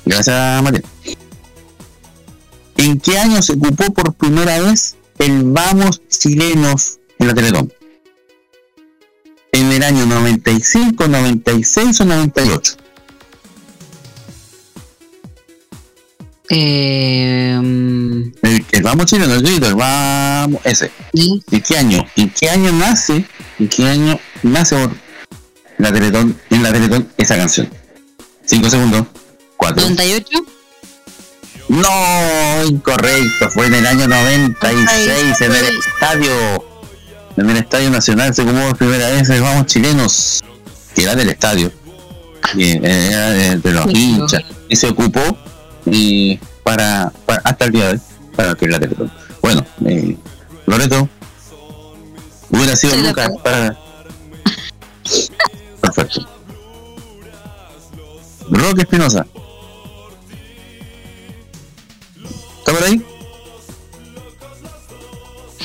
[0.04, 0.82] Gracias, María.
[2.76, 7.72] ¿En qué año se ocupó por primera vez el Vamos Chilenos en la Teletón?
[9.52, 12.76] ¿En el año 95, 96 o 98?
[16.48, 17.54] Eh,
[18.42, 20.90] El, el Vamos Chileno, el grito, el Vamos, ese.
[21.14, 22.04] ¿En qué año?
[22.16, 23.26] ¿En qué año nace?
[23.58, 24.76] ¿En qué año nace
[25.78, 27.68] la Teletón, en la Teletón esa canción?
[28.46, 29.06] 5 segundos.
[29.56, 29.82] 4.
[29.82, 30.28] 98.
[31.68, 33.50] No, incorrecto.
[33.50, 36.32] Fue en el año 96, en el estadio.
[37.36, 40.42] En el Estadio Nacional se ocupó por primera vez el Vamos Chilenos,
[40.94, 41.72] que era del estadio.
[42.54, 44.42] Y era de, de los hinchas.
[44.68, 45.38] Y se ocupó
[45.86, 48.00] y para, para- hasta el día de hoy
[48.36, 49.10] para que la Teletón.
[49.40, 50.16] Bueno, eh,
[50.66, 51.08] Loreto,
[52.52, 53.76] hubiera sido Estoy de Lucas para.
[55.80, 56.28] Perfecto.
[58.50, 59.26] Roque Espinosa.
[62.58, 63.04] ¿Está por ahí?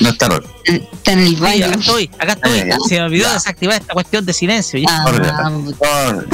[0.00, 0.48] No está Roque.
[0.64, 1.66] Está en el Sí, baño.
[1.66, 2.60] acá estoy, acá estoy.
[2.70, 2.76] Ah.
[2.88, 4.80] Se me olvidó desactivar esta cuestión de silencio.
[5.04, 6.26] corre, corre,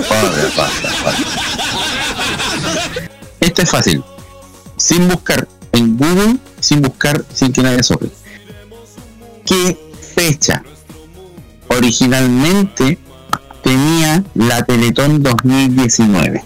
[0.57, 1.25] pasa, pasa.
[3.41, 4.03] Esto es fácil.
[4.77, 8.11] Sin buscar en Google, sin buscar, sin que nadie sobre.
[9.47, 9.79] ¿Qué
[10.15, 10.63] fecha
[11.69, 12.99] originalmente
[13.63, 16.45] tenía la Teletón 2019?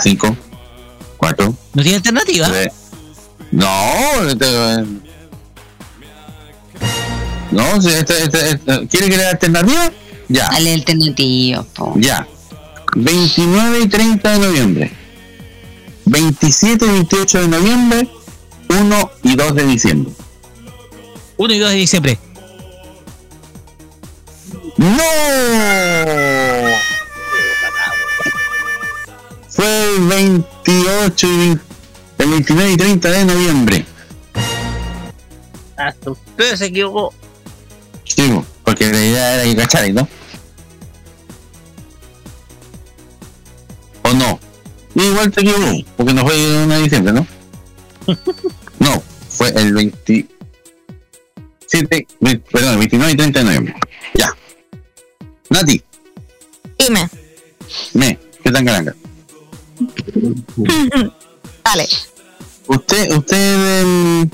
[0.00, 0.36] Cinco,
[1.16, 2.48] cuatro, ¿No tiene alternativa?
[2.48, 2.72] tres.
[3.52, 4.22] No,
[7.52, 9.92] no, si este, este, este- ¿quiere que le dé alternativa?
[10.28, 10.48] Ya.
[10.50, 11.94] Dale alternativa, po.
[11.96, 12.26] Ya.
[12.96, 14.92] 29 y 30 de noviembre.
[16.06, 18.08] 27 y 28 de noviembre.
[18.68, 20.12] 1 y 2 de diciembre.
[21.36, 22.18] 1 y 2 de diciembre.
[24.76, 24.96] ¡No!
[29.48, 31.74] Fue el 28 y 20
[32.24, 33.86] el 29 y 30 de noviembre.
[35.76, 37.12] Hasta usted se equivocó.
[38.04, 38.32] Sí,
[38.64, 40.08] porque la idea era que cachara, ¿no?
[44.02, 44.38] ¿O no?
[44.94, 47.26] Igual te equivocó, porque no fue el 1 de diciembre, ¿no?
[48.78, 50.28] No, fue el 27,
[52.20, 53.74] ve- perdón, el 29 y 30 de noviembre.
[54.14, 54.34] Ya.
[55.50, 55.82] Nati,
[56.78, 57.08] Dime.
[57.94, 58.94] me, ¿qué tan caranga?
[61.64, 61.88] Dale.
[62.66, 64.26] Usted, usted,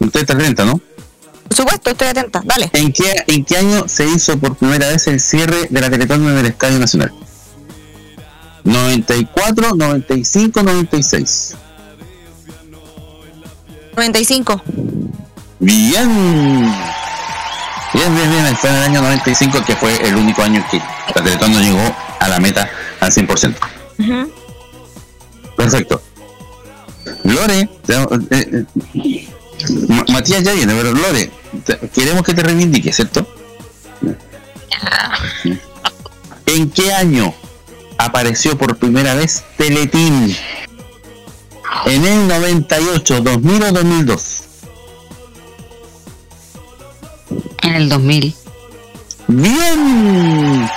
[0.00, 0.80] usted está atenta, ¿no?
[1.48, 2.42] Por supuesto, estoy atenta.
[2.44, 2.70] Dale.
[2.72, 6.26] ¿En qué, ¿En qué año se hizo por primera vez el cierre de la Teletón
[6.28, 7.12] en el Estadio Nacional?
[8.64, 11.56] 94, 95, 96.
[13.96, 14.62] 95.
[15.60, 16.08] Bien.
[17.94, 18.56] Bien, bien, bien.
[18.56, 21.94] Fue en el año 95 que fue el único año que la Teletón no llegó
[22.20, 22.68] a la meta
[23.00, 23.54] al 100%.
[23.98, 24.32] Ujú.
[25.56, 26.02] Perfecto.
[27.24, 29.26] Lore, eh, eh,
[29.88, 31.30] Ma- Matías ya viene, pero Lore,
[31.64, 33.26] te- queremos que te reivindiques, ¿cierto?
[36.46, 37.32] ¿En qué año
[37.98, 40.36] apareció por primera vez Teletín?
[41.86, 44.42] ¿En el 98, 2000 o 2002?
[47.62, 48.34] En el 2000.
[49.28, 50.68] ¡Bien!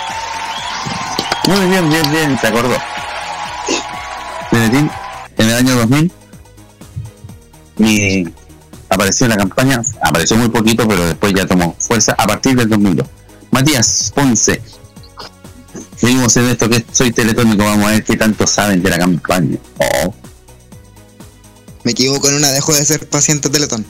[1.47, 2.75] Muy bien, bien, bien, se acordó.
[4.51, 4.89] En
[5.37, 6.11] el año 2000,
[7.77, 8.27] y
[8.89, 12.69] apareció en la campaña, apareció muy poquito, pero después ya tomó fuerza a partir del
[12.69, 13.05] 2002.
[13.51, 14.61] Matías Ponce,
[15.97, 19.57] seguimos en esto que soy teletónico, vamos a ver qué tanto saben de la campaña.
[19.77, 20.13] Oh,
[21.85, 23.85] Me equivoco en una, dejo de ser paciente Teletón.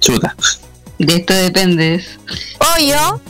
[0.00, 0.34] chuta.
[0.98, 2.18] De esto dependes.
[2.58, 3.20] ¿O yo?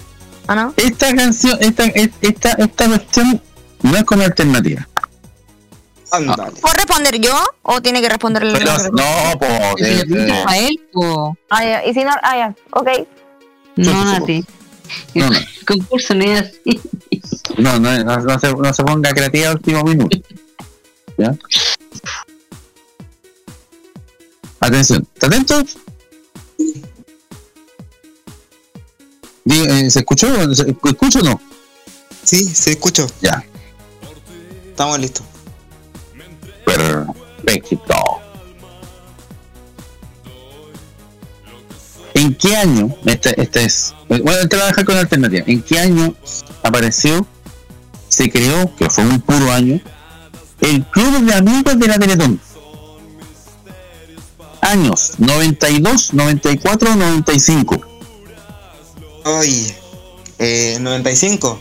[0.49, 0.73] ¿O no?
[0.77, 3.43] Esta canción, esta, esta, esta cuestión
[3.83, 4.89] no es con alternativa.
[6.13, 6.53] Ándale.
[6.61, 10.39] ¿Puedo responder yo o tiene que responder el Pero, no, pues, Si le eh, preguntas
[10.39, 11.37] eh, a él, po.
[11.51, 11.85] Ah, ya.
[11.85, 12.55] Y si no, ah, ya.
[12.71, 12.89] Ok.
[13.77, 14.45] No, Nati.
[15.15, 15.37] No, no.
[15.39, 16.81] El concurso no es así.
[17.59, 20.19] No, no, no, no se, no se ponga creativa al último minuto.
[21.19, 21.37] ¿Ya?
[24.61, 25.63] Atención, ¿está atento?
[29.45, 30.55] Eh, ¿Se escuchó?
[30.55, 31.41] ¿Se escucho o no?
[32.23, 33.07] Sí, se escuchó.
[33.21, 33.45] Ya,
[34.69, 35.27] Estamos listos.
[36.65, 37.95] perfecto.
[42.15, 42.95] ¿En qué año?
[43.05, 43.95] Este, este es.
[44.09, 45.45] Bueno, te voy a dejar con alternativa.
[45.47, 46.15] ¿En qué año
[46.63, 47.27] apareció,
[48.09, 49.81] se creó, que fue un puro año,
[50.63, 52.41] el Club de Amigos de la Teletón?
[54.63, 57.81] Años, 92, 94, 95.
[59.25, 59.75] Ay,
[60.39, 61.59] eh, 95.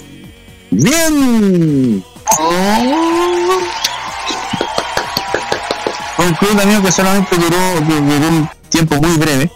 [0.70, 2.04] Bien.
[6.16, 9.52] Fue un club de amigos que solamente duró, duró un tiempo muy breve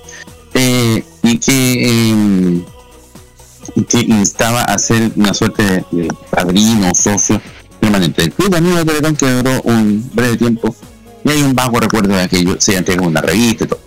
[0.56, 7.40] eh, y que, eh, que instaba a ser una suerte de, de padrino, socio
[7.86, 8.32] permanente.
[8.32, 10.76] Club de Teletón que duró un breve tiempo
[11.24, 13.80] y hay un vago recuerdo de aquello, se entregó una revista y todo.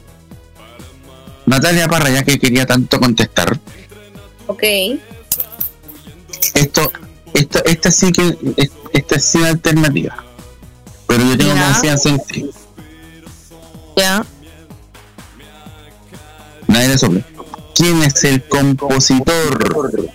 [1.47, 3.59] Natalia Parra, ya que quería tanto contestar,
[4.47, 4.63] Ok.
[6.55, 6.93] esto,
[7.35, 10.25] esto, esta sí que, es- esta es sin alternativa.
[11.07, 12.51] Pero yo tengo confianza en ti.
[13.97, 14.25] Ya.
[16.67, 17.25] Nadie le sople.
[17.75, 20.11] ¿Quién es el compositor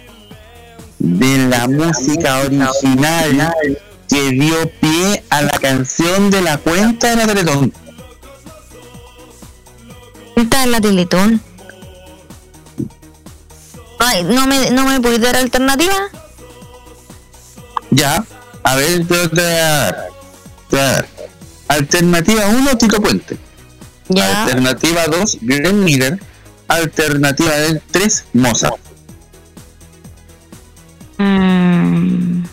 [1.04, 3.54] de la música original
[4.08, 7.74] que dio pie a la canción de la cuenta de la Teletón?
[10.36, 11.42] Está en la Teletón.
[14.00, 15.94] Ay, ¿no me, no me puedes dar alternativa?
[17.92, 18.26] Ya,
[18.64, 20.08] a ver, yo te voy a dar.
[20.70, 21.08] Te voy a dar.
[21.68, 23.38] Alternativa 1, Tito Puente.
[24.10, 26.20] Alternativa 2, Glenn Miller.
[26.68, 27.52] Alternativa
[27.92, 28.93] 3, Mozart.
[31.24, 32.44] Mm.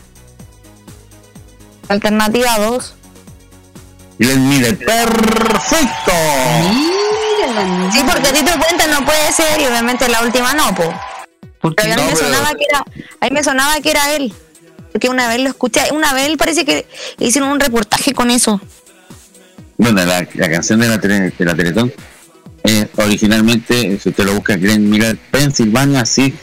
[1.88, 2.94] Alternativa 2.
[4.18, 4.78] Glenn Miller.
[4.78, 6.12] ¡Perfecto!
[7.92, 10.94] Sí, porque Tito Puente no puede ser y obviamente la última no, po.
[11.62, 12.78] Pero a mí No, me pero- sonaba que era,
[13.20, 14.32] a mí me sonaba que era él.
[14.92, 16.86] Porque una vez lo escuché, una vez parece que
[17.18, 18.60] hicieron un reportaje con eso.
[19.78, 21.92] Bueno, la, la canción de la, tele- de la Teletón
[22.64, 26.34] eh, originalmente, si usted lo busca, Glenn Miller, Pennsylvania, así,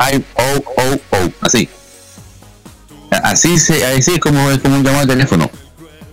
[0.00, 1.68] I O O O, así.
[3.10, 5.50] Así, se, así es como, es como un llamado de teléfono.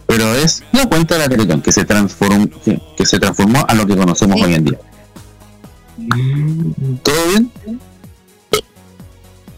[0.08, 3.74] Pero es la cuenta de la Teletón que se transformó, que, que se transformó a
[3.74, 4.80] lo que conocemos hoy en día.
[7.04, 7.52] ¿Todo bien?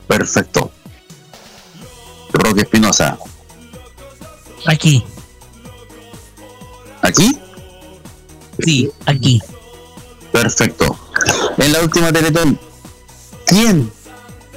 [0.08, 0.72] Perfecto.
[2.34, 3.18] Roque Espinosa.
[4.66, 5.04] Aquí.
[7.02, 7.38] ¿Aquí?
[8.60, 9.42] Sí, aquí.
[10.32, 10.98] Perfecto.
[11.58, 12.60] En la última Teletón,
[13.46, 13.92] ¿quién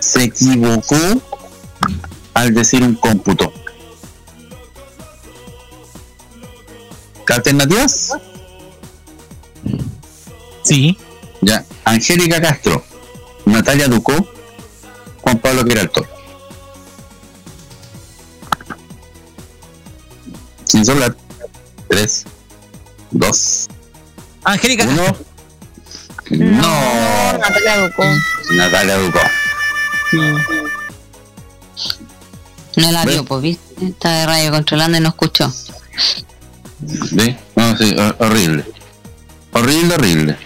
[0.03, 0.97] se equivocó
[2.35, 3.53] al decir un cómputo?
[7.25, 8.13] ¿Qué alternativas?
[10.65, 10.99] Sí.
[11.41, 11.65] Ya.
[11.85, 12.85] Angélica Castro,
[13.47, 14.13] Natalia Ducó,
[15.21, 16.05] Juan Pablo Quiralto.
[20.65, 21.15] Sin soplar.
[21.89, 22.25] Tres,
[23.11, 23.69] dos,
[24.45, 24.85] Angélica.
[24.85, 25.05] uno.
[26.31, 27.33] No.
[27.39, 28.05] Natalia Ducó.
[28.53, 29.21] Natalia Ducó.
[32.77, 33.87] No la vio, pues, ¿viste?
[33.87, 35.53] Está de radio controlando y no escuchó.
[37.13, 37.39] ¿Ve?
[37.57, 38.65] No, sí, hor- horrible.
[39.53, 40.39] Horrible, horrible.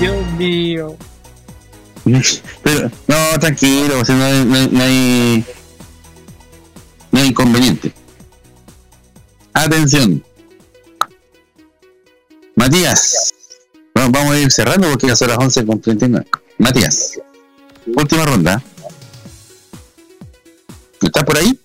[0.00, 0.96] Dios mío.
[2.62, 5.44] Pero, no, tranquilo, no hay, no hay, no hay,
[7.12, 7.92] no hay inconveniente.
[9.52, 10.22] Atención.
[12.56, 13.32] Matías.
[13.94, 16.26] Vamos a ir cerrando porque ya son las 11 con 39.
[16.60, 17.18] Matías.
[17.86, 18.62] Última ronda.
[21.00, 21.58] ¿Estás por ahí?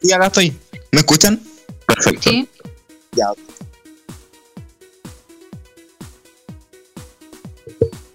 [0.00, 0.56] Sí, acá estoy.
[0.92, 1.38] ¿Me escuchan?
[1.86, 2.30] Perfecto.
[3.12, 3.26] Ya.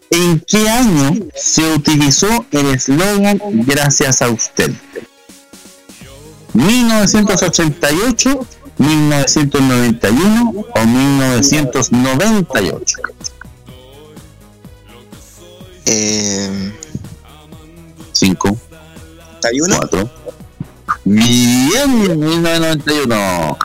[0.10, 4.72] ¿En qué año se utilizó el eslogan Gracias a usted?
[6.54, 8.48] 1988,
[8.80, 12.98] 1991 o 1998.
[15.92, 16.72] Eh,
[18.12, 18.58] 5,
[19.42, 20.10] 4.
[21.04, 23.58] Bien, 1991.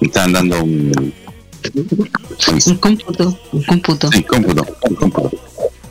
[0.00, 1.12] Me están dando un.
[2.66, 4.12] Un cómputo, un cómputo.
[4.12, 5.30] Sí, cómputo, un cómputo.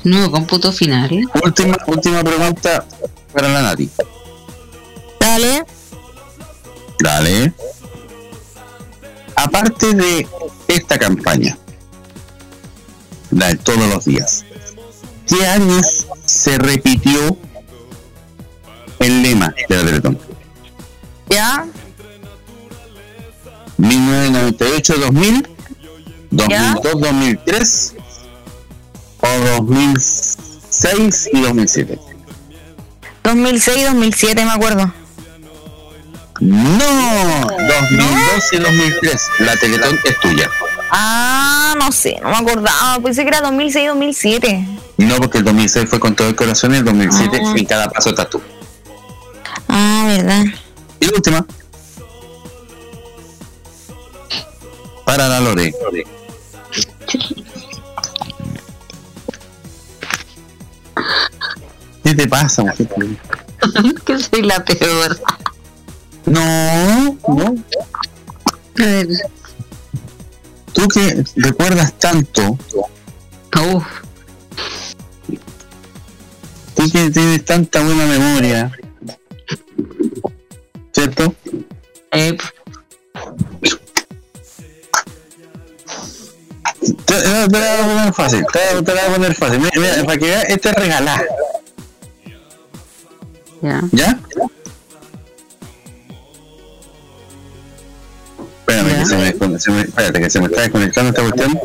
[0.06, 1.12] Nuevo cómputo final.
[1.12, 1.26] ¿eh?
[1.44, 2.86] Última, última pregunta
[3.34, 3.90] para la Nati.
[5.32, 5.66] Dale.
[7.00, 7.54] Dale.
[9.38, 10.28] Aparte de
[10.68, 11.58] esta campaña,
[13.30, 14.44] la de todos los días,
[15.26, 17.38] ¿qué años se repitió
[19.00, 20.20] el lema de la Teletón?
[21.30, 21.66] ¿Ya?
[23.78, 25.48] 1998, 2000,
[26.30, 27.96] 2002, 2003
[29.22, 29.28] o
[29.62, 32.00] 2006 y 2007.
[33.24, 35.01] 2006 2007 me acuerdo.
[36.42, 39.28] No, 2002 y 2003.
[39.40, 40.50] La Teletón es tuya.
[40.92, 43.00] Ah, no sé, no me acordaba.
[43.04, 44.68] Pensé que era 2006 2007.
[44.98, 47.54] No, porque el 2006 fue con todo el corazón y el 2007 Ah.
[47.56, 48.42] en cada paso estás tú.
[49.70, 50.44] Ah, verdad.
[51.00, 51.46] Y la última.
[55.06, 55.74] Para la Lore.
[62.04, 62.88] ¿Qué te pasa, mujer?
[64.06, 65.20] que soy la peor.
[66.26, 67.56] No, no.
[68.80, 69.08] A ver.
[70.74, 72.58] Tú que recuerdas tanto.
[73.74, 73.86] Uf.
[76.76, 78.72] Tú que tienes tanta buena memoria.
[80.94, 81.34] ¿Cierto?
[82.12, 82.38] Eh,
[87.06, 88.46] Te, no, te la voy a poner fácil.
[88.54, 89.60] Te, te la voy a poner fácil.
[89.60, 91.26] Mira, mira, para que veas, este es regalar.
[93.62, 93.82] ya.
[93.92, 94.20] ¿Ya?
[99.62, 101.60] Se me, espérate, que se me está desconectando esta cuestión.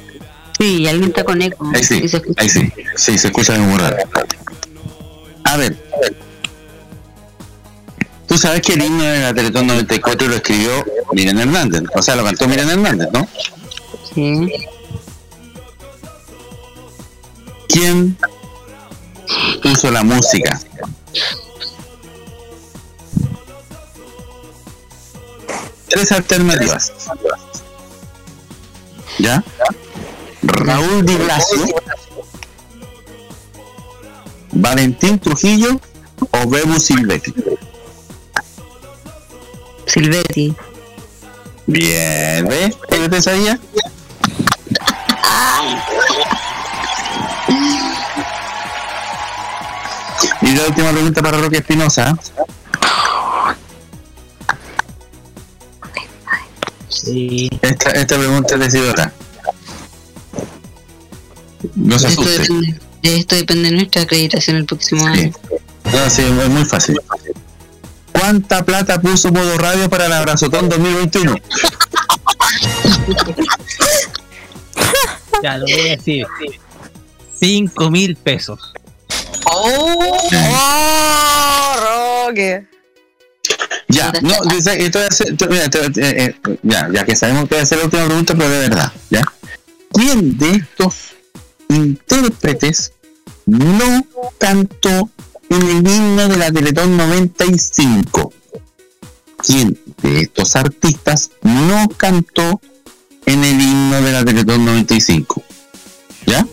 [0.58, 1.66] Sí, alguien está con eco.
[1.74, 2.42] Ahí sí, se escucha.
[2.42, 3.96] ahí sí, sí, se escucha muy raro.
[5.44, 5.76] A ver,
[8.26, 12.16] tú sabes que el himno de la Teletón 94 lo escribió Miriam Hernández, o sea,
[12.16, 13.26] lo cantó Miriam Hernández, ¿no?
[14.14, 14.48] Sí.
[17.68, 18.16] ¿Quién
[19.62, 20.60] puso la música?
[25.88, 26.92] Tres alternativas.
[29.26, 29.42] ¿Ya?
[30.42, 31.66] Raúl Di Blasio,
[34.52, 35.80] Valentín Trujillo
[36.30, 37.34] o Bebu Silvetti.
[39.84, 40.54] Silvetti.
[41.66, 42.76] Bien, ¿ves?
[42.88, 43.58] ¿Qué te sabía?
[50.42, 52.16] Y la última pregunta para Roque Espinosa.
[56.88, 57.50] Sí.
[57.60, 59.12] Esta, esta pregunta es decidora.
[62.02, 65.32] No se esto, depende, de esto depende de nuestra acreditación el próximo año.
[65.84, 66.98] No, sí, es muy fácil.
[68.12, 71.36] ¿Cuánta plata puso Modo Radio para el Abrazotón 2021?
[75.42, 76.26] Ya lo voy a decir.
[77.38, 78.72] 5 mil pesos.
[79.44, 80.28] ¡Oh!
[80.32, 82.26] ¡Oh!
[82.28, 82.66] Roque!
[83.88, 87.44] Ya, no, dice, esto voy a hacer- mira, te- te- eh, ya, ya que sabemos
[87.44, 89.22] que voy a hacer la última pregunta, pero de verdad, ¿ya?
[89.92, 90.94] ¿Quién de estos
[91.68, 92.92] intérpretes
[93.46, 94.04] no
[94.38, 95.10] cantó
[95.48, 98.32] en el himno de la Teletón 95?
[99.38, 102.60] ¿Quién de estos artistas no cantó
[103.26, 105.42] en el himno de la Teletón 95?
[106.26, 106.46] ¿Ya?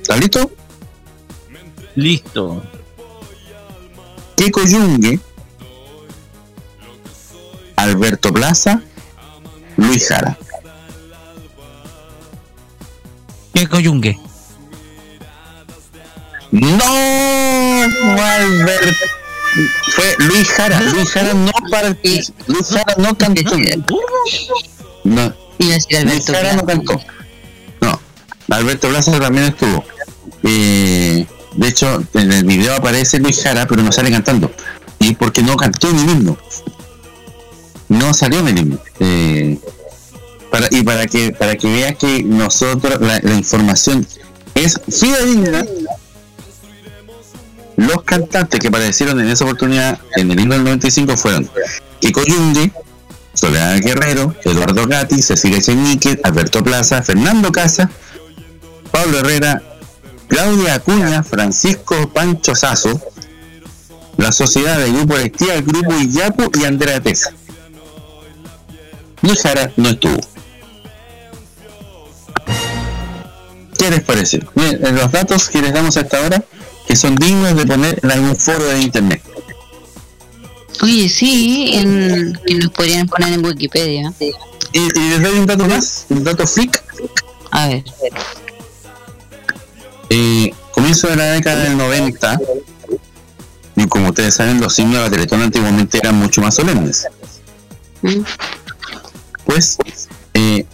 [0.00, 0.50] ¿Está listo?
[1.96, 2.62] Listo.
[4.36, 5.18] Keiko Yungue,
[7.74, 8.82] Alberto Plaza,
[9.76, 10.38] Luis Jara.
[13.54, 14.18] ¿Qué coyungue?
[16.50, 16.84] No,
[18.22, 19.06] Alberto.
[19.94, 20.80] Fue Luis Jara.
[20.80, 22.32] Luis Jara no para Luis
[22.68, 23.56] Jara no cantó.
[25.04, 25.34] No.
[25.58, 27.00] Luis Alberto Jara no cantó.
[27.80, 28.00] No.
[28.50, 29.84] Alberto Plaza también estuvo.
[30.42, 34.50] Eh, de hecho, en el video aparece Luis Jara, pero no sale cantando.
[35.00, 36.38] Y porque no cantó en el himno.
[37.88, 38.78] No salió en el himno.
[39.00, 39.58] Eh,
[40.50, 44.06] para, y para que para que veas que nosotros la, información
[44.54, 45.64] es fidedigna
[47.76, 51.48] los cantantes que aparecieron en esa oportunidad en el himno del 95 fueron
[52.00, 52.72] Kiko Yungue,
[53.34, 57.88] Soledad Guerrero, Eduardo Gatti, Cecilia Chenique, Alberto Plaza, Fernando Casa,
[58.90, 59.62] Pablo Herrera,
[60.26, 63.00] Claudia Acuña, Francisco Pancho Sazo,
[64.16, 67.32] la Sociedad de Grupo Electiva, el Grupo Iyapu y Andrea Tesa.
[69.22, 70.18] Luis Jara no estuvo.
[73.78, 74.40] ¿Qué les parece?
[74.54, 76.44] Miren, eh, los datos que les damos hasta ahora
[76.86, 79.22] que son dignos de poner en algún foro de internet.
[80.82, 84.12] Oye, sí, en, que nos podrían poner en Wikipedia.
[84.20, 86.82] Y, y les doy un dato más, un dato freak.
[87.50, 87.84] A ver.
[90.10, 92.40] Eh, comienzo de la década del 90,
[93.76, 97.06] y como ustedes saben, los himnos de la Teletón antiguamente eran mucho más solemnes.
[99.44, 99.78] Pues,
[100.34, 100.64] eh,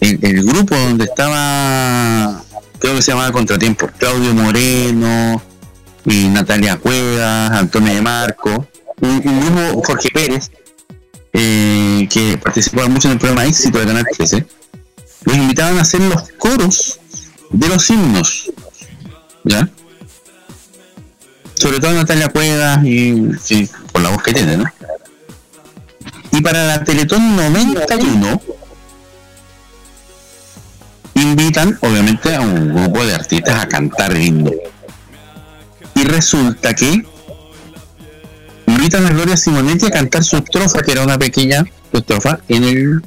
[0.00, 2.42] el, el grupo donde estaba,
[2.78, 5.42] creo que se llamaba Contratiempo, Claudio Moreno,
[6.04, 8.66] y Natalia Cuevas, Antonio de Marco,
[9.00, 10.50] un, un grupo, Jorge Pérez,
[11.32, 14.46] eh, que participaba mucho en el programa Éxito de Canal 13,
[15.24, 16.98] los invitaban a hacer los coros
[17.50, 18.50] de los himnos,
[19.44, 19.68] ¿ya?
[21.54, 24.64] Sobre todo Natalia Cuevas y sí, por la voz que tiene, ¿no?
[26.32, 28.40] Y para la Teletón 91
[31.20, 34.50] invitan obviamente a un grupo de artistas a cantar himno.
[35.94, 37.04] Y resulta que
[38.66, 43.02] invitan a Gloria Simonetti a cantar su estrofa, que era una pequeña estrofa, en el,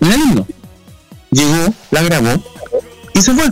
[0.00, 0.46] en himno.
[1.30, 2.42] Llegó, la grabó
[3.12, 3.50] y se fue.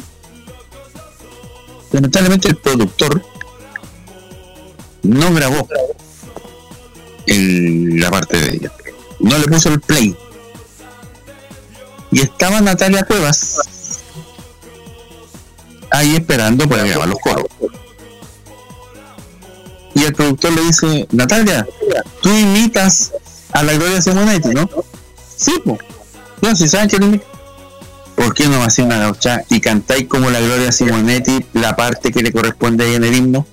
[1.92, 3.22] Lamentablemente el productor
[5.02, 5.68] no grabó
[7.26, 8.72] la parte de ella.
[9.20, 10.16] No le puso el play.
[12.10, 13.73] Y estaba Natalia Cuevas
[15.94, 17.46] ahí esperando para grabar los coros.
[19.94, 21.66] Y el productor le dice, Natalia,
[22.20, 23.12] tú imitas
[23.52, 24.68] a la Gloria Simonetti, ¿no?
[25.36, 25.78] Sí, pues.
[26.42, 27.24] No, si saben que lo imita.
[28.16, 32.22] ¿Por qué no hacéis una gaucha y cantáis como la Gloria Simonetti la parte que
[32.22, 33.46] le corresponde ahí en el himno?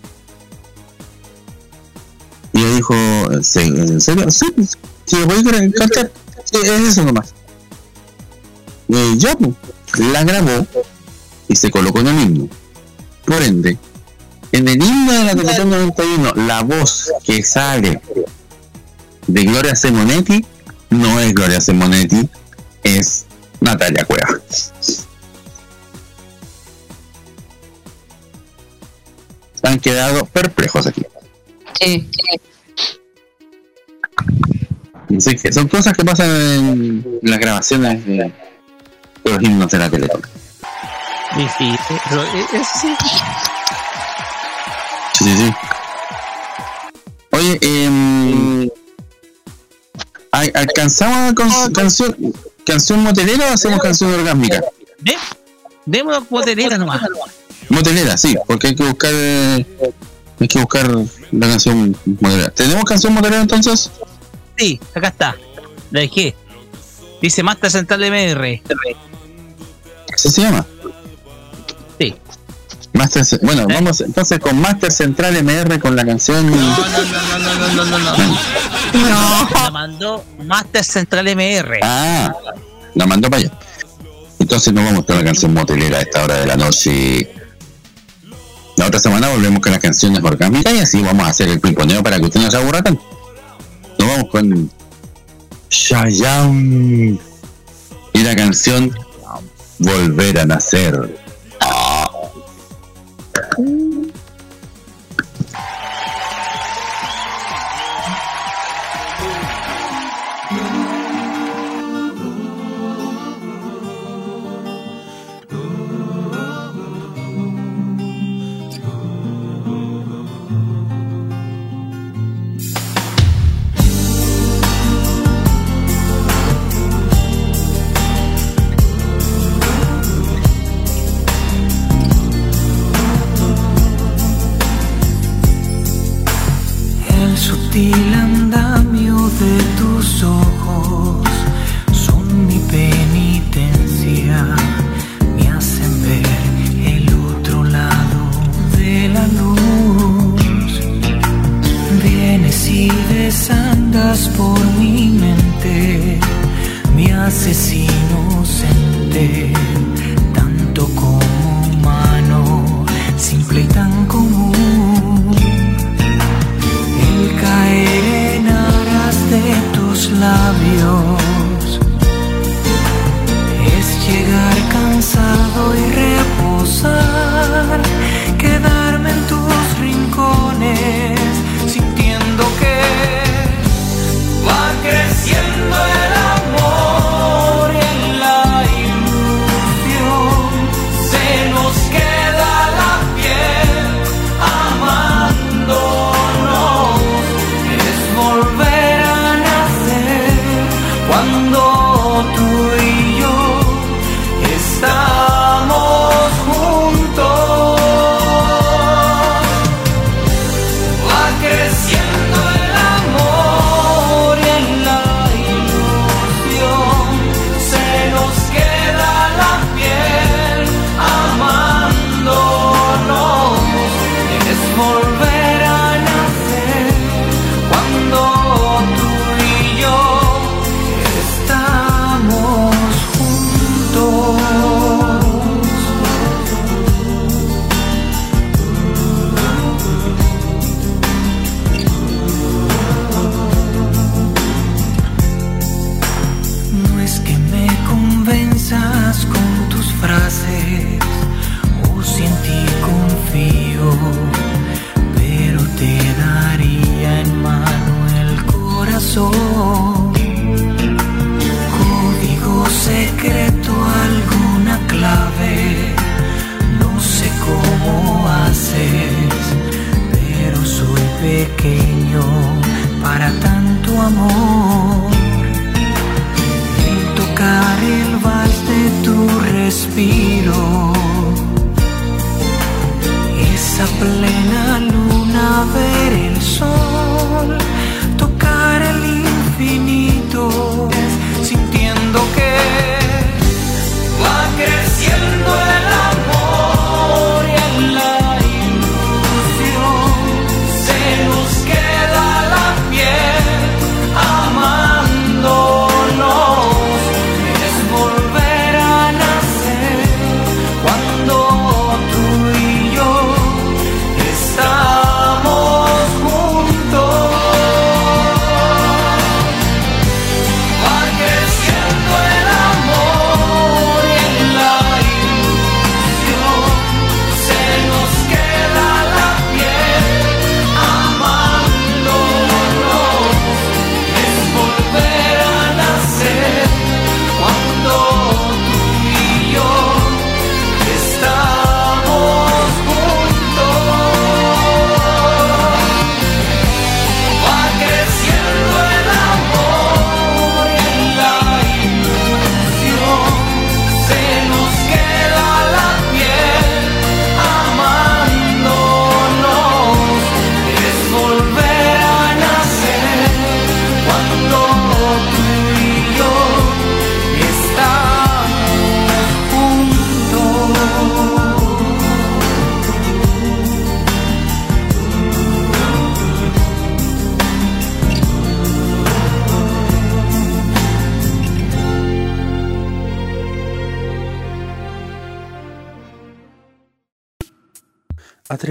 [2.54, 2.96] Y ella dijo,
[3.44, 4.30] "¿Sí, ¿en serio?
[4.30, 6.12] Sí, pues, si lo podéis cantar,
[6.44, 7.34] Sí, es eso nomás.
[8.88, 9.54] Y yo, pues,
[10.00, 10.66] la grabó
[11.52, 12.50] y se colocó en el himno.
[13.26, 13.78] Por ende,
[14.54, 18.02] en el himno de la televisión 91, la voz que sale
[19.28, 20.46] de Gloria Simonetti
[20.92, 22.30] no es Gloria Simonetti,
[22.84, 23.26] es
[23.60, 24.40] Natalia Cueva.
[29.64, 31.04] Han quedado perplejos aquí.
[31.80, 32.10] Sí.
[35.18, 39.90] Así que son cosas que pasan en las grabaciones de, de los himnos de la
[39.90, 40.22] Teletón.
[41.36, 41.76] Sí, sí,
[42.10, 42.96] pero, eh, eso sí.
[45.14, 45.54] Sí, sí, sí.
[47.32, 48.70] Oye, eh,
[50.32, 52.16] ¿al- ¿alcanzamos con canción,
[52.66, 54.62] canción motelera o hacemos canción orgásmica?
[55.00, 55.16] De,
[55.86, 57.02] demos motelera nomás.
[57.70, 59.66] Motelera, sí, porque hay que buscar eh,
[60.40, 60.90] hay que buscar
[61.32, 62.50] la canción motelera.
[62.50, 63.90] ¿Tenemos canción motelera entonces?
[64.58, 65.36] Sí, acá está.
[65.92, 66.36] La dejé.
[67.22, 68.62] Dice Master Central MR.
[70.14, 70.66] ¿Así se llama?
[72.94, 76.50] Master, bueno, vamos entonces con Master Central MR con la canción.
[76.50, 78.18] No, no, no, no, no.
[78.94, 79.50] No.
[79.54, 81.80] La mandó Master Central MR.
[81.82, 82.34] Ah,
[82.94, 83.52] la mandó para allá.
[84.40, 87.32] Entonces nos vamos con la canción motelera a esta hora de la noche.
[88.76, 92.02] La otra semana volvemos con las canciones orgánicas y así vamos a hacer el pimponeo
[92.04, 93.04] para que usted no se aburra tanto.
[94.00, 94.72] Nos vamos con
[95.70, 97.20] Shayam
[98.14, 98.92] y la canción
[99.78, 101.21] Volver a Nacer.
[103.58, 104.01] El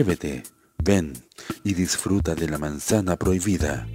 [0.01, 0.43] Atrévete,
[0.83, 1.13] ven
[1.63, 3.87] y disfruta de la manzana prohibida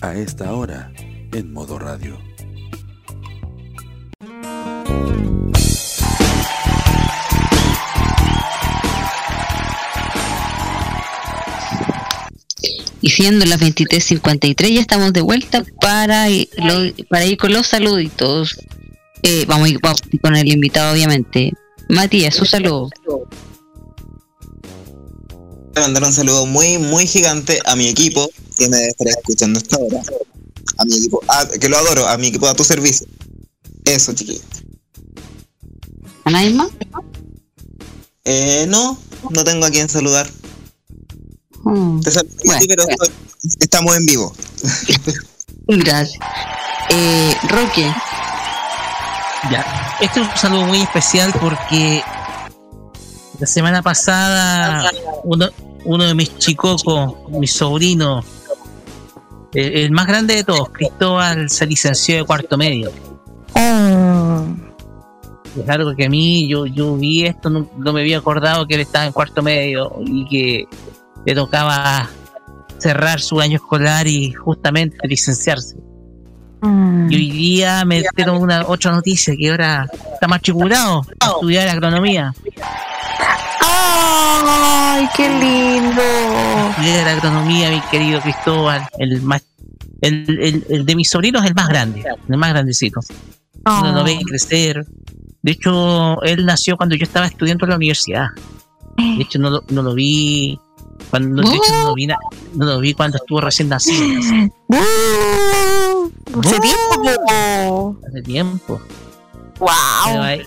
[0.00, 0.92] a esta hora
[1.32, 2.18] en modo radio.
[13.00, 18.56] Y siendo las 23.53 ya estamos de vuelta para, lo- para ir con los saluditos.
[19.24, 19.80] Eh, vamos a ir
[20.20, 21.52] con el invitado obviamente.
[21.88, 22.90] Matías, su saludo.
[25.82, 30.00] Mandar un saludo muy, muy gigante a mi equipo que me estará escuchando hasta ahora.
[30.78, 31.20] A mi equipo,
[31.60, 33.06] que lo adoro, a mi equipo a tu servicio.
[33.84, 34.44] Eso, chiquillos.
[36.24, 36.68] ¿A nadie más?
[38.24, 38.96] Eh, no,
[39.30, 40.30] no tengo a quien saludar.
[41.64, 43.10] Mm, Te saludo, sí, pero estoy-
[43.60, 44.32] estamos en vivo.
[45.66, 46.18] Gracias.
[46.90, 47.92] Eh, Roque,
[49.50, 52.02] Ya, este es un saludo muy especial porque
[53.40, 54.88] la semana pasada
[55.24, 55.48] uno,
[55.84, 58.24] uno de mis chicocos, mi sobrino,
[59.54, 62.90] el, el más grande de todos, Cristóbal, se licenció de cuarto medio.
[65.60, 68.74] Es algo que a mí, yo, yo vi esto, no, no me había acordado que
[68.74, 70.64] él estaba en cuarto medio y que
[71.26, 72.08] le tocaba
[72.78, 75.76] cerrar su año escolar y justamente licenciarse.
[76.62, 82.32] Y hoy día me dieron una otra noticia que ahora está matriculado a estudiar agronomía.
[84.94, 86.02] ¡Ay, qué lindo!
[86.70, 89.42] Estudiar agronomía, mi querido Cristóbal, el más
[90.02, 93.00] el, el, el de mis sobrinos es el más grande, el más grandecito.
[93.64, 94.84] Uno lo ve crecer.
[95.42, 98.26] De hecho, él nació cuando yo estaba estudiando en la universidad.
[98.96, 100.58] De hecho, no lo, no lo vi
[101.08, 102.18] cuando, de hecho, no lo vi, na-
[102.54, 104.20] no lo vi cuando estuvo recién nacido.
[106.42, 107.96] Hace tiempo.
[108.08, 108.80] Hace tiempo.
[109.58, 109.68] Wow.
[110.06, 110.42] Pero ahí,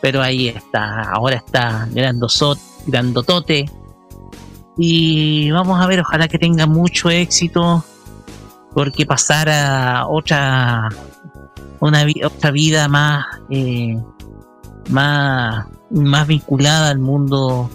[0.00, 3.66] pero ahí está, ahora está grandosot, grandotote.
[4.78, 7.84] Y vamos a ver, ojalá que tenga mucho éxito,
[8.74, 10.88] porque pasar a otra,
[11.80, 13.98] una otra vida más, eh,
[14.90, 17.70] más, más vinculada al mundo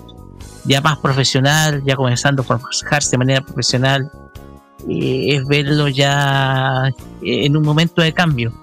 [0.65, 4.11] ya más profesional, ya comenzando a forjarse de manera profesional,
[4.89, 6.91] eh, es verlo ya
[7.21, 8.53] en un momento de cambio.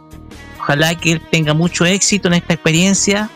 [0.61, 3.31] Ojalá que él tenga mucho éxito en esta experiencia.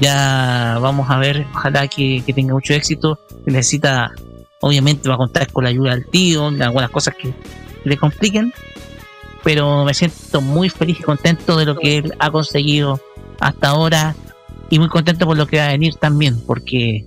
[0.00, 3.18] Ya vamos a ver, ojalá que, tenga mucho éxito.
[3.46, 4.10] Necesita,
[4.60, 7.32] obviamente, va a contar con la ayuda del tío, algunas cosas que
[7.84, 8.52] le compliquen.
[9.44, 13.00] Pero me siento muy feliz y contento de lo que él ha conseguido
[13.40, 14.16] hasta ahora
[14.70, 17.06] y muy contento por lo que va a venir también, porque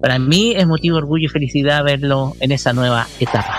[0.00, 3.58] para mí es motivo de orgullo y felicidad verlo en esa nueva etapa.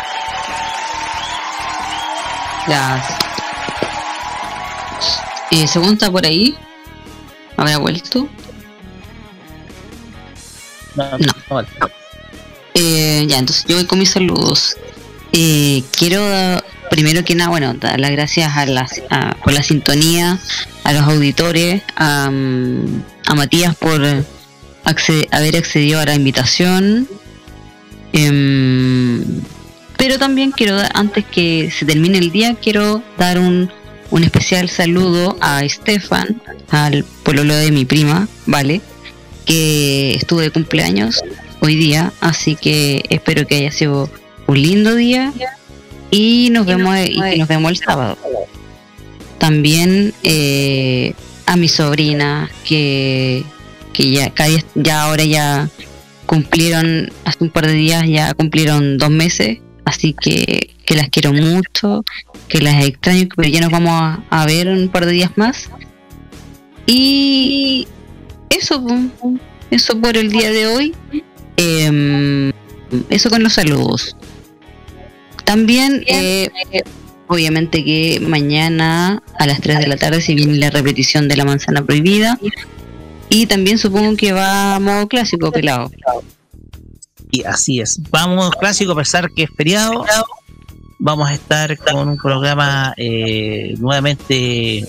[2.65, 3.19] Gracias.
[5.51, 6.55] Eh, según por ahí,
[7.61, 8.27] habrá vuelto.
[10.95, 11.33] No, No.
[12.75, 14.77] Eh, ya, entonces yo voy con mis saludos.
[15.33, 16.23] Eh, quiero,
[16.89, 20.39] primero que nada, bueno, dar las gracias a la, a- por la sintonía,
[20.83, 24.01] a los auditores, a, a Matías por
[25.31, 27.07] haber accedido a la invitación.
[28.13, 29.23] Em,
[29.97, 33.69] pero también quiero dar, antes que se termine el día, quiero dar un,
[34.11, 38.81] un especial saludo a Estefan, al pololo de mi prima, ¿vale?
[39.45, 41.21] Que estuvo de cumpleaños
[41.59, 44.09] hoy día, así que espero que haya sido
[44.47, 45.33] un lindo día
[46.11, 48.17] y nos vemos y que nos vemos el sábado.
[49.37, 51.13] También eh,
[51.45, 53.43] a mi sobrina que,
[53.93, 54.33] que ya,
[54.75, 55.69] ya ahora ya
[56.25, 61.33] cumplieron, hace un par de días ya cumplieron dos meses, así que, que las quiero
[61.33, 62.03] mucho,
[62.47, 65.69] que las extraño, pero ya nos vamos a, a ver un par de días más.
[66.85, 67.87] Y
[68.49, 68.83] eso,
[69.69, 70.95] eso por el día de hoy.
[71.57, 72.51] Em,
[73.09, 74.15] eso con los saludos.
[75.43, 76.49] También, eh,
[77.27, 81.45] obviamente que mañana a las 3 de la tarde se viene la repetición de la
[81.45, 82.39] manzana prohibida.
[83.29, 85.91] Y también supongo que va a modo clásico, pelado.
[87.31, 87.99] Y así es.
[88.09, 90.05] Vamos clásico, a pesar que es feriado.
[90.97, 94.85] Vamos a estar con un programa eh, nuevamente,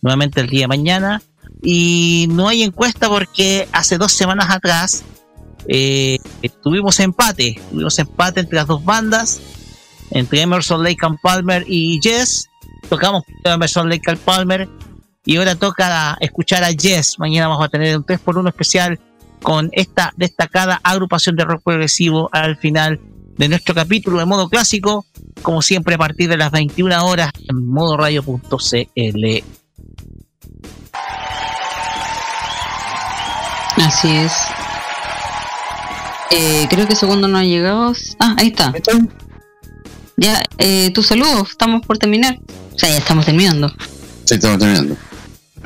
[0.00, 1.22] nuevamente el día de mañana.
[1.62, 5.04] Y no hay encuesta porque hace dos semanas atrás
[5.68, 6.18] eh,
[6.62, 7.60] tuvimos empate.
[7.70, 9.40] Tuvimos empate entre las dos bandas,
[10.10, 12.48] entre Emerson, Lake Palmer y Jess.
[12.88, 14.68] Tocamos Emerson, Lake and Palmer.
[15.24, 17.18] Y ahora toca escuchar a Jess.
[17.18, 19.00] Mañana vamos a tener un 3x1 especial
[19.42, 23.00] con esta destacada agrupación de rock progresivo al final
[23.36, 25.06] de nuestro capítulo de modo clásico,
[25.42, 29.44] como siempre a partir de las 21 horas en modoradio.cl.
[33.76, 34.32] Así es.
[36.30, 37.92] Eh, creo que segundo no ha llegado.
[38.18, 38.72] Ah, ahí está.
[40.16, 42.38] Ya, eh, tus saludos, estamos por terminar.
[42.74, 43.68] O sea, ya estamos terminando.
[44.24, 44.96] Sí, estamos terminando.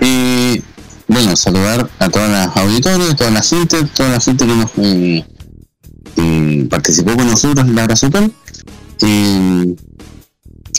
[0.01, 0.61] Y
[1.11, 4.71] bueno, saludar a todas las auditores, toda la gente, toda la gente que nos
[6.17, 8.33] eh, participó con nosotros en la Brazucal.
[9.03, 9.77] Eh,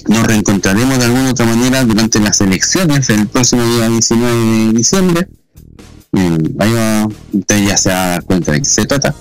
[0.07, 5.27] nos reencontraremos de alguna otra manera durante las elecciones el próximo día 19 de diciembre.
[6.13, 9.13] Eh, ahí va, usted ya se va a cuenta de qué se trata.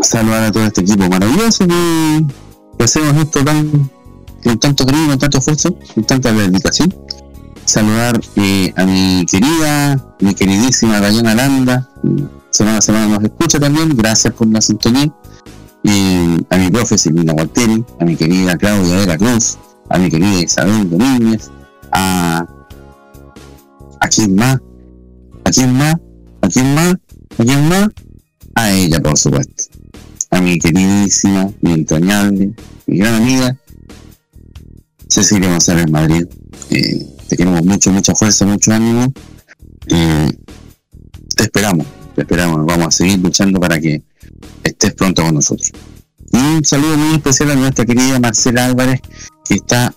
[0.00, 3.90] Saludar a todo este equipo maravilloso que hacemos esto tan,
[4.44, 6.94] con tanto cariño, con tanto esfuerzo, con tanta dedicación.
[7.64, 13.96] Saludar eh, a mi querida, mi queridísima Dayana que semana a semana nos escucha también,
[13.96, 15.12] gracias por la sintonía.
[16.50, 19.58] A mi profe Silvina Gualtieri, a mi querida Claudia de la Cruz,
[19.88, 21.50] a mi querida Isabel Domínguez,
[21.92, 22.46] a
[24.02, 24.58] ¿A quién más?
[25.44, 25.94] ¿A quién más?
[26.40, 26.96] ¿A quién más?
[27.38, 27.88] ¿A quién más?
[28.56, 29.64] A ella, por supuesto.
[30.30, 32.52] A mi queridísima, mi entrañable,
[32.86, 33.56] mi gran amiga,
[35.08, 36.26] Cecilia González Madrid.
[36.70, 39.10] Eh, te queremos mucho, mucha fuerza, mucho ánimo.
[39.86, 40.30] Eh,
[41.34, 42.66] te esperamos, te esperamos.
[42.66, 44.02] Vamos a seguir luchando para que
[44.62, 45.72] estés pronto con nosotros.
[46.30, 49.00] Y un saludo muy especial a nuestra querida Marcela Álvarez,
[49.46, 49.94] que está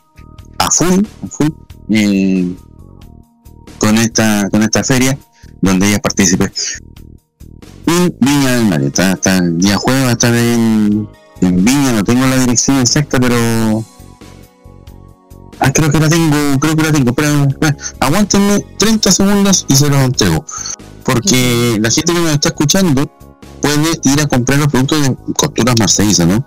[0.59, 1.03] a full,
[1.89, 2.55] eh,
[3.79, 5.17] con esta con esta feria
[5.59, 6.49] donde ella participe
[7.87, 11.09] en Viña del Mar está, está el día jueves va a estar en,
[11.41, 13.83] en Viña no tengo la dirección exacta pero
[15.59, 17.47] ah, creo que la tengo creo que la tengo pero,
[17.99, 20.45] aguántenme 30 segundos y se los entrego
[21.03, 23.09] porque la gente que nos está escuchando
[23.61, 26.45] puede ir a comprar los productos de costuras marcellisas ¿no?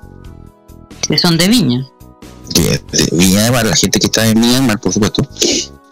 [1.09, 1.87] Que son de viña.
[2.55, 5.23] de, de Viña del Mar, la gente que está en Viña del Mar, por supuesto,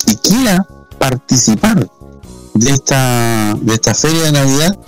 [0.06, 0.66] y quiera
[0.98, 1.88] participar
[2.54, 4.78] de esta, de esta feria de Navidad,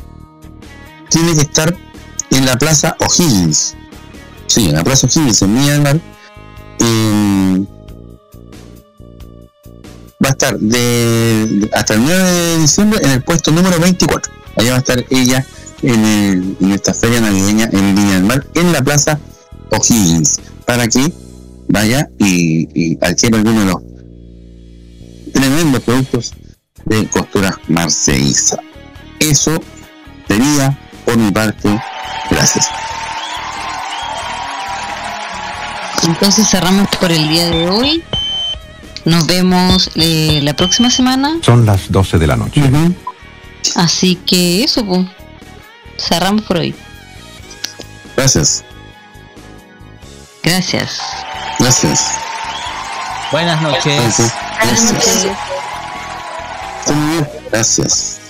[1.08, 1.74] tiene que estar
[2.30, 3.74] en la Plaza O'Higgins.
[4.46, 6.00] Sí, en la Plaza O'Higgins, en Viña del Mar.
[6.80, 7.66] eh,
[10.24, 14.32] va a estar de, hasta el 9 de diciembre en el puesto número 24.
[14.56, 15.44] Allá va a estar ella
[15.82, 19.18] en, el- en esta feria navideña en Viña del Mar, en la Plaza
[19.70, 21.12] O'Higgins, para que
[21.68, 23.82] vaya y, y adquiera alguno de los
[25.32, 26.32] tremendos productos
[26.84, 28.58] de costura marcelliza.
[29.20, 29.60] Eso
[30.26, 31.68] sería por mi parte.
[32.30, 32.66] Gracias.
[36.04, 38.02] Entonces cerramos por el día de hoy.
[39.08, 41.38] Nos vemos eh, la próxima semana.
[41.40, 42.62] Son las 12 de la noche.
[43.74, 45.06] Así que eso, pues.
[45.96, 46.74] Cerramos por hoy.
[48.14, 48.64] Gracias.
[50.42, 51.00] Gracias.
[51.58, 52.10] Gracias.
[53.32, 54.32] Buenas noches.
[54.60, 55.26] Gracias.
[57.50, 58.20] Gracias.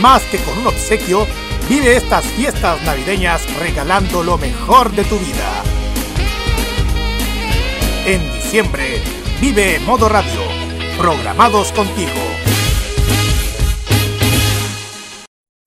[0.00, 1.26] Más que con un obsequio,
[1.68, 5.64] vive estas fiestas navideñas regalando lo mejor de tu vida.
[8.06, 9.02] En diciembre,
[9.40, 10.40] vive Modo Radio,
[10.96, 12.12] programados contigo.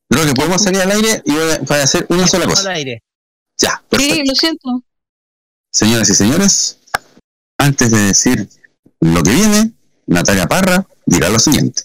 [0.09, 2.71] Creo que podemos salir al aire y voy a, hacer una sola Al cosa.
[2.71, 3.03] aire.
[3.57, 4.83] Ya, Sí, lo siento.
[5.71, 6.77] Señoras y señores,
[7.57, 8.49] antes de decir
[9.01, 9.71] lo que viene,
[10.07, 11.83] Natalia Parra dirá lo siguiente.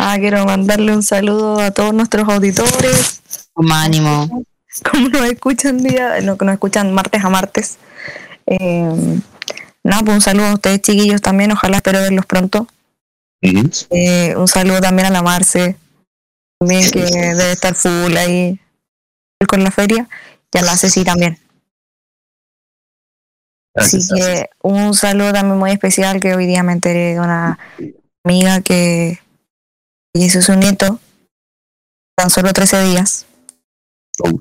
[0.00, 3.20] Ah, quiero mandarle un saludo a todos nuestros auditores.
[3.52, 4.44] Con ánimo.
[4.90, 7.78] Como nos escuchan día, no, que nos escuchan martes a martes.
[8.46, 9.20] Eh,
[9.82, 12.68] nada, pues un saludo a ustedes chiquillos también, ojalá espero verlos pronto.
[13.42, 15.76] Eh, un saludo también a la Marce,
[16.58, 18.60] también que debe estar full ahí
[19.48, 20.08] con la feria,
[20.52, 21.38] y a la Ceci también.
[23.74, 27.58] Así que un saludo también muy especial que hoy día me enteré de una
[28.24, 29.20] amiga que
[30.24, 31.00] hizo su nieto
[32.16, 33.26] tan solo 13 días.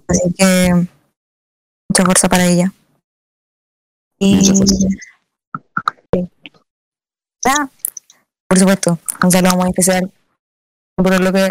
[0.07, 0.73] Así que
[1.89, 2.73] mucha fuerza para ella.
[4.19, 4.53] Y sí.
[7.45, 7.69] Ya,
[8.47, 10.11] por supuesto, un saludo muy especial.
[10.95, 11.49] Por lo que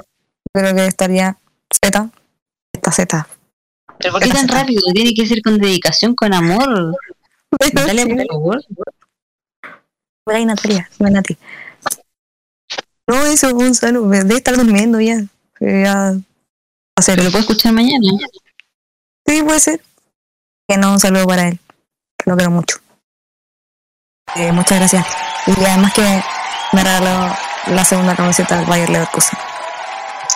[0.52, 1.38] creo que estaría
[1.72, 2.10] Z.
[2.72, 3.28] Esta Z.
[3.98, 4.82] ¿Pero por qué tan rápido?
[4.92, 6.96] Tiene que ser con dedicación, con amor.
[7.72, 8.64] Dale, por favor.
[10.24, 10.90] Por ahí, Natalia.
[10.98, 11.38] Ven, Nati.
[13.06, 14.08] No, eso, un saludo.
[14.08, 15.24] Debe estar durmiendo ya.
[15.60, 16.14] ya
[16.96, 17.22] hacer.
[17.22, 18.08] ¿Lo puedo escuchar mañana?
[19.26, 19.80] Sí, puede ser.
[20.68, 21.58] Que no, un saludo para él.
[22.18, 22.78] Que lo quiero mucho.
[24.34, 25.06] Eh, muchas gracias.
[25.46, 26.02] Y además que
[26.72, 27.34] me regaló
[27.68, 29.38] la segunda camiseta del Bayer Leverkusen.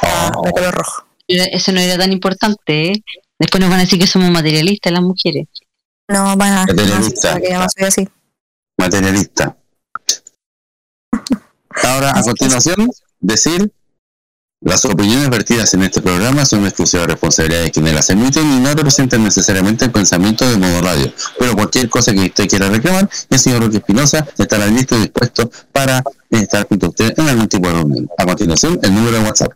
[0.03, 0.43] Oh.
[0.45, 1.05] De color rojo.
[1.27, 3.05] Eso no era tan importante, ¿eh?
[3.39, 5.47] Después nos van a decir que somos materialistas las mujeres.
[6.09, 7.41] No, van a Materialista.
[7.41, 8.09] que ya no soy así.
[8.77, 9.57] Materialista.
[11.83, 12.91] Ahora, a continuación,
[13.21, 13.73] decir
[14.63, 18.75] las opiniones vertidas en este programa son exclusiva responsabilidad de quienes las emiten y no
[18.75, 21.11] representan necesariamente el pensamiento de modo radio.
[21.39, 25.51] Pero cualquier cosa que usted quiera reclamar, el señor Roque Espinosa estará listo y dispuesto
[25.73, 28.07] para estar junto a usted en algún tipo de.
[28.19, 29.53] A continuación, el número de WhatsApp.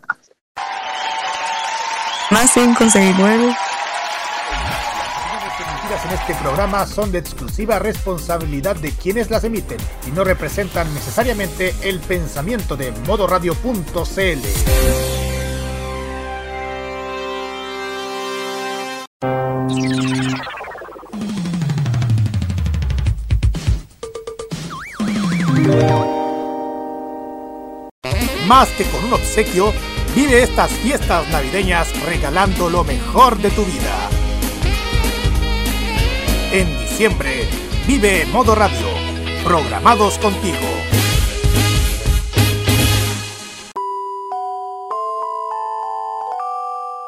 [2.31, 3.55] Más 569
[6.02, 11.73] en este programa son de exclusiva responsabilidad de quienes las emiten y no representan necesariamente
[11.82, 14.39] el pensamiento de modoradio.cl.
[28.48, 29.73] Más que con un obsequio,
[30.16, 34.23] vive estas fiestas navideñas regalando lo mejor de tu vida.
[36.55, 37.49] En diciembre,
[37.84, 38.86] vive Modo Radio,
[39.42, 40.93] programados contigo.